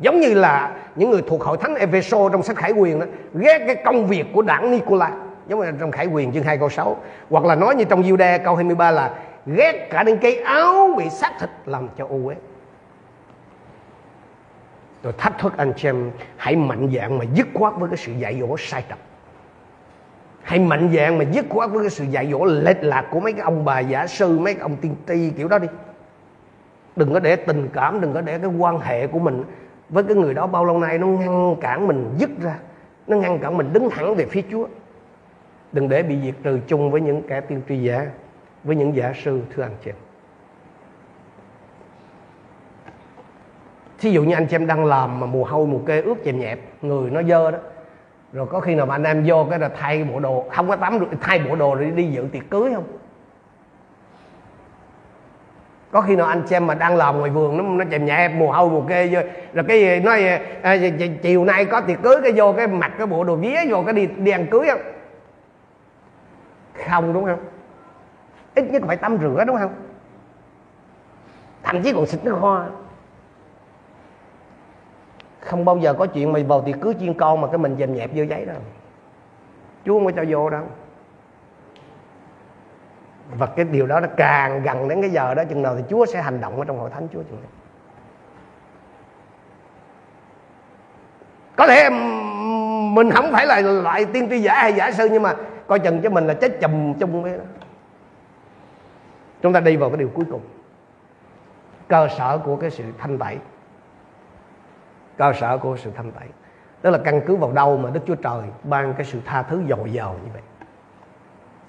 giống 0.00 0.20
như 0.20 0.34
là 0.34 0.76
những 0.96 1.10
người 1.10 1.22
thuộc 1.26 1.42
hội 1.42 1.56
thánh 1.56 1.74
Epheso 1.74 2.28
trong 2.28 2.42
sách 2.42 2.56
Khải 2.56 2.72
Quyền 2.72 3.00
đó, 3.00 3.06
ghét 3.34 3.58
cái 3.66 3.76
công 3.84 4.06
việc 4.06 4.26
của 4.34 4.42
đảng 4.42 4.70
Nicola 4.70 5.10
giống 5.48 5.60
như 5.60 5.72
trong 5.80 5.90
Khải 5.90 6.06
Quyền 6.06 6.32
chương 6.32 6.42
2 6.42 6.58
câu 6.58 6.68
6 6.68 6.96
hoặc 7.30 7.44
là 7.44 7.54
nói 7.54 7.74
như 7.74 7.84
trong 7.84 8.02
Jude 8.02 8.38
câu 8.44 8.54
23 8.54 8.90
là 8.90 9.14
ghét 9.46 9.88
cả 9.90 10.02
đến 10.02 10.18
cái 10.18 10.36
áo 10.36 10.94
bị 10.98 11.10
xác 11.10 11.32
thịt 11.40 11.50
làm 11.66 11.88
cho 11.98 12.06
ô 12.06 12.18
uế. 12.24 12.34
Rồi 15.02 15.12
thách 15.18 15.38
thức 15.38 15.52
anh 15.56 15.72
chị 15.76 15.88
em, 15.88 16.10
hãy 16.36 16.56
mạnh 16.56 16.90
dạng 16.96 17.18
mà 17.18 17.24
dứt 17.34 17.46
khoát 17.54 17.74
với 17.78 17.88
cái 17.88 17.96
sự 17.96 18.12
dạy 18.12 18.40
dỗ 18.40 18.56
sai 18.58 18.84
trật 18.88 18.98
hãy 20.42 20.58
mạnh 20.58 20.90
dạng 20.96 21.18
mà 21.18 21.24
dứt 21.32 21.46
khoát 21.48 21.70
với 21.70 21.80
cái 21.82 21.90
sự 21.90 22.04
dạy 22.04 22.28
dỗ 22.30 22.44
lệch 22.44 22.82
lạc 22.82 23.06
của 23.10 23.20
mấy 23.20 23.32
cái 23.32 23.42
ông 23.42 23.64
bà 23.64 23.80
giả 23.80 24.06
sư, 24.06 24.38
mấy 24.38 24.54
cái 24.54 24.62
ông 24.62 24.76
tiên 24.76 24.94
tri 25.08 25.30
kiểu 25.30 25.48
đó 25.48 25.58
đi. 25.58 25.68
Đừng 26.96 27.12
có 27.12 27.20
để 27.20 27.36
tình 27.36 27.68
cảm, 27.72 28.00
đừng 28.00 28.14
có 28.14 28.20
để 28.20 28.38
cái 28.38 28.50
quan 28.58 28.80
hệ 28.80 29.06
của 29.06 29.18
mình 29.18 29.44
với 29.90 30.04
cái 30.04 30.14
người 30.14 30.34
đó 30.34 30.46
bao 30.46 30.64
lâu 30.64 30.78
nay 30.78 30.98
nó 30.98 31.06
ngăn 31.06 31.56
cản 31.60 31.86
mình, 31.86 32.14
dứt 32.18 32.30
ra. 32.42 32.58
Nó 33.06 33.16
ngăn 33.16 33.38
cản 33.38 33.56
mình 33.56 33.72
đứng 33.72 33.90
thẳng 33.90 34.14
về 34.14 34.26
phía 34.26 34.42
Chúa. 34.50 34.66
Đừng 35.72 35.88
để 35.88 36.02
bị 36.02 36.18
diệt 36.24 36.34
trừ 36.42 36.60
chung 36.66 36.90
với 36.90 37.00
những 37.00 37.22
kẻ 37.28 37.40
tiên 37.40 37.62
tri 37.68 37.82
giả, 37.82 38.06
với 38.64 38.76
những 38.76 38.96
giả 38.96 39.12
sư, 39.24 39.40
thưa 39.54 39.62
anh 39.62 39.76
chị 39.84 39.90
em. 39.90 39.96
Thí 43.98 44.10
dụ 44.10 44.22
như 44.22 44.34
anh 44.34 44.46
chị 44.46 44.56
em 44.56 44.66
đang 44.66 44.84
làm 44.84 45.20
mà 45.20 45.26
mùa 45.26 45.44
hôi 45.44 45.66
mùa 45.66 45.78
kê 45.78 46.00
ướt 46.00 46.14
chèm 46.24 46.40
nhẹp, 46.40 46.60
người 46.82 47.10
nó 47.10 47.22
dơ 47.22 47.50
đó. 47.50 47.58
Rồi 48.32 48.46
có 48.46 48.60
khi 48.60 48.74
nào 48.74 48.86
mà 48.86 48.94
anh 48.94 49.04
em 49.04 49.24
vô 49.26 49.46
cái 49.50 49.58
là 49.58 49.68
thay 49.68 50.04
bộ 50.04 50.20
đồ, 50.20 50.44
không 50.50 50.68
có 50.68 50.76
tắm 50.76 51.00
được, 51.00 51.06
thay 51.20 51.38
bộ 51.38 51.56
đồ 51.56 51.74
rồi 51.74 51.90
đi 51.90 52.04
dự 52.04 52.26
tiệc 52.32 52.50
cưới 52.50 52.74
không? 52.74 52.84
Có 55.90 56.00
khi 56.00 56.16
nào 56.16 56.26
anh 56.26 56.46
xem 56.46 56.66
mà 56.66 56.74
đang 56.74 56.96
làm 56.96 57.18
ngoài 57.18 57.30
vườn 57.30 57.56
nó 57.56 57.62
nó 57.62 57.84
chèm 57.90 58.04
nhẹ 58.04 58.28
mùa 58.28 58.52
hôi 58.52 58.70
mùa 58.70 58.82
kê 58.88 59.08
vô. 59.12 59.20
Rồi 59.54 59.64
cái 59.68 60.00
nói 60.00 60.28
à, 60.28 60.40
à 60.62 60.76
chiều 61.22 61.44
nay 61.44 61.64
có 61.64 61.80
tiệc 61.80 62.02
cưới 62.02 62.16
cái 62.22 62.32
vô 62.36 62.52
cái 62.52 62.66
mặc 62.66 62.92
cái 62.98 63.06
bộ 63.06 63.24
đồ 63.24 63.36
vía 63.36 63.58
vô 63.68 63.82
cái 63.82 63.94
đi 63.94 64.06
đi 64.06 64.30
ăn 64.30 64.46
cưới 64.50 64.66
không? 64.68 64.80
Không 66.88 67.12
đúng 67.12 67.24
không? 67.24 67.44
Ít 68.54 68.70
nhất 68.70 68.82
phải 68.86 68.96
tắm 68.96 69.18
rửa 69.20 69.44
đúng 69.46 69.56
không? 69.56 69.74
Thậm 71.62 71.82
chí 71.82 71.92
còn 71.92 72.06
xịt 72.06 72.24
nước 72.24 72.36
hoa. 72.40 72.66
Không 75.40 75.64
bao 75.64 75.78
giờ 75.78 75.94
có 75.94 76.06
chuyện 76.06 76.32
mà 76.32 76.40
vào 76.48 76.62
tiệc 76.62 76.80
cưới 76.80 76.94
chiên 77.00 77.14
con 77.14 77.40
mà 77.40 77.48
cái 77.48 77.58
mình 77.58 77.76
dèm 77.78 77.94
nhẹp 77.94 78.10
vô 78.14 78.22
giấy 78.22 78.44
đâu. 78.44 78.56
Chúa 79.84 79.94
không 79.94 80.04
có 80.04 80.12
cho 80.16 80.24
vô 80.28 80.50
đâu 80.50 80.62
và 83.38 83.46
cái 83.46 83.64
điều 83.64 83.86
đó 83.86 84.00
nó 84.00 84.08
càng 84.16 84.62
gần 84.62 84.88
đến 84.88 85.00
cái 85.00 85.10
giờ 85.10 85.34
đó, 85.34 85.42
chừng 85.48 85.62
nào 85.62 85.76
thì 85.76 85.82
Chúa 85.90 86.06
sẽ 86.06 86.22
hành 86.22 86.40
động 86.40 86.58
ở 86.58 86.64
trong 86.64 86.78
hội 86.78 86.90
thánh 86.90 87.08
Chúa 87.12 87.22
chừng 87.22 87.40
nào 87.42 87.50
có 91.56 91.66
thể 91.66 91.90
mình 92.94 93.10
không 93.10 93.32
phải 93.32 93.46
là 93.46 93.60
loại 93.60 94.04
tiên 94.04 94.26
tri 94.30 94.38
giả 94.38 94.54
hay 94.54 94.72
giả 94.72 94.92
sư, 94.92 95.08
nhưng 95.12 95.22
mà 95.22 95.34
coi 95.66 95.78
chừng 95.78 96.00
cho 96.02 96.10
mình 96.10 96.26
là 96.26 96.34
chết 96.34 96.60
chùm 96.60 96.94
chung 96.94 97.22
với 97.22 97.38
đó 97.38 97.44
chúng 99.42 99.52
ta 99.52 99.60
đi 99.60 99.76
vào 99.76 99.90
cái 99.90 99.96
điều 99.96 100.10
cuối 100.14 100.24
cùng. 100.30 100.40
Cơ 101.88 102.08
sở 102.18 102.38
của 102.38 102.56
cái 102.56 102.70
sự 102.70 102.84
thanh 102.98 103.18
tẩy. 103.18 103.38
Cơ 105.16 105.32
sở 105.40 105.58
của 105.58 105.76
sự 105.76 105.90
thanh 105.96 106.12
tẩy. 106.12 106.28
Tức 106.82 106.90
là 106.90 106.98
căn 107.04 107.20
cứ 107.26 107.36
vào 107.36 107.52
đâu 107.52 107.76
mà 107.76 107.90
đức 107.90 108.00
chúa 108.06 108.14
trời 108.14 108.42
ban 108.62 108.94
cái 108.94 109.04
sự 109.04 109.20
tha 109.24 109.42
thứ 109.42 109.62
dồi 109.68 109.92
dào 109.92 110.16
như 110.24 110.30
vậy 110.32 110.42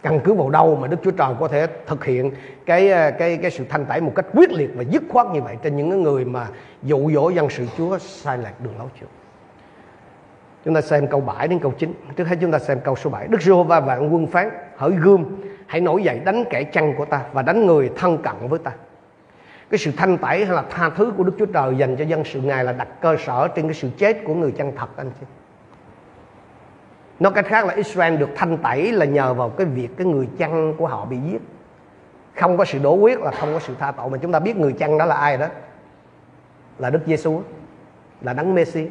căn 0.03 0.19
cứ 0.23 0.33
vào 0.33 0.49
đâu 0.49 0.75
mà 0.75 0.87
đức 0.87 0.97
chúa 1.03 1.11
trời 1.11 1.33
có 1.39 1.47
thể 1.47 1.67
thực 1.87 2.05
hiện 2.05 2.31
cái 2.65 2.91
ờ, 2.91 3.11
cái 3.11 3.37
cái 3.37 3.51
sự 3.51 3.65
thanh 3.69 3.85
tẩy 3.85 4.01
một 4.01 4.11
cách 4.15 4.25
quyết 4.33 4.51
liệt 4.51 4.69
và 4.75 4.83
dứt 4.83 5.03
khoát 5.09 5.27
như 5.33 5.41
vậy 5.41 5.57
trên 5.63 5.77
những 5.77 6.03
người 6.03 6.25
mà 6.25 6.47
dụ 6.83 7.11
dỗ 7.11 7.29
dân 7.29 7.49
sự 7.49 7.65
chúa 7.77 7.97
sai 7.97 8.37
lạc 8.37 8.61
đường 8.61 8.77
lối 8.77 8.87
chúa 8.99 9.07
Chúng 10.65 10.73
ta 10.75 10.81
xem 10.81 11.07
câu 11.07 11.21
7 11.21 11.47
đến 11.47 11.59
câu 11.59 11.73
9 11.77 11.93
Trước 12.15 12.27
hết 12.27 12.35
chúng 12.41 12.51
ta 12.51 12.59
xem 12.59 12.79
câu 12.83 12.95
số 12.95 13.09
7 13.09 13.27
Đức 13.27 13.41
Giê-hô-va 13.41 13.79
vạn 13.79 14.13
quân 14.13 14.27
phán, 14.27 14.49
Hỡi 14.77 14.91
gươm, 14.91 15.25
hãy 15.67 15.81
nổi 15.81 16.03
dậy 16.03 16.19
đánh 16.25 16.43
kẻ 16.49 16.63
chăn 16.63 16.93
của 16.97 17.05
ta 17.05 17.21
Và 17.33 17.41
đánh 17.41 17.65
người 17.65 17.91
thân 17.95 18.17
cận 18.17 18.33
với 18.49 18.59
ta. 18.59 18.71
Cái 19.69 19.77
sự 19.77 19.91
thanh 19.97 20.17
tẩy 20.17 20.45
hay 20.45 20.55
là 20.55 20.63
tha 20.69 20.89
thứ 20.89 21.13
của 21.17 21.23
Đức 21.23 21.33
Chúa 21.39 21.45
Trời 21.45 21.75
Dành 21.77 21.95
cho 21.95 22.03
dân 22.03 22.23
sự 22.23 22.41
Ngài 22.41 22.63
là 22.63 22.71
đặt 22.71 22.87
cơ 23.01 23.17
sở 23.25 23.47
Trên 23.47 23.65
cái 23.65 23.73
sự 23.73 23.89
chết 23.97 24.17
của 24.25 24.33
người 24.33 24.51
chăn 24.51 24.71
thật, 24.75 24.97
anh 24.97 25.11
chị. 25.19 25.25
Nói 27.21 27.31
cách 27.35 27.45
khác 27.45 27.65
là 27.65 27.73
Israel 27.73 28.17
được 28.17 28.29
thanh 28.35 28.57
tẩy 28.57 28.91
Là 28.91 29.05
nhờ 29.05 29.33
vào 29.33 29.49
cái 29.49 29.65
việc 29.65 29.89
cái 29.97 30.07
người 30.07 30.27
chăn 30.37 30.73
của 30.77 30.87
họ 30.87 31.05
bị 31.05 31.17
giết. 31.31 31.41
Không 32.35 32.57
có 32.57 32.65
sự 32.65 32.79
đổ 32.79 32.93
quyết 32.95 33.19
là 33.19 33.31
không 33.31 33.53
có 33.53 33.59
sự 33.59 33.73
tha 33.79 33.91
tội. 33.91 34.09
Mà 34.09 34.17
chúng 34.17 34.31
ta 34.31 34.39
biết 34.39 34.57
người 34.57 34.73
chăn 34.73 34.97
đó 34.97 35.05
là 35.05 35.15
ai 35.15 35.37
đó? 35.37 35.47
Là 36.79 36.89
Đức 36.89 36.99
Giêsu 37.05 37.41
Là 38.21 38.33
Đấng 38.33 38.55
Messi 38.55 38.87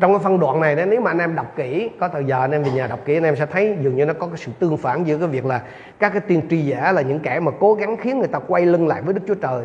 trong 0.00 0.12
cái 0.12 0.18
phân 0.24 0.40
đoạn 0.40 0.60
này 0.60 0.76
đó, 0.76 0.84
nếu 0.84 1.00
mà 1.00 1.10
anh 1.10 1.18
em 1.18 1.34
đọc 1.34 1.52
kỹ, 1.56 1.90
có 2.00 2.08
thời 2.08 2.24
giờ 2.24 2.40
anh 2.40 2.50
em 2.50 2.62
về 2.62 2.70
nhà 2.70 2.86
đọc 2.86 3.00
kỹ, 3.04 3.16
anh 3.16 3.22
em 3.22 3.36
sẽ 3.36 3.46
thấy 3.46 3.76
dường 3.80 3.96
như 3.96 4.04
nó 4.04 4.14
có 4.14 4.26
cái 4.26 4.36
sự 4.36 4.52
tương 4.58 4.76
phản 4.76 5.04
giữa 5.04 5.18
cái 5.18 5.28
việc 5.28 5.44
là 5.44 5.62
các 5.98 6.12
cái 6.12 6.20
tiên 6.20 6.42
tri 6.50 6.62
giả 6.62 6.92
là 6.92 7.02
những 7.02 7.20
kẻ 7.20 7.40
mà 7.40 7.52
cố 7.60 7.74
gắng 7.74 7.96
khiến 7.96 8.18
người 8.18 8.28
ta 8.28 8.38
quay 8.38 8.66
lưng 8.66 8.88
lại 8.88 9.02
với 9.02 9.14
đức 9.14 9.20
chúa 9.28 9.34
trời, 9.34 9.64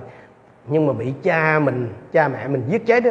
nhưng 0.67 0.87
mà 0.87 0.93
bị 0.93 1.13
cha 1.23 1.59
mình, 1.59 1.89
cha 2.11 2.27
mẹ 2.27 2.47
mình 2.47 2.63
giết 2.67 2.85
chết 2.85 3.03
đó 3.03 3.09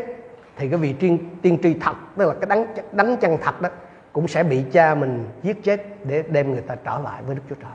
thì 0.60 0.68
cái 0.68 0.78
vị 0.78 0.92
tiên, 0.92 1.18
tiên 1.42 1.58
tri 1.62 1.74
thật 1.74 1.94
tức 2.16 2.26
là 2.26 2.34
cái 2.34 2.46
đánh 2.48 2.66
đánh 2.92 3.16
chân 3.16 3.38
thật 3.42 3.62
đó 3.62 3.68
cũng 4.12 4.28
sẽ 4.28 4.42
bị 4.42 4.64
cha 4.72 4.94
mình 4.94 5.28
giết 5.42 5.64
chết 5.64 5.82
để 6.04 6.22
đem 6.28 6.52
người 6.52 6.60
ta 6.60 6.74
trở 6.74 6.98
lại 7.04 7.22
với 7.26 7.34
đức 7.34 7.42
chúa 7.48 7.54
trời. 7.54 7.72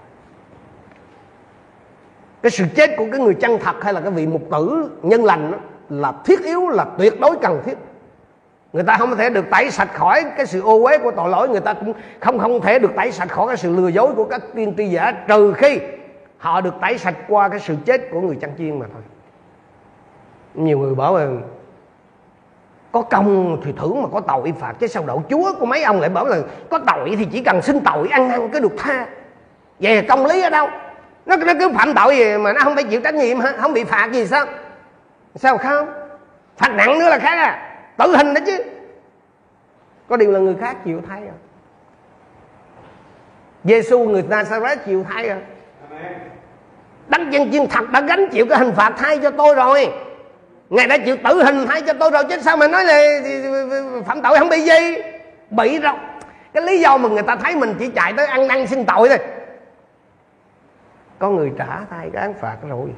Cái 2.41 2.51
sự 2.51 2.65
chết 2.75 2.89
của 2.97 3.05
cái 3.11 3.21
người 3.21 3.33
chân 3.33 3.57
thật 3.61 3.75
hay 3.81 3.93
là 3.93 4.01
cái 4.01 4.11
vị 4.11 4.27
mục 4.27 4.41
tử 4.51 4.91
nhân 5.01 5.23
lành 5.23 5.51
đó, 5.51 5.57
là 5.89 6.13
thiết 6.25 6.43
yếu 6.43 6.69
là 6.69 6.85
tuyệt 6.97 7.19
đối 7.19 7.35
cần 7.41 7.61
thiết. 7.65 7.77
Người 8.73 8.83
ta 8.83 8.97
không 8.97 9.15
thể 9.15 9.29
được 9.29 9.45
tẩy 9.51 9.71
sạch 9.71 9.93
khỏi 9.93 10.25
cái 10.37 10.45
sự 10.45 10.61
ô 10.61 10.83
uế 10.83 10.97
của 10.97 11.11
tội 11.11 11.29
lỗi 11.29 11.49
người 11.49 11.59
ta 11.59 11.73
cũng 11.73 11.93
không 12.19 12.39
không 12.39 12.61
thể 12.61 12.79
được 12.79 12.91
tẩy 12.95 13.11
sạch 13.11 13.29
khỏi 13.29 13.47
cái 13.47 13.57
sự 13.57 13.75
lừa 13.75 13.87
dối 13.87 14.13
của 14.15 14.25
các 14.25 14.41
tiên 14.55 14.73
tri 14.77 14.87
giả 14.87 15.11
trừ 15.27 15.53
khi 15.53 15.79
họ 16.37 16.61
được 16.61 16.73
tẩy 16.81 16.97
sạch 16.97 17.15
qua 17.27 17.49
cái 17.49 17.59
sự 17.59 17.75
chết 17.85 18.01
của 18.11 18.21
người 18.21 18.37
chăn 18.41 18.51
chiên 18.57 18.79
mà 18.79 18.85
thôi. 18.93 19.01
Nhiều 20.53 20.79
người 20.79 20.95
bảo 20.95 21.17
rằng 21.17 21.41
có 22.95 23.01
công 23.01 23.61
thì 23.63 23.73
thưởng 23.77 24.01
mà 24.01 24.09
có 24.13 24.19
tội 24.19 24.53
phạt. 24.59 24.73
Chứ 24.79 24.87
sao 24.87 25.03
đậu 25.07 25.23
chúa 25.29 25.53
của 25.59 25.65
mấy 25.65 25.83
ông 25.83 25.99
lại 25.99 26.09
bảo 26.09 26.25
là 26.25 26.37
có 26.69 26.79
tội 26.79 27.15
thì 27.17 27.27
chỉ 27.31 27.43
cần 27.43 27.61
xin 27.61 27.79
tội 27.79 28.07
ăn 28.11 28.27
năn 28.27 28.49
cái 28.49 28.61
được 28.61 28.73
tha. 28.77 29.07
Về 29.79 30.01
công 30.01 30.25
lý 30.25 30.41
ở 30.41 30.49
đâu? 30.49 30.69
Nó 31.25 31.35
nó 31.35 31.53
cứ 31.59 31.69
phạm 31.69 31.93
tội 31.93 32.17
gì 32.17 32.37
mà 32.37 32.53
nó 32.53 32.61
không 32.63 32.75
phải 32.75 32.83
chịu 32.83 33.01
trách 33.01 33.15
nhiệm 33.15 33.39
hả? 33.39 33.53
Không 33.57 33.73
bị 33.73 33.83
phạt 33.83 34.09
gì 34.11 34.27
sao? 34.27 34.45
Sao 35.35 35.57
không? 35.57 35.87
Phạt 36.57 36.69
nặng 36.73 36.99
nữa 36.99 37.09
là 37.09 37.19
khác 37.19 37.37
à. 37.37 37.77
Tử 37.97 38.15
hình 38.17 38.33
đó 38.33 38.41
chứ. 38.45 38.63
Có 40.09 40.17
điều 40.17 40.31
là 40.31 40.39
người 40.39 40.55
khác 40.61 40.77
chịu 40.85 41.01
thay 41.09 41.21
à. 41.21 41.35
Giêsu 43.63 43.99
người 43.99 44.23
Nazareth 44.29 44.77
chịu 44.85 45.05
thay 45.09 45.29
à. 45.29 45.37
Đấng 47.07 47.31
chân 47.31 47.51
chiên 47.51 47.67
thật 47.67 47.91
đã 47.91 48.01
gánh 48.01 48.29
chịu 48.31 48.45
cái 48.49 48.59
hình 48.59 48.73
phạt 48.75 48.93
thay 48.97 49.17
cho 49.17 49.29
tôi 49.29 49.55
rồi 49.55 49.91
Ngài 50.69 50.87
đã 50.87 50.97
chịu 50.97 51.15
tử 51.23 51.43
hình 51.43 51.67
hai 51.67 51.81
cho 51.81 51.93
tôi 51.99 52.11
rồi 52.11 52.23
Chứ 52.29 52.37
sao 52.41 52.57
mà 52.57 52.67
nói 52.67 52.85
là 52.85 53.21
phạm 54.05 54.21
tội 54.21 54.39
không 54.39 54.49
bị 54.49 54.61
gì? 54.61 55.01
Bị 55.49 55.79
rồi. 55.79 55.93
Cái 56.53 56.63
lý 56.63 56.79
do 56.79 56.97
mà 56.97 57.09
người 57.09 57.23
ta 57.23 57.35
thấy 57.35 57.55
mình 57.55 57.75
chỉ 57.79 57.89
chạy 57.89 58.13
tới 58.13 58.27
ăn 58.27 58.47
năn 58.47 58.67
xin 58.67 58.85
tội 58.85 59.09
thôi. 59.09 59.17
Có 61.19 61.29
người 61.29 61.51
trả 61.57 61.79
thay 61.89 62.09
cái 62.13 62.21
án 62.21 62.33
phạt 62.33 62.57
rồi. 62.69 62.89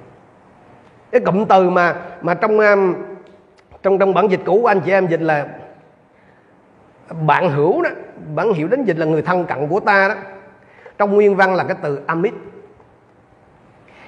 Cái 1.12 1.22
cụm 1.22 1.46
từ 1.46 1.70
mà 1.70 1.96
mà 2.22 2.34
trong 2.34 2.60
um, 2.60 2.96
trong 3.84 4.00
trong 4.00 4.14
bản 4.14 4.28
dịch 4.28 4.40
cũ 4.46 4.60
của 4.62 4.68
anh 4.68 4.82
chị 4.82 4.92
em 4.92 5.08
dịch 5.08 5.22
là 5.22 5.46
bạn 7.22 7.50
hữu 7.50 7.82
đó. 7.82 7.90
Bản 8.36 8.54
hiệu 8.54 8.68
đến 8.68 8.84
dịch 8.84 8.98
là 8.98 9.06
người 9.06 9.22
thân 9.22 9.46
cận 9.46 9.68
của 9.68 9.80
ta 9.80 10.08
đó. 10.08 10.16
Trong 10.98 11.14
nguyên 11.16 11.36
văn 11.36 11.56
là 11.56 11.64
cái 11.64 11.78
từ 11.82 12.00
amit 12.08 12.34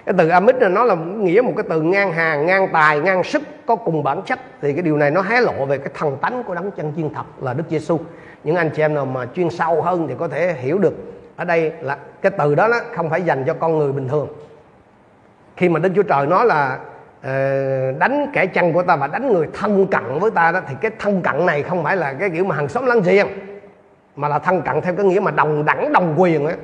cái 0.10 0.16
từ 0.18 0.30
amit 0.30 0.55
là 0.62 0.70
nó 0.70 0.84
là 0.84 0.95
nghĩa 0.95 1.41
một 1.41 1.53
cái 1.57 1.66
từ 1.70 1.82
ngang 1.82 2.14
hàng 2.14 2.45
ngang 2.45 2.68
tài 2.74 2.99
ngang 2.99 3.24
sức 3.24 3.41
có 3.66 3.76
cùng 3.76 4.03
bản 4.03 4.22
chất. 4.22 4.39
Thì 4.62 4.74
cái 4.74 4.82
điều 4.82 4.97
này 4.97 5.12
nó 5.12 5.22
hé 5.22 5.41
lộ 5.41 5.66
về 5.66 5.78
cái 5.78 5.89
thần 5.93 6.18
tánh 6.22 6.43
của 6.43 6.55
đấng 6.55 6.72
chân 6.72 6.93
chiên 6.95 7.14
thật 7.14 7.24
là 7.41 7.53
đức 7.53 7.64
giêsu 7.70 7.99
những 8.43 8.55
anh 8.55 8.70
chị 8.76 8.82
em 8.82 8.93
nào 8.93 9.05
mà 9.05 9.26
chuyên 9.34 9.49
sâu 9.49 9.82
hơn 9.82 10.05
thì 10.07 10.16
có 10.20 10.28
thể 10.28 10.53
hiểu 10.53 10.78
được. 10.78 10.93
Ở 11.36 11.45
đây 11.45 11.72
là 11.82 11.97
cái 12.22 12.32
từ 12.38 12.55
đó, 12.55 12.68
đó 12.68 12.80
không 12.95 13.10
phải 13.10 13.22
dành 13.22 13.43
cho 13.47 13.53
con 13.53 13.78
người 13.78 13.91
bình 13.91 14.07
thường. 14.07 14.28
Khi 15.57 15.70
mà 15.70 15.80
đức 15.80 15.91
chúa 15.95 16.03
trời 16.03 16.26
nói 16.26 16.45
là 16.45 16.80
ờ, 17.24 17.91
đánh 17.91 18.32
kẻ 18.34 18.45
chân 18.45 18.74
của 18.74 18.84
ta 18.84 18.95
và 18.95 19.07
đánh 19.07 19.34
người 19.34 19.47
thân 19.53 19.88
cận 19.88 20.20
với 20.20 20.32
ta 20.32 20.51
đó 20.51 20.62
thì 20.68 20.76
cái 20.82 20.91
thân 20.99 21.22
cận 21.22 21.45
này 21.45 21.64
không 21.64 21.84
phải 21.84 21.97
là 21.97 22.14
cái 22.14 22.30
kiểu 22.30 22.45
mà 22.45 22.55
hàng 22.55 22.70
xóm 22.70 22.86
láng 22.86 23.01
giềng 23.01 23.28
mà 24.16 24.28
là 24.28 24.39
thân 24.39 24.62
cận 24.62 24.82
theo 24.82 24.95
cái 24.95 25.05
nghĩa 25.05 25.20
mà 25.20 25.32
đồng 25.32 25.66
đẳng 25.66 25.93
đồng 25.93 26.16
quyền 26.18 26.47
á. 26.47 26.55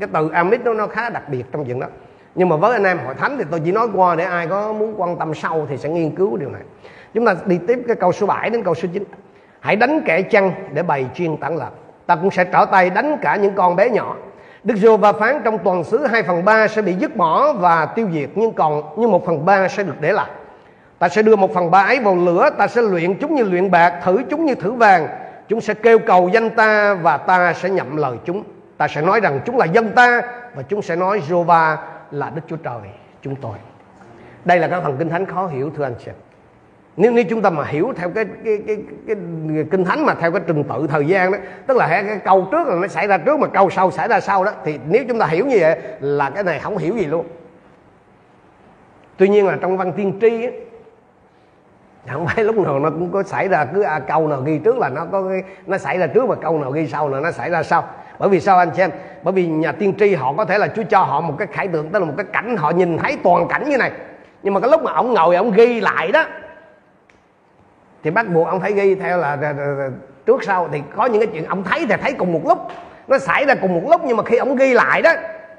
Cái 0.00 0.08
từ 0.12 0.30
amit 0.30 0.60
nó 0.64 0.74
nó 0.74 0.86
khá 0.86 1.10
đặc 1.10 1.28
biệt 1.28 1.44
trong 1.52 1.64
chuyện 1.64 1.80
đó 1.80 1.86
nhưng 2.34 2.48
mà 2.48 2.56
với 2.56 2.72
anh 2.72 2.84
em 2.84 2.98
hội 3.04 3.14
thánh 3.14 3.38
thì 3.38 3.44
tôi 3.50 3.60
chỉ 3.64 3.72
nói 3.72 3.88
qua 3.94 4.14
để 4.14 4.24
ai 4.24 4.46
có 4.46 4.72
muốn 4.72 4.94
quan 4.96 5.18
tâm 5.18 5.34
sâu 5.34 5.66
thì 5.68 5.76
sẽ 5.76 5.88
nghiên 5.88 6.10
cứu 6.10 6.36
điều 6.36 6.50
này 6.50 6.62
chúng 7.14 7.26
ta 7.26 7.34
đi 7.46 7.58
tiếp 7.66 7.82
cái 7.86 7.96
câu 7.96 8.12
số 8.12 8.26
7 8.26 8.50
đến 8.50 8.62
câu 8.62 8.74
số 8.74 8.88
9 8.92 9.04
hãy 9.60 9.76
đánh 9.76 10.00
kẻ 10.06 10.22
chăn 10.22 10.52
để 10.72 10.82
bày 10.82 11.06
chuyên 11.14 11.36
tản 11.36 11.56
lập 11.56 11.72
ta 12.06 12.16
cũng 12.16 12.30
sẽ 12.30 12.44
trở 12.44 12.64
tay 12.64 12.90
đánh 12.90 13.16
cả 13.22 13.36
những 13.36 13.54
con 13.54 13.76
bé 13.76 13.90
nhỏ 13.90 14.16
Đức 14.64 14.76
giê 14.76 14.96
va 14.96 15.12
phán 15.12 15.40
trong 15.44 15.58
toàn 15.58 15.84
xứ 15.84 16.06
2 16.06 16.22
phần 16.22 16.44
3 16.44 16.68
sẽ 16.68 16.82
bị 16.82 16.92
dứt 16.92 17.16
bỏ 17.16 17.52
và 17.52 17.86
tiêu 17.86 18.08
diệt 18.12 18.30
nhưng 18.34 18.52
còn 18.52 18.82
như 18.96 19.08
một 19.08 19.26
phần 19.26 19.44
3 19.44 19.68
sẽ 19.68 19.82
được 19.82 19.94
để 20.00 20.12
lại. 20.12 20.30
Ta 20.98 21.08
sẽ 21.08 21.22
đưa 21.22 21.36
một 21.36 21.54
phần 21.54 21.70
ba 21.70 21.78
ấy 21.78 22.00
vào 22.00 22.16
lửa, 22.16 22.50
ta 22.58 22.66
sẽ 22.66 22.82
luyện 22.82 23.14
chúng 23.18 23.34
như 23.34 23.42
luyện 23.42 23.70
bạc, 23.70 24.00
thử 24.04 24.22
chúng 24.30 24.44
như 24.44 24.54
thử 24.54 24.72
vàng. 24.72 25.08
Chúng 25.48 25.60
sẽ 25.60 25.74
kêu 25.74 25.98
cầu 25.98 26.28
danh 26.28 26.50
ta 26.50 26.94
và 26.94 27.16
ta 27.16 27.52
sẽ 27.52 27.70
nhậm 27.70 27.96
lời 27.96 28.16
chúng. 28.24 28.42
Ta 28.76 28.88
sẽ 28.88 29.00
nói 29.00 29.20
rằng 29.20 29.40
chúng 29.44 29.56
là 29.56 29.64
dân 29.64 29.92
ta 29.92 30.22
và 30.54 30.62
chúng 30.62 30.82
sẽ 30.82 30.96
nói 30.96 31.22
Jehovah 31.28 31.76
là 32.14 32.30
Đức 32.30 32.42
Chúa 32.46 32.56
Trời 32.56 32.78
chúng 33.22 33.36
tôi. 33.36 33.56
Đây 34.44 34.58
là 34.58 34.68
các 34.68 34.82
phần 34.82 34.96
kinh 34.98 35.08
thánh 35.08 35.26
khó 35.26 35.46
hiểu 35.46 35.70
thưa 35.76 35.84
anh 35.84 35.94
chị. 36.04 36.10
Nếu 36.96 37.12
như 37.12 37.24
chúng 37.24 37.42
ta 37.42 37.50
mà 37.50 37.64
hiểu 37.64 37.92
theo 37.96 38.10
cái 38.10 38.24
cái 38.44 38.58
cái, 38.66 38.76
cái, 39.06 39.16
cái 39.54 39.64
kinh 39.70 39.84
thánh 39.84 40.06
mà 40.06 40.14
theo 40.14 40.32
cái 40.32 40.40
trình 40.46 40.64
tự 40.64 40.86
thời 40.86 41.06
gian 41.06 41.32
đó 41.32 41.38
tức 41.66 41.76
là 41.76 41.88
cái 41.88 42.18
câu 42.24 42.48
trước 42.50 42.68
là 42.68 42.74
nó 42.74 42.88
xảy 42.88 43.06
ra 43.06 43.18
trước 43.18 43.38
mà 43.38 43.46
câu 43.46 43.70
sau 43.70 43.90
xảy 43.90 44.08
ra 44.08 44.20
sau 44.20 44.44
đó 44.44 44.52
thì 44.64 44.78
nếu 44.88 45.04
chúng 45.08 45.18
ta 45.18 45.26
hiểu 45.26 45.46
như 45.46 45.56
vậy 45.60 45.78
là 46.00 46.30
cái 46.30 46.44
này 46.44 46.58
không 46.58 46.78
hiểu 46.78 46.96
gì 46.96 47.04
luôn. 47.04 47.26
Tuy 49.16 49.28
nhiên 49.28 49.46
là 49.46 49.56
trong 49.60 49.76
văn 49.76 49.92
tiên 49.92 50.18
tri 50.20 50.44
á 50.44 50.50
không 52.12 52.26
phải 52.26 52.44
lúc 52.44 52.56
nào 52.56 52.78
nó 52.78 52.90
cũng 52.90 53.12
có 53.12 53.22
xảy 53.22 53.48
ra 53.48 53.64
cứ 53.64 53.82
à, 53.82 53.98
câu 53.98 54.28
nào 54.28 54.40
ghi 54.40 54.58
trước 54.58 54.78
là 54.78 54.88
nó 54.88 55.06
có 55.12 55.28
cái, 55.28 55.42
nó 55.66 55.78
xảy 55.78 55.98
ra 55.98 56.06
trước 56.06 56.26
và 56.28 56.34
câu 56.34 56.58
nào 56.58 56.70
ghi 56.70 56.86
sau 56.86 57.08
là 57.08 57.20
nó 57.20 57.30
xảy 57.30 57.50
ra 57.50 57.62
sau 57.62 57.88
bởi 58.18 58.28
vì 58.28 58.40
sao 58.40 58.58
anh 58.58 58.74
xem? 58.74 58.90
Bởi 59.22 59.34
vì 59.34 59.46
nhà 59.46 59.72
tiên 59.72 59.94
tri 59.98 60.14
họ 60.14 60.32
có 60.36 60.44
thể 60.44 60.58
là 60.58 60.68
chúa 60.68 60.82
cho 60.90 60.98
họ 60.98 61.20
một 61.20 61.34
cái 61.38 61.48
khải 61.52 61.68
tượng 61.68 61.90
tức 61.90 61.98
là 61.98 62.04
một 62.04 62.14
cái 62.16 62.26
cảnh 62.32 62.56
họ 62.56 62.70
nhìn 62.70 62.98
thấy 62.98 63.16
toàn 63.24 63.48
cảnh 63.48 63.68
như 63.68 63.76
này. 63.76 63.92
Nhưng 64.42 64.54
mà 64.54 64.60
cái 64.60 64.70
lúc 64.70 64.82
mà 64.82 64.92
ông 64.92 65.14
ngồi 65.14 65.36
ông 65.36 65.52
ghi 65.52 65.80
lại 65.80 66.12
đó 66.12 66.24
thì 68.02 68.10
bắt 68.10 68.28
buộc 68.28 68.48
ông 68.48 68.60
phải 68.60 68.72
ghi 68.72 68.94
theo 68.94 69.18
là, 69.18 69.36
là 69.36 69.54
trước 70.26 70.44
sau. 70.44 70.68
Thì 70.72 70.82
có 70.96 71.06
những 71.06 71.20
cái 71.20 71.28
chuyện 71.32 71.44
ông 71.44 71.64
thấy 71.64 71.86
thì 71.88 71.94
thấy 72.02 72.12
cùng 72.12 72.32
một 72.32 72.40
lúc. 72.44 72.58
Nó 73.08 73.18
xảy 73.18 73.44
ra 73.44 73.54
cùng 73.54 73.74
một 73.74 73.90
lúc 73.90 74.00
nhưng 74.04 74.16
mà 74.16 74.22
khi 74.22 74.36
ông 74.36 74.56
ghi 74.56 74.74
lại 74.74 75.02
đó 75.02 75.12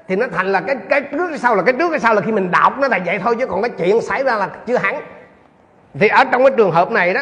thì 0.08 0.16
nó 0.16 0.26
thành 0.32 0.46
là 0.46 0.60
cái 0.60 0.76
cái 0.88 1.00
trước 1.00 1.28
cái 1.28 1.38
sau 1.38 1.54
là 1.54 1.62
cái 1.62 1.74
trước 1.78 1.90
cái 1.90 2.00
sau 2.00 2.14
là 2.14 2.20
khi 2.20 2.32
mình 2.32 2.50
đọc 2.50 2.78
nó 2.78 2.88
là 2.88 2.98
vậy 3.06 3.18
thôi 3.18 3.36
chứ 3.38 3.46
còn 3.46 3.62
cái 3.62 3.70
chuyện 3.70 4.00
xảy 4.00 4.24
ra 4.24 4.36
là 4.36 4.48
chưa 4.66 4.76
hẳn. 4.76 5.00
Thì 5.94 6.08
ở 6.08 6.24
trong 6.24 6.44
cái 6.44 6.54
trường 6.56 6.70
hợp 6.70 6.90
này 6.90 7.14
đó 7.14 7.20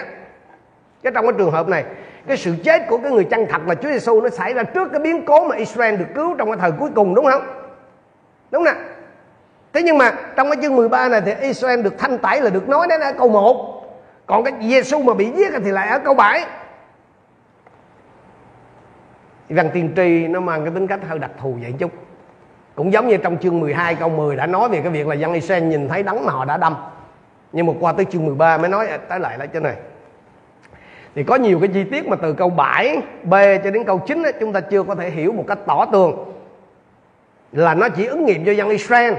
cái 1.02 1.12
trong 1.14 1.26
cái 1.26 1.34
trường 1.38 1.50
hợp 1.50 1.68
này 1.68 1.84
cái 2.26 2.36
sự 2.36 2.54
chết 2.64 2.82
của 2.88 2.98
cái 2.98 3.12
người 3.12 3.24
chân 3.24 3.46
thật 3.50 3.62
là 3.66 3.74
Chúa 3.74 3.88
Giêsu 3.88 4.20
nó 4.20 4.28
xảy 4.28 4.54
ra 4.54 4.62
trước 4.62 4.88
cái 4.92 5.00
biến 5.00 5.24
cố 5.24 5.48
mà 5.48 5.56
Israel 5.56 5.96
được 5.96 6.06
cứu 6.14 6.34
trong 6.38 6.48
cái 6.48 6.56
thời 6.60 6.72
cuối 6.72 6.90
cùng, 6.94 7.14
đúng 7.14 7.24
không? 7.24 7.42
Đúng 8.50 8.64
nè. 8.64 8.72
Thế 9.72 9.82
nhưng 9.82 9.98
mà 9.98 10.12
trong 10.36 10.50
cái 10.50 10.58
chương 10.62 10.76
13 10.76 11.08
này 11.08 11.20
thì 11.20 11.32
Israel 11.40 11.82
được 11.82 11.98
thanh 11.98 12.18
tẩy 12.18 12.40
là 12.40 12.50
được 12.50 12.68
nói 12.68 12.86
đến 12.86 13.00
ở 13.00 13.12
câu 13.12 13.28
1 13.28 13.80
còn 14.26 14.44
cái 14.44 14.52
Giêsu 14.60 15.02
mà 15.02 15.14
bị 15.14 15.30
giết 15.36 15.52
thì 15.64 15.70
lại 15.70 15.88
ở 15.88 15.98
câu 15.98 16.14
7 16.14 16.44
văn 19.48 19.70
tiên 19.72 19.92
tri 19.96 20.28
nó 20.28 20.40
mang 20.40 20.64
cái 20.64 20.74
tính 20.74 20.86
cách 20.86 21.00
hơi 21.08 21.18
đặc 21.18 21.30
thù 21.40 21.56
vậy 21.62 21.74
chút. 21.78 21.90
Cũng 22.74 22.92
giống 22.92 23.08
như 23.08 23.16
trong 23.16 23.38
chương 23.38 23.60
12 23.60 23.94
câu 23.94 24.08
10 24.08 24.36
đã 24.36 24.46
nói 24.46 24.68
về 24.68 24.80
cái 24.80 24.90
việc 24.90 25.06
là 25.06 25.14
dân 25.14 25.32
Israel 25.32 25.62
nhìn 25.62 25.88
thấy 25.88 26.02
đắng 26.02 26.24
mà 26.24 26.32
họ 26.32 26.44
đã 26.44 26.56
đâm. 26.56 26.76
Nhưng 27.52 27.66
mà 27.66 27.72
qua 27.80 27.92
tới 27.92 28.04
chương 28.04 28.26
13 28.26 28.58
mới 28.58 28.68
nói 28.68 28.86
à, 28.88 28.96
tới 28.96 29.20
lại 29.20 29.38
là 29.38 29.46
chỗ 29.46 29.60
này 29.60 29.76
thì 31.14 31.22
có 31.24 31.34
nhiều 31.34 31.58
cái 31.58 31.68
chi 31.68 31.84
tiết 31.84 32.08
mà 32.08 32.16
từ 32.16 32.32
câu 32.32 32.50
7 32.50 32.98
B 33.22 33.34
cho 33.64 33.70
đến 33.70 33.84
câu 33.84 33.98
9 33.98 34.22
ấy, 34.22 34.32
chúng 34.40 34.52
ta 34.52 34.60
chưa 34.60 34.82
có 34.82 34.94
thể 34.94 35.10
hiểu 35.10 35.32
một 35.32 35.44
cách 35.48 35.58
tỏ 35.66 35.86
tường. 35.92 36.32
Là 37.52 37.74
nó 37.74 37.88
chỉ 37.88 38.06
ứng 38.06 38.24
nghiệm 38.24 38.44
cho 38.44 38.52
dân 38.52 38.68
Israel 38.68 39.14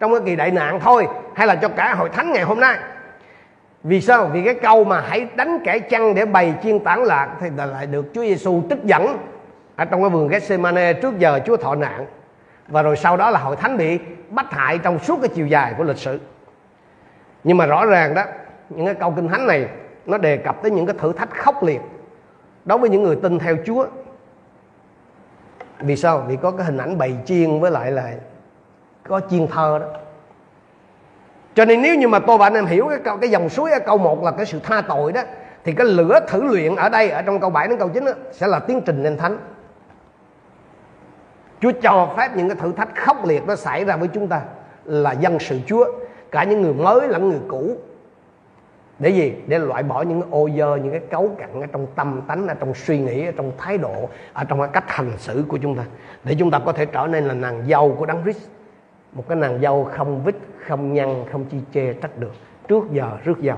trong 0.00 0.12
cái 0.12 0.20
kỳ 0.24 0.36
đại 0.36 0.50
nạn 0.50 0.80
thôi 0.80 1.06
hay 1.34 1.46
là 1.46 1.54
cho 1.54 1.68
cả 1.68 1.94
hội 1.94 2.08
thánh 2.08 2.32
ngày 2.32 2.42
hôm 2.42 2.60
nay. 2.60 2.76
Vì 3.82 4.00
sao? 4.00 4.30
Vì 4.32 4.42
cái 4.44 4.54
câu 4.54 4.84
mà 4.84 5.00
hãy 5.00 5.26
đánh 5.36 5.58
kẻ 5.64 5.78
chăn 5.78 6.14
để 6.14 6.24
bày 6.24 6.54
chiên 6.62 6.80
tản 6.80 7.02
lạc 7.02 7.28
thì 7.40 7.48
lại 7.56 7.86
được 7.86 8.06
Chúa 8.14 8.22
Giêsu 8.22 8.62
trích 8.70 8.84
dẫn 8.84 9.18
ở 9.76 9.84
trong 9.84 10.00
cái 10.00 10.10
vườn 10.10 10.28
Gethsemane 10.28 10.92
trước 10.92 11.18
giờ 11.18 11.40
Chúa 11.46 11.56
thọ 11.56 11.74
nạn. 11.74 12.06
Và 12.68 12.82
rồi 12.82 12.96
sau 12.96 13.16
đó 13.16 13.30
là 13.30 13.38
hội 13.38 13.56
thánh 13.56 13.76
bị 13.76 13.98
bắt 14.30 14.46
hại 14.50 14.78
trong 14.78 14.98
suốt 14.98 15.18
cái 15.22 15.28
chiều 15.34 15.46
dài 15.46 15.74
của 15.78 15.84
lịch 15.84 15.98
sử. 15.98 16.20
Nhưng 17.44 17.56
mà 17.56 17.66
rõ 17.66 17.86
ràng 17.86 18.14
đó 18.14 18.24
những 18.68 18.86
cái 18.86 18.94
câu 18.94 19.12
kinh 19.16 19.28
thánh 19.28 19.46
này 19.46 19.66
nó 20.06 20.18
đề 20.18 20.36
cập 20.36 20.62
tới 20.62 20.70
những 20.70 20.86
cái 20.86 20.96
thử 20.98 21.12
thách 21.12 21.36
khốc 21.36 21.62
liệt 21.62 21.80
đối 22.64 22.78
với 22.78 22.90
những 22.90 23.02
người 23.02 23.16
tin 23.16 23.38
theo 23.38 23.56
Chúa. 23.66 23.86
Vì 25.78 25.96
sao? 25.96 26.24
Vì 26.28 26.36
có 26.36 26.50
cái 26.50 26.66
hình 26.66 26.78
ảnh 26.78 26.98
bày 26.98 27.16
chiên 27.24 27.60
với 27.60 27.70
lại 27.70 27.90
là 27.90 28.12
có 29.08 29.20
chiên 29.30 29.46
thơ 29.46 29.78
đó. 29.78 29.86
Cho 31.54 31.64
nên 31.64 31.82
nếu 31.82 31.94
như 31.94 32.08
mà 32.08 32.18
tôi 32.18 32.38
và 32.38 32.46
anh 32.46 32.54
em 32.54 32.66
hiểu 32.66 32.86
cái 32.88 32.98
câu 33.04 33.16
cái 33.16 33.30
dòng 33.30 33.48
suối 33.48 33.70
ở 33.70 33.78
câu 33.86 33.98
1 33.98 34.22
là 34.24 34.30
cái 34.30 34.46
sự 34.46 34.60
tha 34.62 34.80
tội 34.80 35.12
đó 35.12 35.22
thì 35.64 35.72
cái 35.72 35.86
lửa 35.86 36.20
thử 36.28 36.42
luyện 36.42 36.76
ở 36.76 36.88
đây 36.88 37.10
ở 37.10 37.22
trong 37.22 37.40
câu 37.40 37.50
7 37.50 37.68
đến 37.68 37.78
câu 37.78 37.88
9 37.88 38.04
đó, 38.04 38.12
sẽ 38.32 38.46
là 38.46 38.58
tiến 38.58 38.80
trình 38.80 39.02
lên 39.02 39.16
thánh. 39.16 39.38
Chúa 41.60 41.72
cho 41.82 42.14
phép 42.16 42.36
những 42.36 42.48
cái 42.48 42.56
thử 42.60 42.72
thách 42.72 42.96
khốc 42.96 43.26
liệt 43.26 43.46
nó 43.46 43.56
xảy 43.56 43.84
ra 43.84 43.96
với 43.96 44.08
chúng 44.08 44.28
ta 44.28 44.40
là 44.84 45.12
dân 45.12 45.38
sự 45.38 45.58
Chúa 45.66 45.84
cả 46.30 46.44
những 46.44 46.62
người 46.62 46.74
mới 46.74 47.08
lẫn 47.08 47.28
người 47.28 47.40
cũ 47.48 47.76
để 48.98 49.10
gì? 49.10 49.34
Để 49.46 49.58
loại 49.58 49.82
bỏ 49.82 50.02
những 50.02 50.20
cái 50.20 50.30
ô 50.30 50.48
dơ, 50.56 50.76
những 50.76 50.90
cái 50.90 51.00
cấu 51.10 51.28
cặn 51.38 51.60
ở 51.60 51.66
trong 51.72 51.86
tâm 51.94 52.20
tánh, 52.26 52.48
ở 52.48 52.54
trong 52.54 52.74
suy 52.74 52.98
nghĩ, 52.98 53.26
ở 53.26 53.32
trong 53.36 53.52
thái 53.58 53.78
độ, 53.78 54.08
ở 54.32 54.44
trong 54.44 54.58
cái 54.58 54.68
cách 54.72 54.84
hành 54.86 55.12
xử 55.18 55.44
của 55.48 55.58
chúng 55.62 55.76
ta. 55.76 55.84
Để 56.24 56.36
chúng 56.38 56.50
ta 56.50 56.58
có 56.58 56.72
thể 56.72 56.86
trở 56.86 57.06
nên 57.06 57.24
là 57.24 57.34
nàng 57.34 57.62
dâu 57.68 57.94
của 57.98 58.06
đấng 58.06 58.22
Christ. 58.22 58.48
Một 59.12 59.28
cái 59.28 59.36
nàng 59.36 59.60
dâu 59.60 59.84
không 59.84 60.22
vít, 60.24 60.34
không 60.66 60.92
nhăn, 60.92 61.24
không 61.32 61.44
chi 61.44 61.58
chê 61.74 61.92
trách 61.92 62.18
được. 62.18 62.32
Trước 62.68 62.92
giờ, 62.92 63.10
rước 63.24 63.38
dâu 63.42 63.56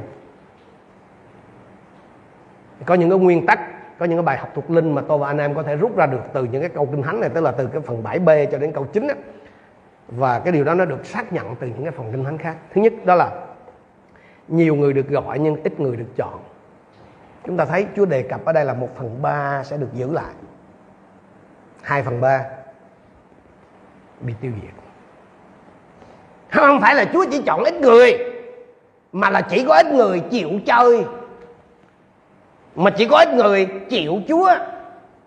có 2.86 2.94
những 2.94 3.10
cái 3.10 3.18
nguyên 3.18 3.46
tắc, 3.46 3.60
có 3.98 4.06
những 4.06 4.18
cái 4.18 4.22
bài 4.22 4.38
học 4.38 4.48
thuộc 4.54 4.70
linh 4.70 4.94
mà 4.94 5.02
tôi 5.08 5.18
và 5.18 5.26
anh 5.26 5.38
em 5.38 5.54
có 5.54 5.62
thể 5.62 5.76
rút 5.76 5.96
ra 5.96 6.06
được 6.06 6.22
từ 6.32 6.44
những 6.44 6.60
cái 6.60 6.70
câu 6.70 6.86
kinh 6.86 7.02
thánh 7.02 7.20
này, 7.20 7.30
tức 7.34 7.40
là 7.40 7.50
từ 7.52 7.66
cái 7.66 7.80
phần 7.80 8.02
7b 8.02 8.46
cho 8.52 8.58
đến 8.58 8.72
câu 8.72 8.86
9 8.92 9.08
á. 9.08 9.14
Và 10.08 10.38
cái 10.38 10.52
điều 10.52 10.64
đó 10.64 10.74
nó 10.74 10.84
được 10.84 11.06
xác 11.06 11.32
nhận 11.32 11.56
từ 11.56 11.66
những 11.66 11.82
cái 11.82 11.92
phần 11.92 12.12
kinh 12.12 12.24
thánh 12.24 12.38
khác. 12.38 12.56
Thứ 12.74 12.80
nhất, 12.80 12.92
đó 13.04 13.14
là 13.14 13.30
nhiều 14.48 14.74
người 14.74 14.92
được 14.92 15.08
gọi 15.08 15.38
nhưng 15.38 15.56
ít 15.64 15.80
người 15.80 15.96
được 15.96 16.16
chọn. 16.16 16.40
Chúng 17.46 17.56
ta 17.56 17.64
thấy 17.64 17.86
Chúa 17.96 18.04
đề 18.04 18.22
cập 18.22 18.44
ở 18.44 18.52
đây 18.52 18.64
là 18.64 18.74
một 18.74 18.88
phần 18.96 19.22
ba 19.22 19.62
sẽ 19.64 19.76
được 19.76 19.88
giữ 19.92 20.12
lại. 20.12 20.34
Hai 21.82 22.02
phần 22.02 22.20
ba 22.20 22.44
bị 24.20 24.34
tiêu 24.40 24.52
diệt. 24.62 24.72
Không 26.50 26.80
phải 26.80 26.94
là 26.94 27.04
Chúa 27.12 27.24
chỉ 27.30 27.42
chọn 27.46 27.64
ít 27.64 27.74
người, 27.74 28.18
mà 29.12 29.30
là 29.30 29.40
chỉ 29.40 29.64
có 29.68 29.74
ít 29.74 29.86
người 29.86 30.20
chịu 30.20 30.50
chơi. 30.66 31.04
Mà 32.74 32.90
chỉ 32.90 33.08
có 33.08 33.18
ít 33.18 33.28
người 33.34 33.66
chịu 33.90 34.20
Chúa. 34.28 34.50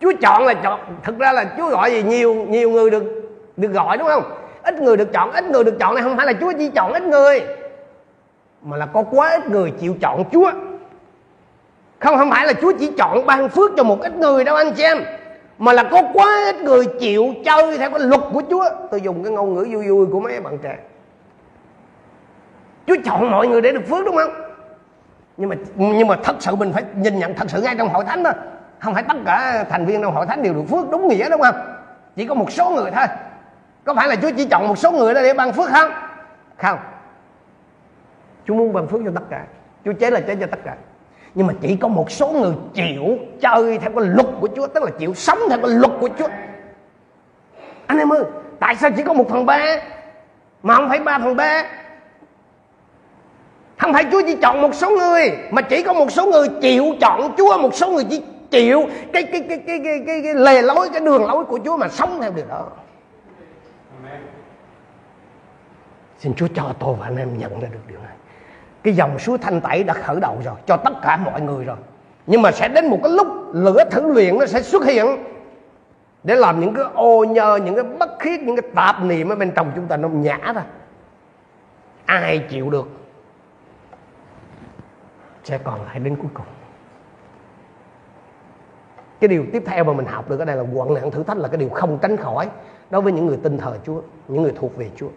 Chúa 0.01 0.13
chọn 0.21 0.45
là 0.45 0.53
chọn, 0.53 0.79
thực 1.03 1.17
ra 1.17 1.33
là 1.33 1.53
Chúa 1.57 1.69
gọi 1.69 1.91
gì 1.91 2.03
nhiều 2.03 2.33
nhiều 2.33 2.69
người 2.69 2.89
được 2.89 3.03
được 3.57 3.71
gọi 3.71 3.97
đúng 3.97 4.07
không? 4.07 4.23
Ít 4.63 4.75
người 4.81 4.97
được 4.97 5.13
chọn, 5.13 5.31
ít 5.31 5.45
người 5.45 5.63
được 5.63 5.75
chọn 5.79 5.95
này 5.95 6.03
không 6.03 6.17
phải 6.17 6.25
là 6.25 6.33
Chúa 6.33 6.53
chỉ 6.57 6.69
chọn 6.69 6.93
ít 6.93 7.03
người 7.03 7.41
mà 8.61 8.77
là 8.77 8.85
có 8.85 9.03
quá 9.11 9.29
ít 9.29 9.49
người 9.49 9.71
chịu 9.71 9.95
chọn 10.01 10.23
Chúa. 10.31 10.51
Không 11.99 12.17
không 12.17 12.29
phải 12.31 12.45
là 12.45 12.53
Chúa 12.53 12.73
chỉ 12.79 12.91
chọn 12.97 13.25
ban 13.25 13.49
phước 13.49 13.71
cho 13.77 13.83
một 13.83 14.01
ít 14.01 14.15
người 14.15 14.43
đâu, 14.43 14.55
anh 14.55 14.73
chị 14.73 14.83
em. 14.83 14.97
Mà 15.57 15.73
là 15.73 15.83
có 15.83 16.01
quá 16.13 16.43
ít 16.45 16.55
người 16.55 16.85
chịu 16.99 17.33
chơi 17.45 17.77
theo 17.77 17.89
cái 17.89 17.99
luật 17.99 18.21
của 18.33 18.41
Chúa. 18.49 18.69
Tôi 18.91 19.01
dùng 19.01 19.23
cái 19.23 19.33
ngôn 19.33 19.55
ngữ 19.55 19.67
vui 19.71 19.89
vui 19.89 20.05
của 20.11 20.19
mấy 20.19 20.39
bạn 20.39 20.57
trẻ. 20.57 20.77
Chúa 22.87 22.95
chọn 23.05 23.31
mọi 23.31 23.47
người 23.47 23.61
để 23.61 23.71
được 23.71 23.87
phước, 23.89 24.05
đúng 24.05 24.15
không? 24.15 24.33
Nhưng 25.37 25.49
mà 25.49 25.55
nhưng 25.75 26.07
mà 26.07 26.17
thật 26.23 26.35
sự 26.39 26.55
mình 26.55 26.73
phải 26.73 26.83
nhìn 26.95 27.19
nhận 27.19 27.33
thật 27.33 27.45
sự 27.49 27.61
ngay 27.61 27.75
trong 27.77 27.89
hội 27.89 28.03
thánh 28.05 28.23
đó 28.23 28.31
không 28.79 28.93
phải 28.93 29.03
tất 29.03 29.17
cả 29.25 29.65
thành 29.69 29.85
viên 29.85 30.01
trong 30.01 30.13
hội 30.13 30.25
thánh 30.25 30.43
đều 30.43 30.53
được 30.53 30.63
phước 30.69 30.89
đúng 30.89 31.07
nghĩa, 31.07 31.29
đúng 31.29 31.41
không? 31.41 31.55
Chỉ 32.15 32.25
có 32.25 32.33
một 32.33 32.51
số 32.51 32.69
người 32.69 32.91
thôi. 32.91 33.05
Có 33.83 33.93
phải 33.93 34.07
là 34.07 34.15
Chúa 34.15 34.31
chỉ 34.37 34.45
chọn 34.45 34.67
một 34.67 34.77
số 34.77 34.91
người 34.91 35.13
đó 35.13 35.21
để 35.21 35.33
ban 35.33 35.53
phước 35.53 35.69
không? 35.69 35.91
Không. 36.57 36.79
Chúa 38.47 38.53
muốn 38.53 38.73
ban 38.73 38.87
phước 38.87 39.01
cho 39.05 39.11
tất 39.15 39.23
cả. 39.29 39.45
Chúa 39.85 39.93
chế 39.93 40.09
là 40.09 40.19
chế 40.19 40.35
cho 40.35 40.47
tất 40.51 40.59
cả. 40.65 40.75
Nhưng 41.35 41.47
mà 41.47 41.53
chỉ 41.61 41.75
có 41.75 41.87
một 41.87 42.11
số 42.11 42.27
người 42.27 42.53
chịu 42.73 43.17
chơi 43.41 43.77
theo 43.77 43.91
cái 43.95 44.05
luật 44.05 44.27
của 44.41 44.47
Chúa 44.55 44.67
tức 44.67 44.83
là 44.83 44.91
chịu 44.99 45.13
sống 45.13 45.39
theo 45.49 45.57
cái 45.57 45.71
luật 45.71 45.91
của 45.99 46.09
Chúa. 46.19 46.27
Anh 47.87 47.97
em 47.97 48.13
ơi 48.13 48.23
tại 48.59 48.75
sao 48.75 48.89
chỉ 48.97 49.03
có 49.03 49.13
một 49.13 49.29
phần 49.29 49.45
ba 49.45 49.79
mà 50.63 50.75
không 50.75 50.89
phải 50.89 50.99
ba 50.99 51.19
phần 51.19 51.35
ba 51.35 51.63
không 53.77 53.93
phải 53.93 54.05
Chúa 54.11 54.21
chỉ 54.25 54.35
chọn 54.41 54.61
một 54.61 54.75
số 54.75 54.89
người 54.89 55.37
mà 55.51 55.61
chỉ 55.61 55.83
có 55.83 55.93
một 55.93 56.11
số 56.11 56.25
người 56.31 56.47
chịu 56.61 56.85
chọn 57.01 57.33
Chúa 57.37 57.57
một 57.57 57.75
số 57.75 57.91
người 57.91 58.03
chỉ 58.09 58.23
chịu 58.51 58.83
cái 59.13 59.23
cái 59.23 59.41
cái 59.49 59.63
cái 59.67 59.79
cái 59.83 60.03
cái, 60.07 60.21
cái 60.23 60.33
lề 60.33 60.61
lối 60.61 60.89
cái 60.89 61.01
đường 61.01 61.25
lối 61.25 61.45
của 61.45 61.59
Chúa 61.65 61.77
mà 61.77 61.87
sống 61.87 62.21
theo 62.21 62.31
điều 62.31 62.45
đó. 62.45 62.67
Xin 66.19 66.33
Chúa 66.35 66.47
cho 66.55 66.73
tôi 66.79 66.95
và 66.99 67.05
anh 67.05 67.17
em 67.17 67.37
nhận 67.37 67.59
ra 67.59 67.67
được 67.71 67.79
điều 67.87 67.99
này 67.99 68.13
cái 68.87 68.95
dòng 68.95 69.19
suối 69.19 69.37
thanh 69.37 69.61
tẩy 69.61 69.83
đã 69.83 69.93
khởi 69.93 70.19
đầu 70.19 70.37
rồi, 70.45 70.55
cho 70.65 70.77
tất 70.77 70.93
cả 71.01 71.17
mọi 71.17 71.41
người 71.41 71.65
rồi. 71.65 71.77
Nhưng 72.27 72.41
mà 72.41 72.51
sẽ 72.51 72.67
đến 72.67 72.87
một 72.87 72.99
cái 73.03 73.11
lúc 73.11 73.27
lửa 73.53 73.83
thử 73.91 74.13
luyện 74.13 74.39
nó 74.39 74.45
sẽ 74.45 74.61
xuất 74.61 74.85
hiện 74.85 75.05
để 76.23 76.35
làm 76.35 76.59
những 76.59 76.73
cái 76.73 76.85
ô 76.93 77.23
nhơ, 77.23 77.59
những 77.65 77.75
cái 77.75 77.83
bất 77.83 78.09
khiết 78.19 78.39
những 78.39 78.55
cái 78.55 78.71
tạp 78.75 79.03
niệm 79.03 79.29
ở 79.29 79.35
bên 79.35 79.51
trong 79.51 79.71
chúng 79.75 79.87
ta, 79.87 79.97
nó 79.97 80.07
nhả 80.09 80.53
ra. 80.55 80.63
Ai 82.05 82.37
chịu 82.49 82.69
được, 82.69 82.87
sẽ 85.43 85.57
còn 85.57 85.85
lại 85.85 85.99
đến 85.99 86.15
cuối 86.15 86.31
cùng. 86.33 86.45
Cái 89.19 89.27
điều 89.27 89.45
tiếp 89.53 89.63
theo 89.65 89.83
mà 89.83 89.93
mình 89.93 90.05
học 90.05 90.29
được 90.29 90.39
ở 90.39 90.45
đây 90.45 90.55
là 90.55 90.63
quận 90.73 90.93
nạn 90.93 91.11
thử 91.11 91.23
thách 91.23 91.37
là 91.37 91.47
cái 91.47 91.57
điều 91.57 91.69
không 91.69 91.99
tránh 92.01 92.17
khỏi 92.17 92.49
đối 92.89 93.01
với 93.01 93.13
những 93.13 93.25
người 93.25 93.37
tin 93.43 93.57
thờ 93.57 93.77
Chúa, 93.85 94.01
những 94.27 94.43
người 94.43 94.53
thuộc 94.55 94.77
về 94.77 94.89
Chúa. 94.95 95.09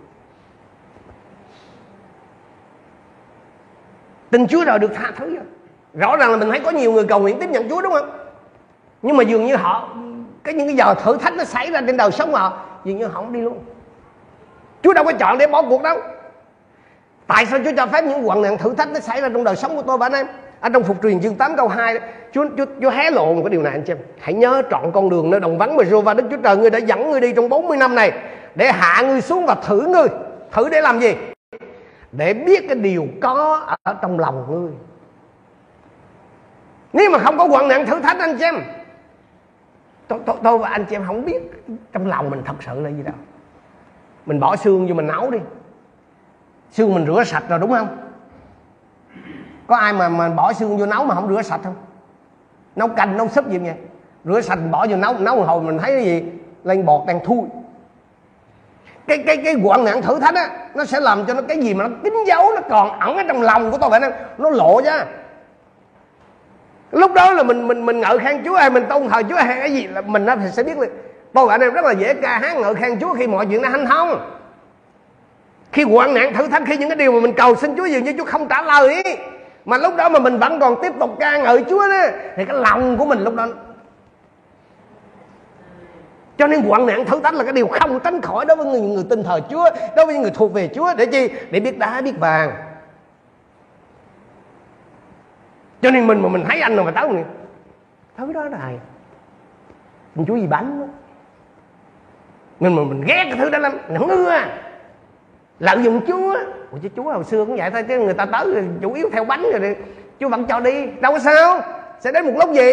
Tin 4.30 4.46
Chúa 4.46 4.64
rồi 4.64 4.78
được 4.78 4.94
tha 4.94 5.12
thứ 5.16 5.34
rồi. 5.34 5.44
Rõ 5.94 6.16
ràng 6.16 6.30
là 6.30 6.36
mình 6.36 6.50
thấy 6.50 6.60
có 6.60 6.70
nhiều 6.70 6.92
người 6.92 7.04
cầu 7.04 7.20
nguyện 7.20 7.38
tiếp 7.40 7.50
nhận 7.50 7.68
Chúa 7.68 7.82
đúng 7.82 7.92
không? 7.92 8.10
Nhưng 9.02 9.16
mà 9.16 9.24
dường 9.24 9.46
như 9.46 9.56
họ 9.56 9.88
cái 10.44 10.54
những 10.54 10.66
cái 10.66 10.76
giờ 10.76 10.94
thử 10.94 11.16
thách 11.16 11.34
nó 11.34 11.44
xảy 11.44 11.70
ra 11.70 11.80
trên 11.86 11.96
đời 11.96 12.10
sống 12.10 12.34
họ 12.34 12.58
dường 12.84 12.98
như 12.98 13.06
họ 13.06 13.12
không 13.14 13.32
đi 13.32 13.40
luôn. 13.40 13.58
Chúa 14.82 14.92
đâu 14.92 15.04
có 15.04 15.12
chọn 15.12 15.38
để 15.38 15.46
bỏ 15.46 15.62
cuộc 15.62 15.82
đâu. 15.82 15.98
Tại 17.26 17.46
sao 17.46 17.58
Chúa 17.64 17.72
cho 17.76 17.86
phép 17.86 18.04
những 18.04 18.22
hoạn 18.22 18.42
nạn 18.42 18.58
thử 18.58 18.74
thách 18.74 18.92
nó 18.92 19.00
xảy 19.00 19.20
ra 19.20 19.28
trong 19.28 19.44
đời 19.44 19.56
sống 19.56 19.76
của 19.76 19.82
tôi 19.82 19.98
và 19.98 20.06
anh 20.06 20.12
em? 20.12 20.26
Ở 20.60 20.68
trong 20.68 20.82
phục 20.82 21.02
truyền 21.02 21.20
chương 21.20 21.34
8 21.34 21.56
câu 21.56 21.68
2 21.68 22.00
Chúa, 22.32 22.44
Chúa, 22.56 22.64
Chúa 22.82 22.90
hé 22.90 23.10
lộ 23.10 23.34
một 23.34 23.42
cái 23.44 23.50
điều 23.50 23.62
này 23.62 23.72
anh 23.72 23.82
chị 23.82 23.92
em. 23.92 23.98
Hãy 24.20 24.34
nhớ 24.34 24.62
trọn 24.70 24.92
con 24.92 25.10
đường 25.10 25.30
nơi 25.30 25.40
đồng 25.40 25.58
vắng 25.58 25.76
mà 25.76 25.84
Rô 25.84 26.00
và 26.00 26.14
Đức 26.14 26.24
Chúa 26.30 26.36
Trời 26.36 26.56
ngươi 26.56 26.70
đã 26.70 26.78
dẫn 26.78 27.10
ngươi 27.10 27.20
đi 27.20 27.32
trong 27.32 27.48
40 27.48 27.76
năm 27.76 27.94
này 27.94 28.12
để 28.54 28.72
hạ 28.72 29.02
ngươi 29.02 29.20
xuống 29.20 29.46
và 29.46 29.54
thử 29.54 29.80
ngươi. 29.80 30.08
Thử 30.52 30.68
để 30.68 30.80
làm 30.80 31.00
gì? 31.00 31.14
Để 32.12 32.34
biết 32.34 32.64
cái 32.68 32.76
điều 32.76 33.06
có 33.22 33.66
ở 33.82 33.94
trong 34.02 34.18
lòng 34.18 34.46
ngươi. 34.48 34.72
Nếu 36.92 37.10
mà 37.10 37.18
không 37.18 37.38
có 37.38 37.46
hoạn 37.46 37.68
nạn 37.68 37.86
thử 37.86 38.00
thách 38.00 38.18
anh 38.18 38.36
chị 38.38 38.44
em 38.44 38.54
tôi, 40.08 40.18
tôi, 40.26 40.36
tôi 40.42 40.58
và 40.58 40.68
anh 40.68 40.84
chị 40.84 40.96
em 40.96 41.04
không 41.06 41.24
biết 41.24 41.64
trong 41.92 42.06
lòng 42.06 42.30
mình 42.30 42.42
thật 42.44 42.54
sự 42.60 42.80
là 42.80 42.90
gì 42.90 43.02
đâu. 43.02 43.14
Mình 44.26 44.40
bỏ 44.40 44.56
xương 44.56 44.86
vô 44.86 44.94
mình 44.94 45.06
nấu 45.06 45.30
đi. 45.30 45.38
Xương 46.70 46.94
mình 46.94 47.06
rửa 47.06 47.24
sạch 47.24 47.44
rồi 47.48 47.58
đúng 47.58 47.70
không? 47.70 47.96
Có 49.66 49.76
ai 49.76 49.92
mà 49.92 50.08
mà 50.08 50.28
bỏ 50.28 50.52
xương 50.52 50.76
vô 50.76 50.86
nấu 50.86 51.04
mà 51.04 51.14
không 51.14 51.28
rửa 51.28 51.42
sạch 51.42 51.60
không? 51.64 51.74
Nấu 52.76 52.88
canh 52.88 53.16
nấu 53.16 53.28
súp 53.28 53.48
gì 53.48 53.58
vậy? 53.58 53.74
Rửa 54.24 54.40
sạch 54.40 54.58
bỏ 54.70 54.86
vô 54.86 54.96
nấu 54.96 55.18
nấu 55.18 55.36
một 55.36 55.44
hồi 55.46 55.62
mình 55.62 55.78
thấy 55.78 55.92
cái 55.92 56.04
gì? 56.04 56.24
Lên 56.64 56.86
bọt 56.86 57.06
đang 57.06 57.24
thui 57.24 57.42
cái 59.06 59.18
cái 59.18 59.36
cái 59.36 59.54
hoạn 59.54 59.84
nạn 59.84 60.02
thử 60.02 60.20
thách 60.20 60.34
á 60.34 60.48
nó 60.74 60.84
sẽ 60.84 61.00
làm 61.00 61.26
cho 61.26 61.34
nó 61.34 61.42
cái 61.48 61.58
gì 61.58 61.74
mà 61.74 61.88
nó 61.88 61.90
kín 62.04 62.14
dấu 62.26 62.52
nó 62.54 62.60
còn 62.70 63.00
ẩn 63.00 63.16
ở 63.16 63.22
trong 63.28 63.42
lòng 63.42 63.70
của 63.70 63.78
tôi 63.78 63.90
vậy 63.90 64.00
nó 64.38 64.50
lộ 64.50 64.80
ra. 64.84 65.04
Lúc 66.92 67.12
đó 67.12 67.32
là 67.32 67.42
mình 67.42 67.68
mình 67.68 67.86
mình 67.86 68.00
ngợi 68.00 68.18
khen 68.18 68.42
Chúa 68.44 68.56
hay 68.56 68.70
mình 68.70 68.84
tôn 68.88 69.08
thờ 69.08 69.22
Chúa 69.28 69.36
hay 69.36 69.56
cái 69.60 69.72
gì 69.72 69.86
là 69.86 70.00
mình 70.00 70.26
nó 70.26 70.34
sẽ 70.52 70.62
biết 70.62 70.78
là 70.78 70.86
tôi 71.32 71.48
anh 71.50 71.60
em 71.60 71.74
rất 71.74 71.84
là 71.84 71.92
dễ 71.92 72.14
ca 72.14 72.38
hát 72.38 72.56
ngợi 72.56 72.74
khen 72.74 73.00
Chúa 73.00 73.14
khi 73.14 73.26
mọi 73.26 73.46
chuyện 73.46 73.62
nó 73.62 73.68
hanh 73.68 73.86
thông 73.86 74.20
khi 75.72 75.82
hoạn 75.82 76.14
nạn 76.14 76.34
thử 76.34 76.48
thách 76.48 76.62
khi 76.66 76.76
những 76.76 76.88
cái 76.88 76.96
điều 76.96 77.12
mà 77.12 77.20
mình 77.20 77.32
cầu 77.32 77.56
xin 77.56 77.76
Chúa 77.76 77.86
dường 77.86 78.04
như 78.04 78.14
Chúa 78.18 78.24
không 78.24 78.48
trả 78.48 78.62
lời 78.62 79.02
ý, 79.04 79.16
mà 79.64 79.78
lúc 79.78 79.96
đó 79.96 80.08
mà 80.08 80.18
mình 80.18 80.38
vẫn 80.38 80.60
còn 80.60 80.82
tiếp 80.82 80.92
tục 81.00 81.10
ca 81.20 81.38
ngợi 81.38 81.64
Chúa 81.70 81.88
đó 81.88 82.02
thì 82.36 82.44
cái 82.44 82.56
lòng 82.56 82.96
của 82.96 83.04
mình 83.04 83.24
lúc 83.24 83.34
đó 83.34 83.46
cho 86.40 86.46
nên 86.46 86.60
hoạn 86.60 86.86
nạn 86.86 87.04
thử 87.04 87.20
thách 87.20 87.34
là 87.34 87.44
cái 87.44 87.52
điều 87.52 87.68
không 87.68 88.00
tránh 88.00 88.20
khỏi 88.20 88.44
đối 88.44 88.56
với 88.56 88.66
người, 88.66 88.80
người 88.80 89.04
tin 89.10 89.22
thờ 89.22 89.40
Chúa 89.50 89.64
đối 89.96 90.06
với 90.06 90.14
những 90.14 90.22
người 90.22 90.32
thuộc 90.34 90.52
về 90.52 90.68
Chúa. 90.74 90.94
Để 90.94 91.06
chi? 91.06 91.30
Để 91.50 91.60
biết 91.60 91.78
đá 91.78 92.00
biết 92.00 92.18
vàng. 92.18 92.52
Cho 95.82 95.90
nên 95.90 96.06
mình 96.06 96.22
mà 96.22 96.28
mình 96.28 96.44
thấy 96.48 96.60
anh 96.60 96.76
rồi 96.76 96.84
mà 96.84 96.90
tao 96.90 97.08
mình 97.08 97.24
thứ 98.16 98.32
đó 98.32 98.44
này 98.44 98.78
mình 100.14 100.26
chúa 100.26 100.36
gì 100.36 100.46
bánh 100.46 100.80
đó. 100.80 100.86
mình 102.60 102.76
mà 102.76 102.82
mình 102.82 103.00
ghét 103.06 103.24
cái 103.24 103.38
thứ 103.38 103.50
đó 103.50 103.58
lắm 103.58 103.72
mình 103.88 104.06
ngứa 104.08 104.38
lợi 105.58 105.82
dụng 105.82 106.00
chúa. 106.06 106.36
Ủa 106.72 106.78
chứ 106.82 106.88
chúa 106.96 107.12
hồi 107.12 107.24
xưa 107.24 107.44
cũng 107.44 107.56
vậy 107.56 107.70
thôi 107.70 107.82
chứ 107.88 107.98
người 107.98 108.14
ta 108.14 108.26
tới 108.26 108.64
chủ 108.82 108.92
yếu 108.92 109.10
theo 109.12 109.24
bánh 109.24 109.42
rồi 109.52 109.76
chúa 110.20 110.28
vẫn 110.28 110.46
cho 110.46 110.60
đi. 110.60 110.86
Đâu 110.86 111.12
có 111.12 111.18
sao. 111.18 111.60
Sẽ 112.00 112.12
đến 112.12 112.26
một 112.26 112.32
lúc 112.38 112.52
gì? 112.52 112.72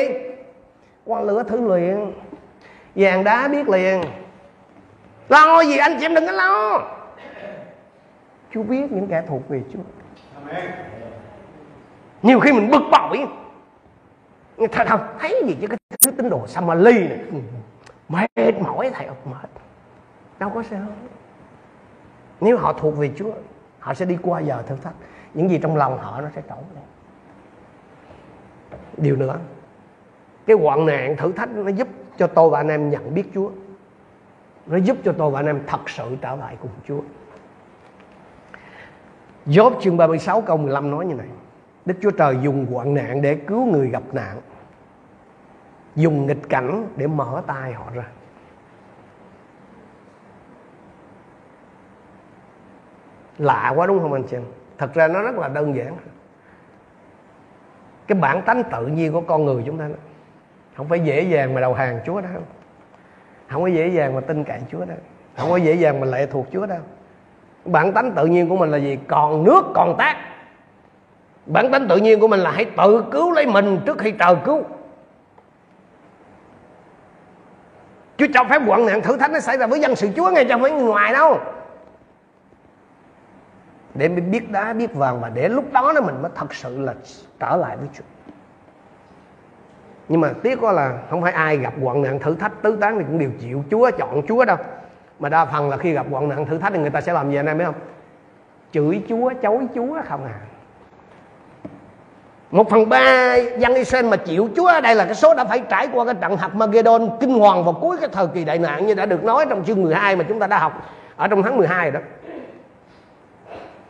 Qua 1.05 1.22
lửa 1.22 1.43
thứ 1.47 1.68
luyện 1.68 2.11
vàng 2.97 3.23
đá 3.23 3.47
biết 3.47 3.69
liền. 3.69 4.01
Lo 5.29 5.61
gì 5.61 5.77
anh 5.77 5.97
chị 5.99 6.05
em 6.05 6.15
đừng 6.15 6.25
có 6.25 6.31
lo. 6.31 6.81
Chúa 8.53 8.63
biết 8.63 8.91
những 8.91 9.07
kẻ 9.07 9.23
thuộc 9.27 9.49
về 9.49 9.61
chúa. 9.73 9.79
Nhiều 12.21 12.39
khi 12.39 12.51
mình 12.51 12.71
bực 12.71 12.81
bội. 12.91 13.27
Thầy 14.71 14.85
không 14.85 15.01
thấy 15.19 15.43
gì 15.47 15.57
chứ, 15.61 15.67
cái 15.67 15.77
thứ 16.05 16.11
tín 16.11 16.29
đồ 16.29 16.47
Samali 16.47 17.07
này. 17.07 17.19
Ừ, 17.31 17.37
mệt 18.09 18.61
mỏi, 18.61 18.89
thầy 18.93 19.05
ốc 19.05 19.27
mệt. 19.27 19.49
Đâu 20.39 20.49
có 20.49 20.63
sao. 20.63 20.85
Nếu 22.41 22.57
họ 22.57 22.73
thuộc 22.73 22.97
về 22.97 23.11
Chúa, 23.15 23.31
họ 23.79 23.93
sẽ 23.93 24.05
đi 24.05 24.17
qua 24.21 24.39
giờ 24.39 24.63
thử 24.67 24.75
thách. 24.83 24.93
Những 25.33 25.49
gì 25.49 25.59
trong 25.63 25.75
lòng 25.75 25.97
họ 25.97 26.21
nó 26.21 26.27
sẽ 26.35 26.41
trổ 26.49 26.55
lên 26.55 26.83
điều 28.97 29.15
nữa, 29.15 29.37
cái 30.45 30.57
hoạn 30.57 30.85
nạn 30.85 31.15
thử 31.17 31.31
thách 31.31 31.49
nó 31.49 31.69
giúp 31.69 31.87
cho 32.18 32.28
tôi 32.28 32.49
và 32.49 32.59
anh 32.59 32.68
em 32.68 32.89
nhận 32.89 33.13
biết 33.13 33.24
Chúa. 33.34 33.49
Nó 34.65 34.78
giúp 34.78 34.97
cho 35.03 35.13
tôi 35.18 35.32
và 35.32 35.39
anh 35.39 35.45
em 35.45 35.61
thật 35.68 35.89
sự 35.89 36.18
trở 36.22 36.36
lại 36.36 36.57
cùng 36.61 36.72
Chúa. 36.88 37.01
Job 39.45 39.82
chương 39.82 39.97
36 39.97 40.41
câu 40.41 40.57
15 40.57 40.91
nói 40.91 41.05
như 41.05 41.13
này. 41.13 41.28
Đức 41.86 41.95
Chúa 42.01 42.11
Trời 42.11 42.38
dùng 42.41 42.65
hoạn 42.65 42.93
nạn 42.93 43.22
để 43.22 43.36
cứu 43.36 43.65
người 43.65 43.89
gặp 43.89 44.03
nạn. 44.11 44.41
Dùng 45.95 46.26
nghịch 46.28 46.49
cảnh 46.49 46.88
để 46.95 47.07
mở 47.07 47.43
tay 47.47 47.74
họ 47.74 47.86
ra. 47.93 48.03
Lạ 53.38 53.74
quá 53.76 53.88
đúng 53.88 53.99
không 53.99 54.13
anh 54.13 54.24
chị 54.24 54.38
Thật 54.78 54.93
ra 54.93 55.07
nó 55.07 55.22
rất 55.22 55.36
là 55.36 55.47
đơn 55.47 55.76
giản. 55.76 55.97
Cái 58.07 58.20
bản 58.20 58.41
tánh 58.41 58.63
tự 58.72 58.88
nhiên 58.88 59.13
của 59.13 59.22
con 59.22 59.45
người 59.45 59.63
chúng 59.65 59.78
ta 59.78 59.88
đó. 59.88 59.95
Không 60.78 60.88
phải 60.88 60.99
dễ 60.99 61.21
dàng 61.21 61.53
mà 61.53 61.61
đầu 61.61 61.73
hàng 61.73 61.99
Chúa 62.05 62.21
đâu. 62.21 62.41
Không 63.49 63.61
có 63.61 63.67
dễ 63.67 63.88
dàng 63.88 64.15
mà 64.15 64.21
tin 64.21 64.43
cậy 64.43 64.59
Chúa 64.71 64.86
đâu. 64.86 64.97
Không 65.38 65.49
có 65.49 65.57
dễ 65.57 65.73
dàng 65.73 65.99
mà 65.99 66.05
lệ 66.05 66.25
thuộc 66.25 66.47
Chúa 66.53 66.65
đâu. 66.65 66.80
Bản 67.65 67.93
tánh 67.93 68.11
tự 68.11 68.25
nhiên 68.25 68.49
của 68.49 68.57
mình 68.57 68.71
là 68.71 68.78
gì? 68.78 68.97
Còn 69.07 69.43
nước, 69.43 69.61
còn 69.75 69.95
tác. 69.97 70.15
Bản 71.45 71.71
tính 71.71 71.88
tự 71.88 71.97
nhiên 71.97 72.19
của 72.19 72.28
mình 72.28 72.39
là 72.39 72.51
hãy 72.51 72.65
tự 72.65 73.05
cứu 73.11 73.32
lấy 73.32 73.45
mình 73.45 73.80
trước 73.86 73.97
khi 73.97 74.11
trời 74.11 74.36
cứu. 74.45 74.63
Chúa 78.17 78.28
cho 78.34 78.43
phép 78.49 78.61
hoạn 78.65 78.86
nạn 78.86 79.01
thử 79.01 79.17
thách 79.17 79.32
nó 79.32 79.39
xảy 79.39 79.57
ra 79.57 79.67
với 79.67 79.80
dân 79.80 79.95
sự 79.95 80.09
Chúa 80.15 80.32
ngay 80.32 80.45
cho 80.49 80.57
phải 80.61 80.71
ngoài 80.71 81.13
đâu. 81.13 81.39
Để 83.93 84.09
mình 84.09 84.32
biết 84.32 84.51
đá, 84.51 84.73
biết 84.73 84.93
vàng 84.93 85.21
và 85.21 85.30
để 85.30 85.49
lúc 85.49 85.73
đó 85.73 85.91
nó 85.95 86.01
mình 86.01 86.21
mới 86.21 86.32
thật 86.36 86.53
sự 86.53 86.80
là 86.80 86.93
trở 87.39 87.55
lại 87.55 87.78
với 87.78 87.88
Chúa 87.93 88.03
nhưng 90.10 90.22
mà 90.22 90.30
tiếc 90.43 90.62
quá 90.62 90.72
là 90.72 90.97
không 91.10 91.22
phải 91.22 91.32
ai 91.32 91.58
gặp 91.58 91.74
hoạn 91.82 92.01
nạn 92.01 92.20
thử 92.20 92.36
thách, 92.36 92.62
tứ 92.62 92.78
tán 92.82 92.97
thì 92.97 93.03
cũng 93.08 93.20
đều 93.20 93.30
chịu 93.39 93.64
Chúa 93.72 93.91
chọn 93.91 94.22
Chúa 94.28 94.45
đâu 94.45 94.58
mà 95.20 95.30
đa 95.30 95.45
phần 95.45 95.70
là 95.70 95.78
khi 95.78 95.93
gặp 95.93 96.05
hoạn 96.12 96.30
nạn 96.30 96.45
thử 96.45 96.58
thách 96.58 96.74
thì 96.74 96.80
người 96.80 96.89
ta 96.89 97.01
sẽ 97.01 97.14
làm 97.14 97.32
gì 97.32 97.38
anh 97.38 97.45
em 97.45 97.58
biết 97.58 97.66
không 97.66 97.76
chửi 98.72 99.01
Chúa, 99.10 99.34
chối 99.41 99.68
Chúa 99.76 100.01
không 100.10 100.26
à 100.26 100.39
một 102.51 102.70
phần 102.70 102.89
ba 102.89 103.36
dân 103.36 103.74
Israel 103.76 104.05
mà 104.05 104.18
chịu 104.18 104.49
Chúa, 104.55 104.82
đây 104.82 104.95
là 104.95 105.05
cái 105.05 105.16
số 105.16 105.34
đã 105.34 105.45
phải 105.45 105.60
trải 105.70 105.88
qua 105.93 106.05
cái 106.05 106.16
trận 106.22 106.38
Harmageddon 106.38 107.10
kinh 107.20 107.39
hoàng 107.39 107.64
vào 107.64 107.74
cuối 107.74 107.97
cái 107.97 108.10
thời 108.12 108.28
kỳ 108.28 108.43
đại 108.43 108.60
nạn 108.60 108.88
như 108.88 108.93
đã 108.93 109.05
được 109.05 109.24
nói 109.24 109.45
trong 109.49 109.64
chương 109.66 109.84
12 109.84 110.16
mà 110.16 110.26
chúng 110.28 110.39
ta 110.39 110.47
đã 110.47 110.60
học 110.60 110.91
ở 111.16 111.28
trong 111.28 111.43
tháng 111.43 111.58
12 111.58 111.91
đó. 111.91 111.99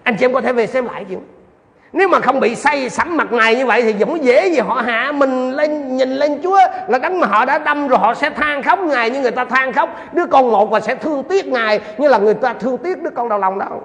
Anh 0.03 0.15
chị 0.19 0.25
em 0.25 0.33
có 0.33 0.41
thể 0.41 0.53
về 0.53 0.67
xem 0.67 0.85
lại 0.85 1.05
chứ. 1.09 1.17
Nếu 1.93 2.07
mà 2.07 2.19
không 2.19 2.39
bị 2.39 2.55
say 2.55 2.89
sắm 2.89 3.17
mặt 3.17 3.31
này 3.31 3.55
như 3.55 3.65
vậy 3.65 3.81
thì 3.81 3.95
dũng 3.99 4.23
dễ 4.23 4.47
gì 4.47 4.59
họ 4.59 4.73
hạ 4.85 5.11
mình 5.11 5.51
lên, 5.51 5.97
nhìn 5.97 6.09
lên 6.09 6.39
Chúa. 6.43 6.59
Là 6.87 6.99
đánh 6.99 7.19
mà 7.19 7.27
họ 7.27 7.45
đã 7.45 7.57
đâm 7.57 7.87
rồi 7.87 7.99
họ 7.99 8.13
sẽ 8.13 8.29
than 8.29 8.63
khóc 8.63 8.79
Ngài 8.79 9.09
như 9.09 9.21
người 9.21 9.31
ta 9.31 9.45
than 9.45 9.73
khóc. 9.73 9.89
Đứa 10.13 10.25
con 10.25 10.51
một 10.51 10.69
và 10.69 10.79
sẽ 10.79 10.95
thương 10.95 11.23
tiếc 11.23 11.47
Ngài 11.47 11.79
như 11.97 12.07
là 12.07 12.17
người 12.17 12.33
ta 12.33 12.53
thương 12.53 12.77
tiếc 12.77 13.03
đứa 13.03 13.09
con 13.09 13.29
đầu 13.29 13.39
lòng 13.39 13.59
đâu 13.59 13.81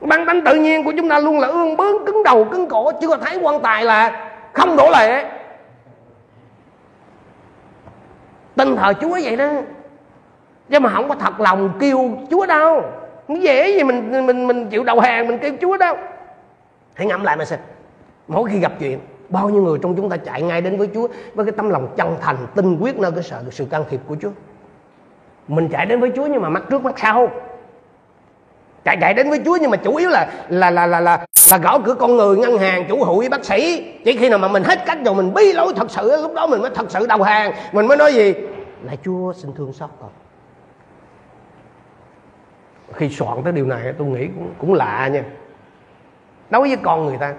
bản 0.00 0.26
tánh 0.26 0.44
tự 0.44 0.54
nhiên 0.54 0.84
của 0.84 0.92
chúng 0.96 1.08
ta 1.08 1.18
luôn 1.18 1.38
là 1.40 1.48
ương 1.48 1.76
bướng, 1.76 2.06
cứng 2.06 2.22
đầu, 2.22 2.44
cứng 2.44 2.66
cổ. 2.66 2.92
Chưa 3.00 3.16
thấy 3.16 3.38
quan 3.42 3.60
tài 3.60 3.84
là 3.84 4.30
không 4.52 4.76
đổ 4.76 4.90
lệ. 4.90 5.24
Tin 8.56 8.76
thờ 8.76 8.92
chúa 9.00 9.18
vậy 9.22 9.36
đó. 9.36 9.50
Chứ 10.70 10.80
mà 10.80 10.90
không 10.90 11.08
có 11.08 11.14
thật 11.14 11.40
lòng 11.40 11.70
kêu 11.80 12.10
chúa 12.30 12.46
đâu. 12.46 12.82
Dễ 13.28 13.70
gì 13.70 13.82
mình 13.82 14.26
mình 14.26 14.46
mình 14.46 14.68
chịu 14.68 14.84
đầu 14.84 15.00
hàng 15.00 15.26
mình 15.26 15.38
kêu 15.38 15.52
chúa 15.60 15.76
đâu 15.76 15.96
hãy 16.94 17.06
ngẫm 17.06 17.24
lại 17.24 17.36
mà 17.36 17.44
xem. 17.44 17.58
Mỗi 18.28 18.50
khi 18.50 18.58
gặp 18.58 18.72
chuyện 18.78 19.00
bao 19.28 19.48
nhiêu 19.48 19.62
người 19.62 19.78
trong 19.82 19.96
chúng 19.96 20.10
ta 20.10 20.16
chạy 20.16 20.42
ngay 20.42 20.60
đến 20.60 20.78
với 20.78 20.88
chúa 20.94 21.08
với 21.34 21.46
cái 21.46 21.52
tâm 21.52 21.70
lòng 21.70 21.94
chân 21.96 22.16
thành 22.20 22.36
tinh 22.54 22.76
quyết 22.80 22.98
nơi 22.98 23.12
cái 23.12 23.22
sợ 23.22 23.42
sự 23.50 23.64
can 23.64 23.84
thiệp 23.90 24.00
của 24.06 24.16
chúa. 24.20 24.30
Mình 25.48 25.68
chạy 25.68 25.86
đến 25.86 26.00
với 26.00 26.12
chúa 26.16 26.26
nhưng 26.26 26.42
mà 26.42 26.48
mắt 26.48 26.62
trước 26.70 26.82
mắt 26.84 26.94
sau. 26.98 27.30
Chạy 28.84 28.96
chạy 29.00 29.14
đến 29.14 29.30
với 29.30 29.40
Chúa 29.44 29.58
nhưng 29.60 29.70
mà 29.70 29.76
chủ 29.76 29.96
yếu 29.96 30.10
là 30.10 30.32
là 30.48 30.70
là 30.70 30.86
là 30.86 31.00
là, 31.00 31.26
là 31.50 31.58
gõ 31.58 31.78
cửa 31.84 31.94
con 31.94 32.16
người 32.16 32.36
ngân 32.36 32.58
hàng 32.58 32.84
chủ 32.88 33.04
hụi 33.04 33.28
bác 33.28 33.44
sĩ. 33.44 33.84
Chỉ 34.04 34.16
khi 34.16 34.28
nào 34.28 34.38
mà 34.38 34.48
mình 34.48 34.62
hết 34.64 34.86
cách 34.86 34.98
rồi 35.04 35.14
mình 35.14 35.34
bí 35.34 35.52
lối 35.52 35.72
thật 35.76 35.90
sự 35.90 36.22
lúc 36.22 36.34
đó 36.34 36.46
mình 36.46 36.60
mới 36.60 36.70
thật 36.74 36.86
sự 36.88 37.06
đầu 37.06 37.22
hàng. 37.22 37.52
Mình 37.72 37.86
mới 37.86 37.96
nói 37.96 38.12
gì? 38.12 38.34
Là 38.82 38.92
Chúa 39.04 39.32
xin 39.32 39.52
thương 39.52 39.72
xót 39.72 39.90
con. 40.00 40.10
Khi 42.92 43.08
soạn 43.08 43.42
tới 43.44 43.52
điều 43.52 43.66
này 43.66 43.92
tôi 43.98 44.06
nghĩ 44.08 44.26
cũng, 44.26 44.54
cũng 44.58 44.74
lạ 44.74 45.08
nha 45.12 45.24
đối 46.50 46.68
với 46.68 46.76
con 46.82 47.06
người 47.06 47.18
ta, 47.18 47.34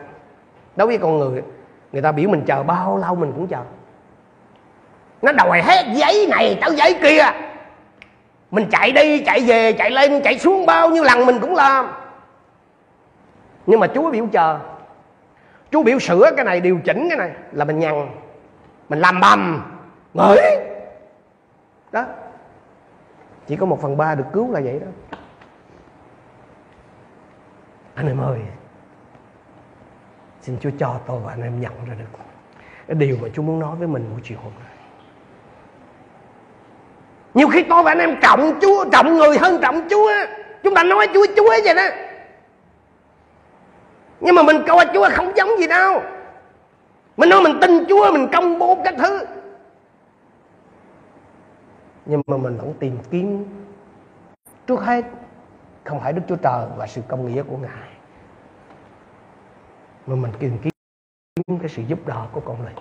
đối 0.75 0.87
với 0.87 0.97
con 0.97 1.19
người 1.19 1.43
người 1.91 2.01
ta 2.01 2.11
biểu 2.11 2.29
mình 2.29 2.43
chờ 2.45 2.63
bao 2.63 2.97
lâu 2.97 3.15
mình 3.15 3.31
cũng 3.35 3.47
chờ. 3.47 3.61
Nó 5.21 5.31
đòi 5.31 5.61
hết 5.61 5.85
giấy 5.93 6.27
này 6.29 6.57
tới 6.61 6.75
giấy 6.75 6.99
kia. 7.01 7.23
Mình 8.51 8.67
chạy 8.71 8.91
đi, 8.91 9.23
chạy 9.23 9.39
về, 9.47 9.73
chạy 9.73 9.91
lên, 9.91 10.21
chạy 10.23 10.39
xuống 10.39 10.65
bao 10.65 10.89
nhiêu 10.89 11.03
lần 11.03 11.25
mình 11.25 11.39
cũng 11.41 11.55
làm. 11.55 11.91
Nhưng 13.65 13.79
mà 13.79 13.87
chúa 13.87 14.11
biểu 14.11 14.27
chờ. 14.31 14.59
Chúa 15.71 15.83
biểu 15.83 15.99
sửa 15.99 16.31
cái 16.35 16.45
này, 16.45 16.61
điều 16.61 16.79
chỉnh 16.85 17.07
cái 17.09 17.17
này 17.17 17.31
là 17.51 17.65
mình 17.65 17.79
nhằn, 17.79 18.07
mình 18.89 18.99
làm 18.99 19.19
bầm, 19.19 19.71
ngửi. 20.13 20.37
Đó. 21.91 22.05
Chỉ 23.47 23.55
có 23.55 23.65
một 23.65 23.81
phần 23.81 23.97
ba 23.97 24.15
được 24.15 24.25
cứu 24.33 24.51
là 24.51 24.61
vậy 24.63 24.79
đó. 24.79 25.17
Anh 27.95 28.07
em 28.07 28.21
ơi 28.21 28.39
xin 30.45 30.57
chúa 30.59 30.69
cho 30.79 30.99
tôi 31.07 31.19
và 31.19 31.31
anh 31.31 31.41
em 31.41 31.61
nhận 31.61 31.73
ra 31.87 31.93
được 31.99 32.19
cái 32.87 32.95
điều 32.95 33.17
mà 33.21 33.27
chúa 33.33 33.41
muốn 33.41 33.59
nói 33.59 33.75
với 33.75 33.87
mình 33.87 34.09
buổi 34.11 34.21
chiều 34.23 34.37
hôm 34.43 34.51
nay. 34.59 34.73
Nhiều 37.33 37.47
khi 37.47 37.63
tôi 37.63 37.83
và 37.83 37.91
anh 37.91 37.99
em 37.99 38.15
trọng 38.21 38.59
chúa, 38.61 38.85
trọng 38.91 39.15
người 39.15 39.37
hơn 39.37 39.59
trọng 39.61 39.87
chúa. 39.89 40.11
Chúng 40.63 40.75
ta 40.75 40.83
nói 40.83 41.07
chúa 41.13 41.25
chúa 41.35 41.49
vậy 41.63 41.75
đó. 41.75 41.83
Nhưng 44.19 44.35
mà 44.35 44.43
mình 44.43 44.57
coi 44.67 44.85
chúa 44.93 45.09
không 45.11 45.31
giống 45.37 45.49
gì 45.59 45.67
đâu. 45.67 46.01
Mình 47.17 47.29
nói 47.29 47.41
mình 47.41 47.57
tin 47.61 47.85
chúa, 47.89 48.11
mình 48.11 48.27
công 48.33 48.59
bố 48.59 48.77
các 48.83 48.95
thứ. 48.97 49.25
Nhưng 52.05 52.21
mà 52.27 52.37
mình 52.37 52.57
vẫn 52.57 52.73
tìm 52.79 52.97
kiếm 53.11 53.45
trước 54.67 54.79
hết. 54.81 55.05
Không 55.83 55.99
phải 55.99 56.13
đức 56.13 56.21
chúa 56.27 56.35
trời 56.35 56.65
và 56.77 56.87
sự 56.87 57.01
công 57.07 57.27
nghĩa 57.27 57.43
của 57.43 57.57
ngài 57.57 57.94
mà 60.07 60.15
mình 60.15 60.31
tìm 60.39 60.57
kiếm 60.57 61.59
cái 61.59 61.69
sự 61.69 61.81
giúp 61.81 62.07
đỡ 62.07 62.27
của 62.31 62.39
con 62.39 62.61
người. 62.61 62.71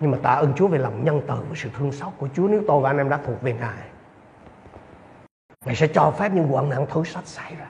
Nhưng 0.00 0.10
mà 0.10 0.18
tạ 0.22 0.30
ơn 0.30 0.52
Chúa 0.56 0.66
về 0.66 0.78
lòng 0.78 1.04
nhân 1.04 1.20
từ 1.26 1.34
và 1.34 1.54
sự 1.54 1.68
thương 1.78 1.92
xót 1.92 2.12
của 2.18 2.28
Chúa. 2.34 2.48
Nếu 2.48 2.62
tôi 2.68 2.80
và 2.80 2.90
anh 2.90 2.98
em 2.98 3.08
đã 3.08 3.18
thuộc 3.26 3.42
về 3.42 3.52
Ngài. 3.52 3.88
Ngài 5.64 5.74
sẽ 5.74 5.86
cho 5.86 6.10
phép 6.10 6.32
những 6.32 6.48
hoạn 6.48 6.68
nạn 6.68 6.86
thứ 6.90 7.04
sách 7.04 7.26
xảy 7.26 7.54
ra. 7.58 7.66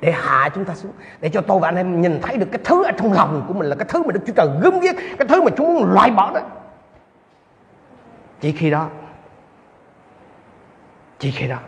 Để 0.00 0.12
hạ 0.12 0.48
chúng 0.54 0.64
ta 0.64 0.74
xuống, 0.74 0.92
để 1.20 1.28
cho 1.28 1.40
tôi 1.40 1.60
và 1.60 1.68
anh 1.68 1.76
em 1.76 2.00
nhìn 2.00 2.20
thấy 2.22 2.36
được 2.36 2.48
cái 2.52 2.60
thứ 2.64 2.84
ở 2.84 2.92
trong 2.98 3.12
lòng 3.12 3.44
của 3.48 3.54
mình 3.54 3.66
là 3.66 3.76
cái 3.76 3.86
thứ 3.88 4.02
mà 4.02 4.12
Đức 4.12 4.20
Chúa 4.26 4.32
Trời 4.32 4.48
gớm 4.62 4.80
ghét 4.80 4.92
cái 5.18 5.28
thứ 5.28 5.42
mà 5.42 5.50
Chúa 5.56 5.64
muốn 5.64 5.92
loại 5.92 6.10
bỏ 6.10 6.32
đó. 6.34 6.40
Chỉ 8.40 8.52
khi 8.52 8.70
đó, 8.70 8.88
chỉ 11.18 11.30
khi 11.30 11.48
đó, 11.48 11.58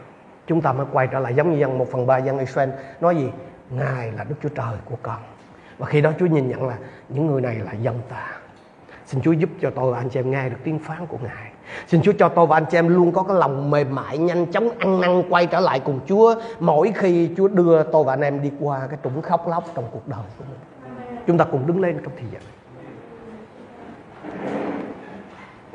chúng 0.46 0.60
ta 0.60 0.72
mới 0.72 0.86
quay 0.92 1.06
trở 1.06 1.18
lại 1.18 1.34
giống 1.34 1.52
như 1.52 1.58
dân 1.58 1.78
một 1.78 1.88
phần 1.92 2.06
ba 2.06 2.18
dân 2.18 2.38
Israel. 2.38 2.70
Nói 3.00 3.16
gì? 3.16 3.30
Ngài 3.70 4.12
là 4.12 4.24
Đức 4.24 4.34
Chúa 4.42 4.48
Trời 4.48 4.76
của 4.84 4.96
con 5.02 5.18
và 5.78 5.86
khi 5.86 6.00
đó 6.00 6.12
Chúa 6.18 6.26
nhìn 6.26 6.48
nhận 6.48 6.68
là 6.68 6.78
những 7.08 7.26
người 7.26 7.40
này 7.40 7.56
là 7.58 7.72
dân 7.72 8.00
ta 8.08 8.32
xin 9.06 9.20
Chúa 9.22 9.32
giúp 9.32 9.50
cho 9.60 9.70
tôi 9.70 9.92
và 9.92 9.98
anh 9.98 10.08
chị 10.08 10.20
em 10.20 10.30
nghe 10.30 10.48
được 10.48 10.56
tiếng 10.64 10.78
phán 10.78 11.06
của 11.06 11.18
Ngài 11.22 11.54
Xin 11.86 12.02
Chúa 12.02 12.12
cho 12.18 12.28
tôi 12.28 12.46
và 12.46 12.56
anh 12.56 12.64
chị 12.70 12.78
em 12.78 12.88
luôn 12.88 13.12
có 13.12 13.22
cái 13.22 13.36
lòng 13.36 13.70
mềm 13.70 13.94
mại, 13.94 14.18
nhanh 14.18 14.46
chóng, 14.46 14.68
ăn 14.78 15.00
năn, 15.00 15.22
quay 15.28 15.46
trở 15.46 15.60
lại 15.60 15.80
cùng 15.80 16.00
Chúa 16.06 16.34
mỗi 16.60 16.92
khi 16.96 17.30
Chúa 17.36 17.48
đưa 17.48 17.82
tôi 17.82 18.04
và 18.04 18.12
anh 18.12 18.20
em 18.20 18.42
đi 18.42 18.50
qua 18.60 18.86
cái 18.86 18.98
trũng 19.04 19.22
khóc 19.22 19.48
lóc 19.48 19.64
trong 19.74 19.84
cuộc 19.92 20.08
đời 20.08 20.20
của 20.38 20.44
mình. 20.48 20.58
Chúng 21.26 21.38
ta 21.38 21.44
cùng 21.44 21.66
đứng 21.66 21.80
lên 21.80 21.98
trong 22.02 22.12
thị 22.16 22.24
gian. 22.32 22.42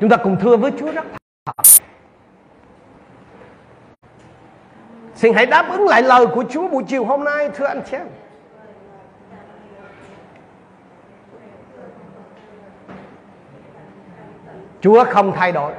Chúng 0.00 0.10
ta 0.10 0.16
cùng 0.16 0.36
thưa 0.40 0.56
với 0.56 0.72
Chúa 0.78 0.92
rất 0.92 1.04
thật. 1.46 1.79
Xin 5.20 5.34
hãy 5.34 5.46
đáp 5.46 5.66
ứng 5.70 5.88
lại 5.88 6.02
lời 6.02 6.26
của 6.26 6.44
Chúa 6.50 6.68
buổi 6.68 6.82
chiều 6.82 7.04
hôm 7.04 7.24
nay, 7.24 7.48
thưa 7.56 7.66
anh 7.66 7.82
chị 7.90 7.96
em. 7.96 8.06
Chúa 14.80 15.04
không 15.04 15.32
thay 15.32 15.52
đổi. 15.52 15.72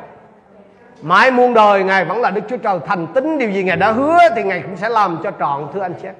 Mãi 1.01 1.31
muôn 1.31 1.53
đời, 1.53 1.83
Ngài 1.83 2.05
vẫn 2.05 2.21
là 2.21 2.31
Đức 2.31 2.41
Chúa 2.49 2.57
Trời. 2.57 2.79
Thành 2.85 3.07
tính 3.07 3.37
Điều 3.37 3.51
gì 3.51 3.63
Ngài 3.63 3.77
đã 3.77 3.91
hứa 3.91 4.17
thì 4.35 4.43
Ngài 4.43 4.61
cũng 4.61 4.77
sẽ 4.77 4.89
làm 4.89 5.19
cho 5.23 5.31
trọn, 5.39 5.67
thưa 5.73 5.81
anh 5.81 5.93
chị 6.01 6.07
em. 6.07 6.15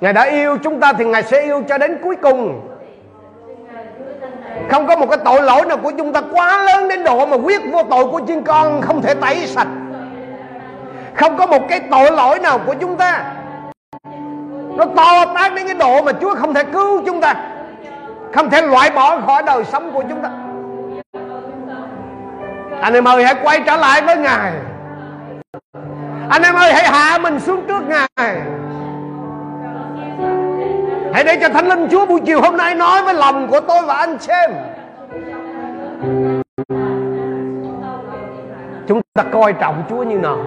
Ngài 0.00 0.12
đã 0.12 0.22
yêu 0.22 0.56
chúng 0.62 0.80
ta 0.80 0.92
thì 0.92 1.04
Ngài 1.04 1.22
sẽ 1.22 1.42
yêu 1.42 1.62
cho 1.68 1.78
đến 1.78 1.98
cuối 2.02 2.16
cùng. 2.16 2.68
Không 4.70 4.86
có 4.86 4.96
một 4.96 5.06
cái 5.10 5.18
tội 5.24 5.42
lỗi 5.42 5.66
nào 5.66 5.76
của 5.76 5.92
chúng 5.98 6.12
ta 6.12 6.22
quá 6.32 6.64
lớn 6.64 6.88
đến 6.88 7.04
độ 7.04 7.26
mà 7.26 7.36
quyết 7.36 7.60
vô 7.72 7.82
tội 7.90 8.04
của 8.04 8.20
chiên 8.26 8.42
con 8.42 8.80
không 8.80 9.02
thể 9.02 9.14
tẩy 9.14 9.46
sạch. 9.46 9.68
Không 11.16 11.36
có 11.36 11.46
một 11.46 11.62
cái 11.68 11.80
tội 11.90 12.10
lỗi 12.10 12.38
nào 12.38 12.58
của 12.66 12.74
chúng 12.80 12.96
ta. 12.96 13.24
Nó 14.76 14.84
to 14.96 15.24
tát 15.34 15.54
đến 15.54 15.66
cái 15.66 15.74
độ 15.74 16.02
mà 16.02 16.12
Chúa 16.12 16.34
không 16.34 16.54
thể 16.54 16.64
cứu 16.64 17.02
chúng 17.06 17.20
ta. 17.20 17.34
Không 18.32 18.50
thể 18.50 18.62
loại 18.62 18.90
bỏ 18.90 19.20
khỏi 19.20 19.42
đời 19.42 19.64
sống 19.64 19.90
của 19.92 20.02
chúng 20.08 20.22
ta. 20.22 20.30
Anh 22.80 22.94
em 22.94 23.08
ơi, 23.08 23.24
hãy 23.24 23.34
quay 23.42 23.60
trở 23.66 23.76
lại 23.76 24.02
với 24.02 24.16
ngài. 24.16 24.52
Anh 26.28 26.42
em 26.42 26.54
ơi, 26.54 26.72
hãy 26.74 26.84
hạ 26.84 27.18
mình 27.18 27.40
xuống 27.40 27.62
trước 27.68 27.82
ngài. 27.88 28.40
Hãy 31.14 31.24
để 31.24 31.36
cho 31.40 31.48
thánh 31.48 31.68
linh 31.68 31.88
chúa 31.90 32.06
buổi 32.06 32.20
chiều 32.20 32.40
hôm 32.40 32.56
nay 32.56 32.74
nói 32.74 33.02
với 33.02 33.14
lòng 33.14 33.48
của 33.48 33.60
tôi 33.60 33.82
và 33.86 33.94
anh 33.94 34.18
xem. 34.18 34.50
Chúng 38.88 39.00
ta 39.14 39.22
coi 39.32 39.52
trọng 39.52 39.82
chúa 39.88 40.02
như 40.02 40.18
nào. 40.18 40.38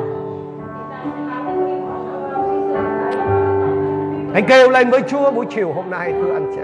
Hãy 4.33 4.41
kêu 4.41 4.69
lên 4.69 4.89
với 4.89 5.01
chúa 5.07 5.31
buổi 5.31 5.45
chiều 5.49 5.73
hôm 5.73 5.89
nay 5.89 6.11
thưa 6.11 6.33
anh 6.33 6.51
chị. 6.55 6.61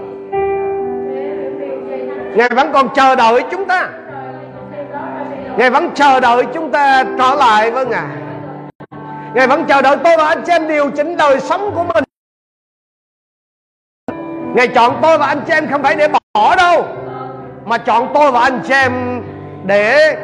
Ngài 2.36 2.50
vẫn 2.50 2.72
còn 2.72 2.88
chờ 2.94 3.16
đợi 3.16 3.44
chúng 3.50 3.64
ta. 3.64 3.90
Ngài 5.58 5.70
vẫn 5.70 5.90
chờ 5.94 6.20
đợi 6.20 6.44
chúng 6.54 6.70
ta 6.70 7.04
trở 7.18 7.34
lại 7.34 7.70
với 7.70 7.86
Ngài. 7.86 8.16
Ngài 9.34 9.46
vẫn 9.46 9.64
chờ 9.68 9.82
đợi 9.82 9.96
tôi 10.04 10.16
và 10.16 10.26
anh 10.26 10.42
chị 10.46 10.52
em 10.52 10.68
điều 10.68 10.90
chỉnh 10.90 11.16
đời 11.16 11.40
sống 11.40 11.70
của 11.74 11.84
mình. 11.94 12.04
Ngài 14.54 14.68
chọn 14.68 14.98
tôi 15.02 15.18
và 15.18 15.26
anh 15.26 15.40
chị 15.46 15.52
em 15.52 15.68
không 15.70 15.82
phải 15.82 15.94
để 15.96 16.08
bỏ 16.34 16.56
đâu 16.56 16.84
Mà 17.64 17.78
chọn 17.78 18.10
tôi 18.14 18.32
và 18.32 18.40
anh 18.40 18.60
chị 18.68 18.74
em 18.74 19.22
để 19.64 20.16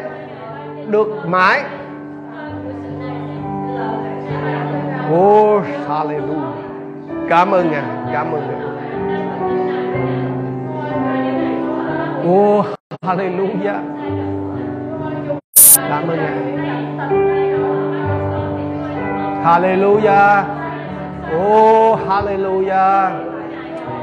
được 0.87 1.09
mãi. 1.27 1.63
Oh, 5.15 5.63
hallelujah. 5.89 6.62
Cảm 7.33 7.51
ơn 7.51 7.71
Ngài, 7.71 7.83
cảm 8.13 8.33
ơn 8.33 8.43
Ngài. 8.49 8.61
Oh, 12.33 12.67
hallelujah. 13.03 13.81
Cảm 15.89 16.09
ơn 16.09 16.17
Ngài. 16.17 16.37
Hallelujah. 19.45 20.43
Oh 21.37 22.01
Hallelujah. 22.09 23.11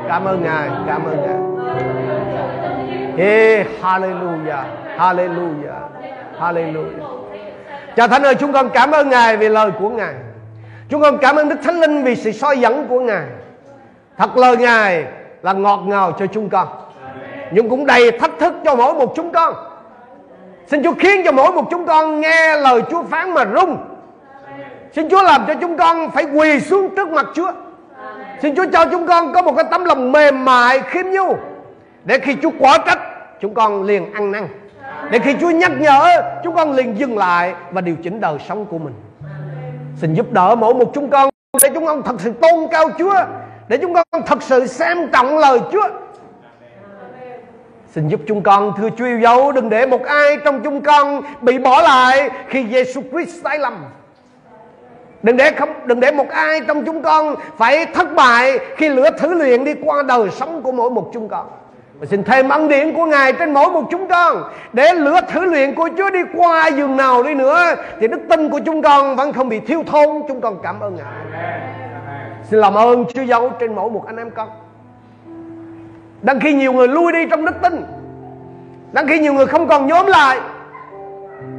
Cảm 0.08 0.26
ơn 0.26 0.44
Ngài 0.44 0.70
Cảm 0.88 1.06
ơn 1.06 1.18
Ngài. 1.22 1.40
Hey, 3.18 3.66
Hallelujah 3.82 4.64
Hallelujah 4.98 5.90
Hallelujah. 6.40 7.06
Cha 7.96 8.08
Thánh 8.08 8.24
ơi 8.24 8.36
chúng 8.36 8.54
con 8.54 8.70
cảm 8.74 8.92
ơn 8.92 9.10
Ngài 9.10 9.38
vì 9.38 9.50
lời 9.50 9.72
của 9.80 9.90
Ngài. 9.90 10.14
Chúng 10.90 11.02
con 11.02 11.18
cảm 11.18 11.36
ơn 11.36 11.50
Đức 11.50 11.56
Thánh 11.64 11.80
Linh 11.80 12.04
vì 12.04 12.16
sự 12.16 12.32
soi 12.32 12.60
dẫn 12.60 12.88
của 12.88 13.00
Ngài. 13.00 13.26
Thật 14.18 14.38
lời 14.38 14.58
Ngài 14.58 15.06
là 15.42 15.54
ngọt 15.54 15.80
ngào 15.88 16.12
cho 16.20 16.26
chúng 16.26 16.50
con. 16.50 16.68
Nhưng 17.52 17.70
cũng 17.70 17.86
đầy 17.86 18.12
thách 18.12 18.32
thức 18.40 18.54
cho 18.66 18.76
mỗi 18.76 18.94
một 18.94 19.14
chúng 19.16 19.32
con. 19.32 19.54
Xin 20.68 20.84
Chúa 20.84 20.94
khiến 21.00 21.22
cho 21.26 21.32
mỗi 21.32 21.52
một 21.52 21.68
chúng 21.72 21.86
con 21.86 22.22
nghe 22.22 22.58
lời 22.58 22.82
Chúa 22.92 23.04
phán 23.04 23.34
mà 23.34 23.46
rung. 23.56 23.78
Xin 24.96 25.10
Chúa 25.10 25.24
làm 25.24 25.46
cho 25.48 25.54
chúng 25.62 25.78
con 25.78 26.12
phải 26.12 26.24
quỳ 26.24 26.60
xuống 26.60 26.96
trước 26.96 27.10
mặt 27.10 27.26
Chúa. 27.34 27.52
Xin 28.42 28.56
Chúa 28.56 28.66
cho 28.74 28.86
chúng 28.86 29.08
con 29.08 29.34
có 29.34 29.42
một 29.42 29.54
cái 29.56 29.66
tấm 29.72 29.86
lòng 29.86 30.12
mềm 30.12 30.46
mại, 30.46 30.80
khiêm 30.80 31.06
nhu 31.06 31.36
Để 32.04 32.20
khi 32.20 32.36
Chúa 32.42 32.52
quả 32.60 32.78
trách, 32.78 33.00
Chúng 33.42 33.54
con 33.54 33.84
liền 33.84 34.14
ăn 34.14 34.32
năn. 34.32 34.48
Để 35.12 35.20
khi 35.20 35.36
Chúa 35.42 35.50
nhắc 35.50 35.72
nhở, 35.80 36.22
Chúng 36.44 36.56
con 36.56 36.72
liền 36.72 37.00
dừng 37.00 37.18
lại 37.18 37.54
Và 37.72 37.82
điều 37.82 37.96
chỉnh 38.04 38.20
đời 38.20 38.38
sống 38.48 38.66
của 38.66 38.78
mình. 38.78 38.94
Xin 40.02 40.14
giúp 40.14 40.32
đỡ 40.32 40.56
mỗi 40.56 40.74
một 40.74 40.92
chúng 40.94 41.10
con, 41.10 41.30
Để 41.64 41.70
chúng 41.74 41.86
con 41.86 42.04
thật 42.04 42.16
sự 42.20 42.34
tôn 42.42 42.68
cao 42.72 42.90
Chúa, 42.98 43.16
Để 43.68 43.78
chúng 43.78 43.94
con 43.94 44.04
thật 44.26 44.44
sự 44.44 44.68
xem 44.68 44.98
trọng 45.14 45.38
lời 45.38 45.60
Chúa 45.72 45.88
Xin 47.92 48.08
giúp 48.08 48.22
chúng 48.28 48.44
con, 48.44 48.74
thưa 48.78 48.90
Chúa 48.98 49.06
yêu 49.06 49.20
dấu, 49.20 49.52
Đừng 49.52 49.70
để 49.70 49.86
một 49.86 50.04
ai 50.04 50.38
trong 50.46 50.64
chúng 50.64 50.82
con 50.82 51.22
bị 51.42 51.58
bỏ 51.58 51.82
lại 51.82 52.30
Khi 52.48 52.66
Giêsu 52.72 53.02
Christ 53.12 53.44
sai 53.44 53.60
lầm 53.60 53.86
Đừng 55.24 55.38
để 55.38 55.52
không, 55.52 55.70
đừng 55.86 56.00
để 56.00 56.12
một 56.12 56.30
ai 56.30 56.62
trong 56.68 56.86
chúng 56.86 57.02
con 57.02 57.36
phải 57.58 57.86
thất 57.86 58.16
bại 58.16 58.60
khi 58.78 58.90
lửa 58.90 59.10
thử 59.20 59.34
luyện 59.34 59.64
đi 59.64 59.74
qua 59.84 60.04
đời 60.04 60.30
sống 60.32 60.62
của 60.62 60.72
mỗi 60.72 60.90
một 60.90 61.10
chúng 61.14 61.30
con. 61.30 61.48
Và 62.00 62.06
xin 62.06 62.24
thêm 62.24 62.50
ân 62.50 62.68
điển 62.68 62.94
của 62.94 63.06
Ngài 63.06 63.34
trên 63.34 63.54
mỗi 63.54 63.72
một 63.72 63.84
chúng 63.92 64.08
con, 64.08 64.44
Để 64.74 64.94
lửa 64.94 65.22
thử 65.30 65.46
luyện 65.46 65.76
của 65.76 65.90
Chúa 65.98 66.10
đi 66.10 66.20
qua 66.36 66.68
giường 66.68 66.98
nào 66.98 67.24
đi 67.24 67.34
nữa, 67.34 67.76
Thì 68.00 68.08
đức 68.08 68.20
tin 68.30 68.50
của 68.50 68.60
chúng 68.66 68.82
con 68.82 69.16
vẫn 69.16 69.34
không 69.34 69.50
bị 69.50 69.60
thiếu 69.60 69.84
thốn. 69.88 70.22
Chúng 70.28 70.42
con 70.42 70.60
cảm 70.64 70.80
ơn 70.80 70.96
Ngài. 70.96 71.06
Xin 72.44 72.60
làm 72.60 72.74
ơn 72.74 73.06
Chúa 73.06 73.22
dấu 73.22 73.50
trên 73.60 73.76
mỗi 73.76 73.90
một 73.90 74.04
anh 74.08 74.18
em 74.18 74.32
con. 74.32 74.50
Đang 76.22 76.40
khi 76.40 76.54
nhiều 76.54 76.74
người 76.74 76.88
lui 76.88 77.12
đi 77.12 77.26
trong 77.30 77.46
đức 77.46 77.56
tin, 77.64 77.86
đang 78.92 79.08
khi 79.08 79.20
nhiều 79.20 79.34
người 79.34 79.46
không 79.46 79.68
còn 79.68 79.88
nhóm 79.88 80.06
lại, 80.06 80.40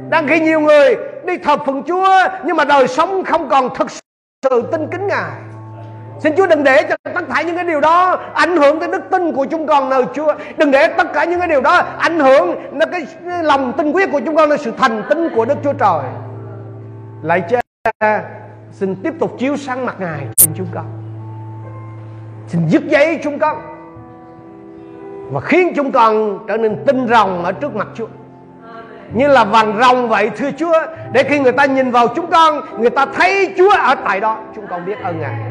đang 0.09 0.27
khi 0.27 0.39
nhiều 0.39 0.59
người 0.59 0.95
đi 1.25 1.37
thờ 1.37 1.57
phượng 1.65 1.83
Chúa, 1.87 2.09
nhưng 2.43 2.57
mà 2.57 2.65
đời 2.65 2.87
sống 2.87 3.23
không 3.23 3.49
còn 3.49 3.75
thực 3.75 3.87
sự 3.91 4.69
tin 4.71 4.87
kính 4.91 5.07
Ngài. 5.07 5.31
Xin 6.23 6.35
Chúa 6.37 6.47
đừng 6.47 6.63
để 6.63 6.83
cho 6.89 6.95
tất 7.03 7.21
cả 7.35 7.41
những 7.41 7.55
cái 7.55 7.65
điều 7.65 7.81
đó 7.81 8.19
ảnh 8.33 8.57
hưởng 8.57 8.79
tới 8.79 8.89
đức 8.89 9.01
tin 9.11 9.33
của 9.33 9.45
chúng 9.45 9.67
con 9.67 9.89
nơi 9.89 10.03
Chúa. 10.13 10.33
Đừng 10.57 10.71
để 10.71 10.87
tất 10.87 11.13
cả 11.13 11.23
những 11.23 11.39
cái 11.39 11.47
điều 11.47 11.61
đó 11.61 11.83
ảnh 11.97 12.19
hưởng 12.19 12.55
đến 12.71 12.89
cái 12.91 13.05
lòng 13.43 13.73
tin 13.77 13.91
quyết 13.91 14.11
của 14.11 14.21
chúng 14.25 14.35
con, 14.35 14.49
là 14.49 14.57
sự 14.57 14.71
thành 14.77 15.03
tín 15.09 15.29
của 15.35 15.45
Đức 15.45 15.57
Chúa 15.63 15.73
Trời. 15.73 16.03
Lạy 17.21 17.43
cha, 17.49 18.23
xin 18.71 18.95
tiếp 18.95 19.13
tục 19.19 19.35
chiếu 19.39 19.57
sáng 19.57 19.85
mặt 19.85 19.95
Ngài 19.99 20.27
trên 20.35 20.53
chúng 20.55 20.67
con. 20.73 20.85
Xin 22.47 22.67
dứt 22.67 22.83
giấy 22.87 23.19
chúng 23.23 23.39
con 23.39 23.57
và 25.31 25.39
khiến 25.39 25.73
chúng 25.75 25.91
con 25.91 26.39
trở 26.47 26.57
nên 26.57 26.85
tinh 26.85 27.07
rồng 27.07 27.43
ở 27.43 27.51
trước 27.51 27.75
mặt 27.75 27.87
Chúa 27.95 28.07
như 29.13 29.27
là 29.27 29.43
vàng 29.43 29.79
rồng 29.81 30.09
vậy 30.09 30.29
thưa 30.37 30.51
Chúa 30.57 30.81
để 31.11 31.23
khi 31.23 31.39
người 31.39 31.51
ta 31.51 31.65
nhìn 31.65 31.91
vào 31.91 32.07
chúng 32.07 32.31
con 32.31 32.61
người 32.79 32.89
ta 32.89 33.05
thấy 33.05 33.53
Chúa 33.57 33.69
ở 33.69 33.95
tại 33.95 34.19
đó 34.19 34.39
chúng 34.55 34.67
con 34.67 34.85
biết 34.85 34.95
ơn 35.03 35.19
Ngài 35.19 35.50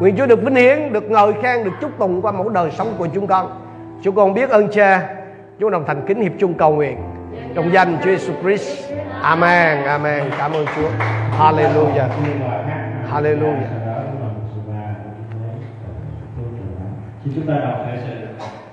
nguyện 0.00 0.16
Chúa 0.16 0.26
được 0.26 0.42
vinh 0.42 0.54
hiển 0.54 0.92
được 0.92 1.10
ngợi 1.10 1.32
khen, 1.42 1.64
được 1.64 1.70
chúc 1.80 1.90
tụng 1.98 2.22
qua 2.22 2.32
mỗi 2.32 2.52
đời 2.54 2.70
sống 2.70 2.94
của 2.98 3.06
chúng 3.14 3.26
con. 3.26 3.60
Chúng 4.02 4.14
con 4.14 4.34
biết 4.34 4.50
ơn 4.50 4.68
Cha. 4.68 5.08
Chúng 5.58 5.70
đồng 5.70 5.84
thành 5.86 6.02
kính 6.06 6.22
hiệp 6.22 6.32
chung 6.38 6.54
cầu 6.54 6.74
nguyện. 6.74 6.98
Trong 7.54 7.72
danh 7.72 7.98
Chúa 8.04 8.10
Jesus 8.10 8.42
Christ. 8.42 8.92
Amen 9.22 9.84
Amen. 9.84 10.24
Cảm 10.38 10.52
ơn 10.52 10.66
Chúa. 10.76 10.88
Hallelujah. 11.38 12.08
Hallelujah. 13.12 13.80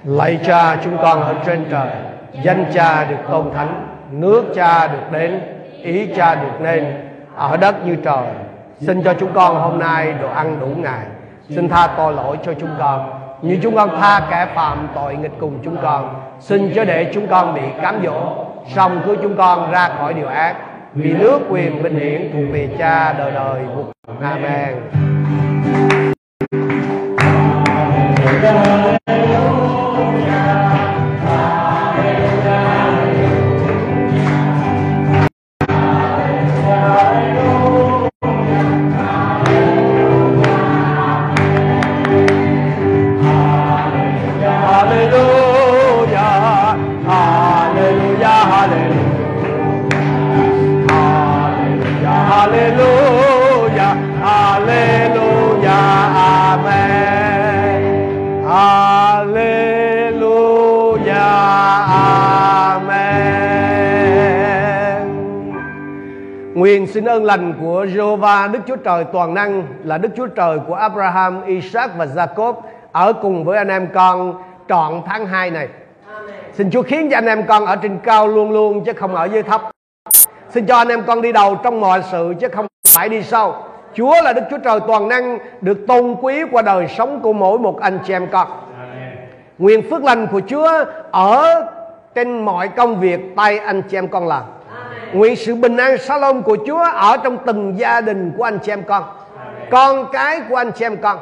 Lạy 0.04 0.40
cha, 0.46 0.76
chúng 0.84 0.98
con 0.98 1.22
ở 1.22 1.36
trên 1.46 1.66
trời. 1.72 1.90
Danh 2.44 2.66
cha 2.74 3.06
được 3.10 3.18
tôn 3.30 3.52
thánh. 3.54 3.88
Nước 4.12 4.46
cha 4.56 4.88
được 4.88 5.12
đến. 5.12 5.42
Ý 5.82 6.08
cha 6.16 6.36
được 6.36 6.62
nên. 6.62 6.86
Ở 7.36 7.58
đất 7.58 7.86
như 7.86 7.96
trời. 7.96 8.26
Xin 8.80 9.04
cho 9.04 9.14
chúng 9.14 9.34
con 9.34 9.56
hôm 9.56 9.80
nay 9.80 10.14
đồ 10.22 10.30
ăn 10.30 10.60
đủ 10.60 10.68
ngày. 10.68 11.06
Xin 11.50 11.70
tha 11.70 11.88
tội 11.98 12.14
lỗi 12.14 12.38
cho 12.44 12.54
chúng 12.54 12.70
con. 12.80 13.10
Như 13.42 13.60
chúng 13.64 13.76
con 13.76 13.90
tha 14.02 14.28
kẻ 14.30 14.48
phạm 14.56 14.88
tội 14.96 15.16
nghịch 15.16 15.32
cùng 15.40 15.60
chúng 15.64 15.78
con, 15.82 16.22
Xin 16.40 16.74
cho 16.76 16.86
để 16.86 17.12
chúng 17.14 17.28
con 17.28 17.54
bị 17.54 17.62
cám 17.82 18.02
dỗ. 18.06 18.46
Xong 18.76 19.02
cứu 19.06 19.16
chúng 19.22 19.38
con 19.38 19.72
ra 19.72 19.90
khỏi 19.98 20.14
điều 20.14 20.28
ác, 20.28 20.56
Vì 20.94 21.14
nước 21.14 21.40
quyền 21.50 21.84
vinh 21.84 22.00
hiển 22.00 22.30
thuộc 22.34 22.54
về 22.54 22.70
cha 22.78 23.14
đời 23.14 23.32
đời 23.32 23.62
Amen 24.22 24.76
Amen. 28.34 28.87
Ơn 67.18 67.26
lành 67.26 67.54
của 67.62 67.86
Jehovah 67.86 68.52
Đức 68.52 68.60
Chúa 68.68 68.76
Trời 68.76 69.04
toàn 69.04 69.34
năng 69.34 69.64
là 69.84 69.98
Đức 69.98 70.10
Chúa 70.18 70.28
Trời 70.28 70.60
của 70.68 70.74
Abraham, 70.74 71.46
Isaac 71.46 71.92
và 71.98 72.06
Jacob 72.06 72.54
ở 72.92 73.14
cùng 73.14 73.44
với 73.44 73.58
anh 73.58 73.68
em 73.68 73.88
con 73.94 74.34
trọn 74.70 75.02
tháng 75.06 75.28
2 75.28 75.52
này. 75.52 75.68
Xin 76.54 76.72
Chúa 76.72 76.82
khiến 76.82 77.10
cho 77.10 77.18
anh 77.18 77.26
em 77.26 77.46
con 77.48 77.66
ở 77.66 77.76
trên 77.76 78.00
cao 78.04 78.28
luôn 78.28 78.52
luôn 78.52 78.84
chứ 78.86 78.94
không 78.94 79.16
ở 79.16 79.26
dưới 79.26 79.44
thấp. 79.44 79.62
Xin 80.50 80.66
cho 80.66 80.78
anh 80.78 80.88
em 80.88 81.04
con 81.04 81.22
đi 81.22 81.32
đầu 81.32 81.56
trong 81.64 81.82
mọi 81.82 82.04
sự 82.12 82.34
chứ 82.40 82.48
không 82.48 82.68
phải 82.96 83.10
đi 83.10 83.24
sau. 83.24 83.64
Chúa 83.94 84.22
là 84.24 84.34
Đức 84.34 84.44
Chúa 84.50 84.58
Trời 84.58 84.80
toàn 84.88 85.08
năng 85.08 85.38
được 85.62 85.78
tôn 85.88 86.16
quý 86.22 86.44
qua 86.52 86.62
đời 86.62 86.88
sống 86.88 87.20
của 87.20 87.34
mỗi 87.34 87.60
một 87.60 87.80
anh 87.80 88.00
chị 88.06 88.14
em 88.14 88.28
con. 88.32 88.48
Nguyện 89.58 89.90
phước 89.90 90.04
lành 90.04 90.28
của 90.28 90.42
Chúa 90.48 90.70
ở 91.12 91.64
trên 92.16 92.46
mọi 92.46 92.68
công 92.68 93.00
việc 93.00 93.20
tay 93.36 93.60
anh 93.60 93.82
chị 93.82 93.98
em 93.98 94.08
con 94.08 94.28
làm. 94.28 94.44
Nguyện 95.14 95.36
sự 95.36 95.56
bình 95.56 95.78
an 95.78 95.98
shalom 95.98 96.42
của 96.42 96.58
Chúa 96.68 96.84
ở 96.94 97.18
trong 97.18 97.38
từng 97.46 97.74
gia 97.78 98.02
đình 98.02 98.32
của 98.38 98.44
anh 98.44 98.60
chị 98.64 98.72
em 98.72 98.84
con. 98.84 99.04
Con 99.72 100.06
cái 100.12 100.42
của 100.50 100.56
anh 100.56 100.72
chị 100.72 100.86
em 100.86 100.98
con. 100.98 101.18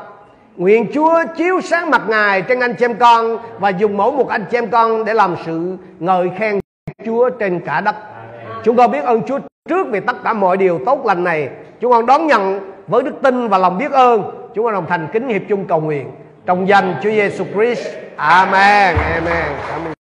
Nguyện 0.58 0.88
Chúa 0.94 1.24
chiếu 1.38 1.62
sáng 1.62 1.92
mặt 1.92 2.02
Ngài 2.08 2.42
trên 2.42 2.60
anh 2.60 2.74
chị 2.74 2.86
em 2.86 2.96
con 2.96 3.38
và 3.60 3.70
dùng 3.70 3.98
mỗi 3.98 4.12
một 4.12 4.30
anh 4.30 4.46
chị 4.52 4.58
em 4.58 4.70
con 4.70 5.06
để 5.06 5.14
làm 5.14 5.36
sự 5.46 5.78
ngợi 6.00 6.32
khen 6.38 6.60
Chúa 7.06 7.30
trên 7.30 7.60
cả 7.60 7.82
đất. 7.82 7.96
Chúng 8.64 8.78
con 8.78 8.92
biết 8.92 9.04
ơn 9.04 9.22
Chúa 9.24 9.40
trước 9.70 9.88
vì 9.92 10.00
tất 10.00 10.24
cả 10.24 10.34
mọi 10.34 10.58
điều 10.58 10.80
tốt 10.86 11.06
lành 11.06 11.24
này. 11.24 11.50
Chúng 11.82 11.92
con 11.92 12.06
đón 12.06 12.28
nhận 12.28 12.72
với 12.88 13.04
đức 13.04 13.14
tin 13.24 13.48
và 13.48 13.58
lòng 13.58 13.78
biết 13.78 13.92
ơn. 13.92 14.50
Chúng 14.56 14.66
con 14.66 14.74
đồng 14.74 14.86
thành 14.90 15.08
kính 15.14 15.28
hiệp 15.28 15.42
chung 15.50 15.66
cầu 15.66 15.82
nguyện 15.82 16.12
trong 16.46 16.68
danh 16.68 16.96
Chúa 17.04 17.10
Giêsu 17.10 17.46
Christ. 17.54 17.88
Amen. 18.16 18.96
Amen. 18.96 19.46
Cảm 19.70 19.82
ơn. 19.86 19.94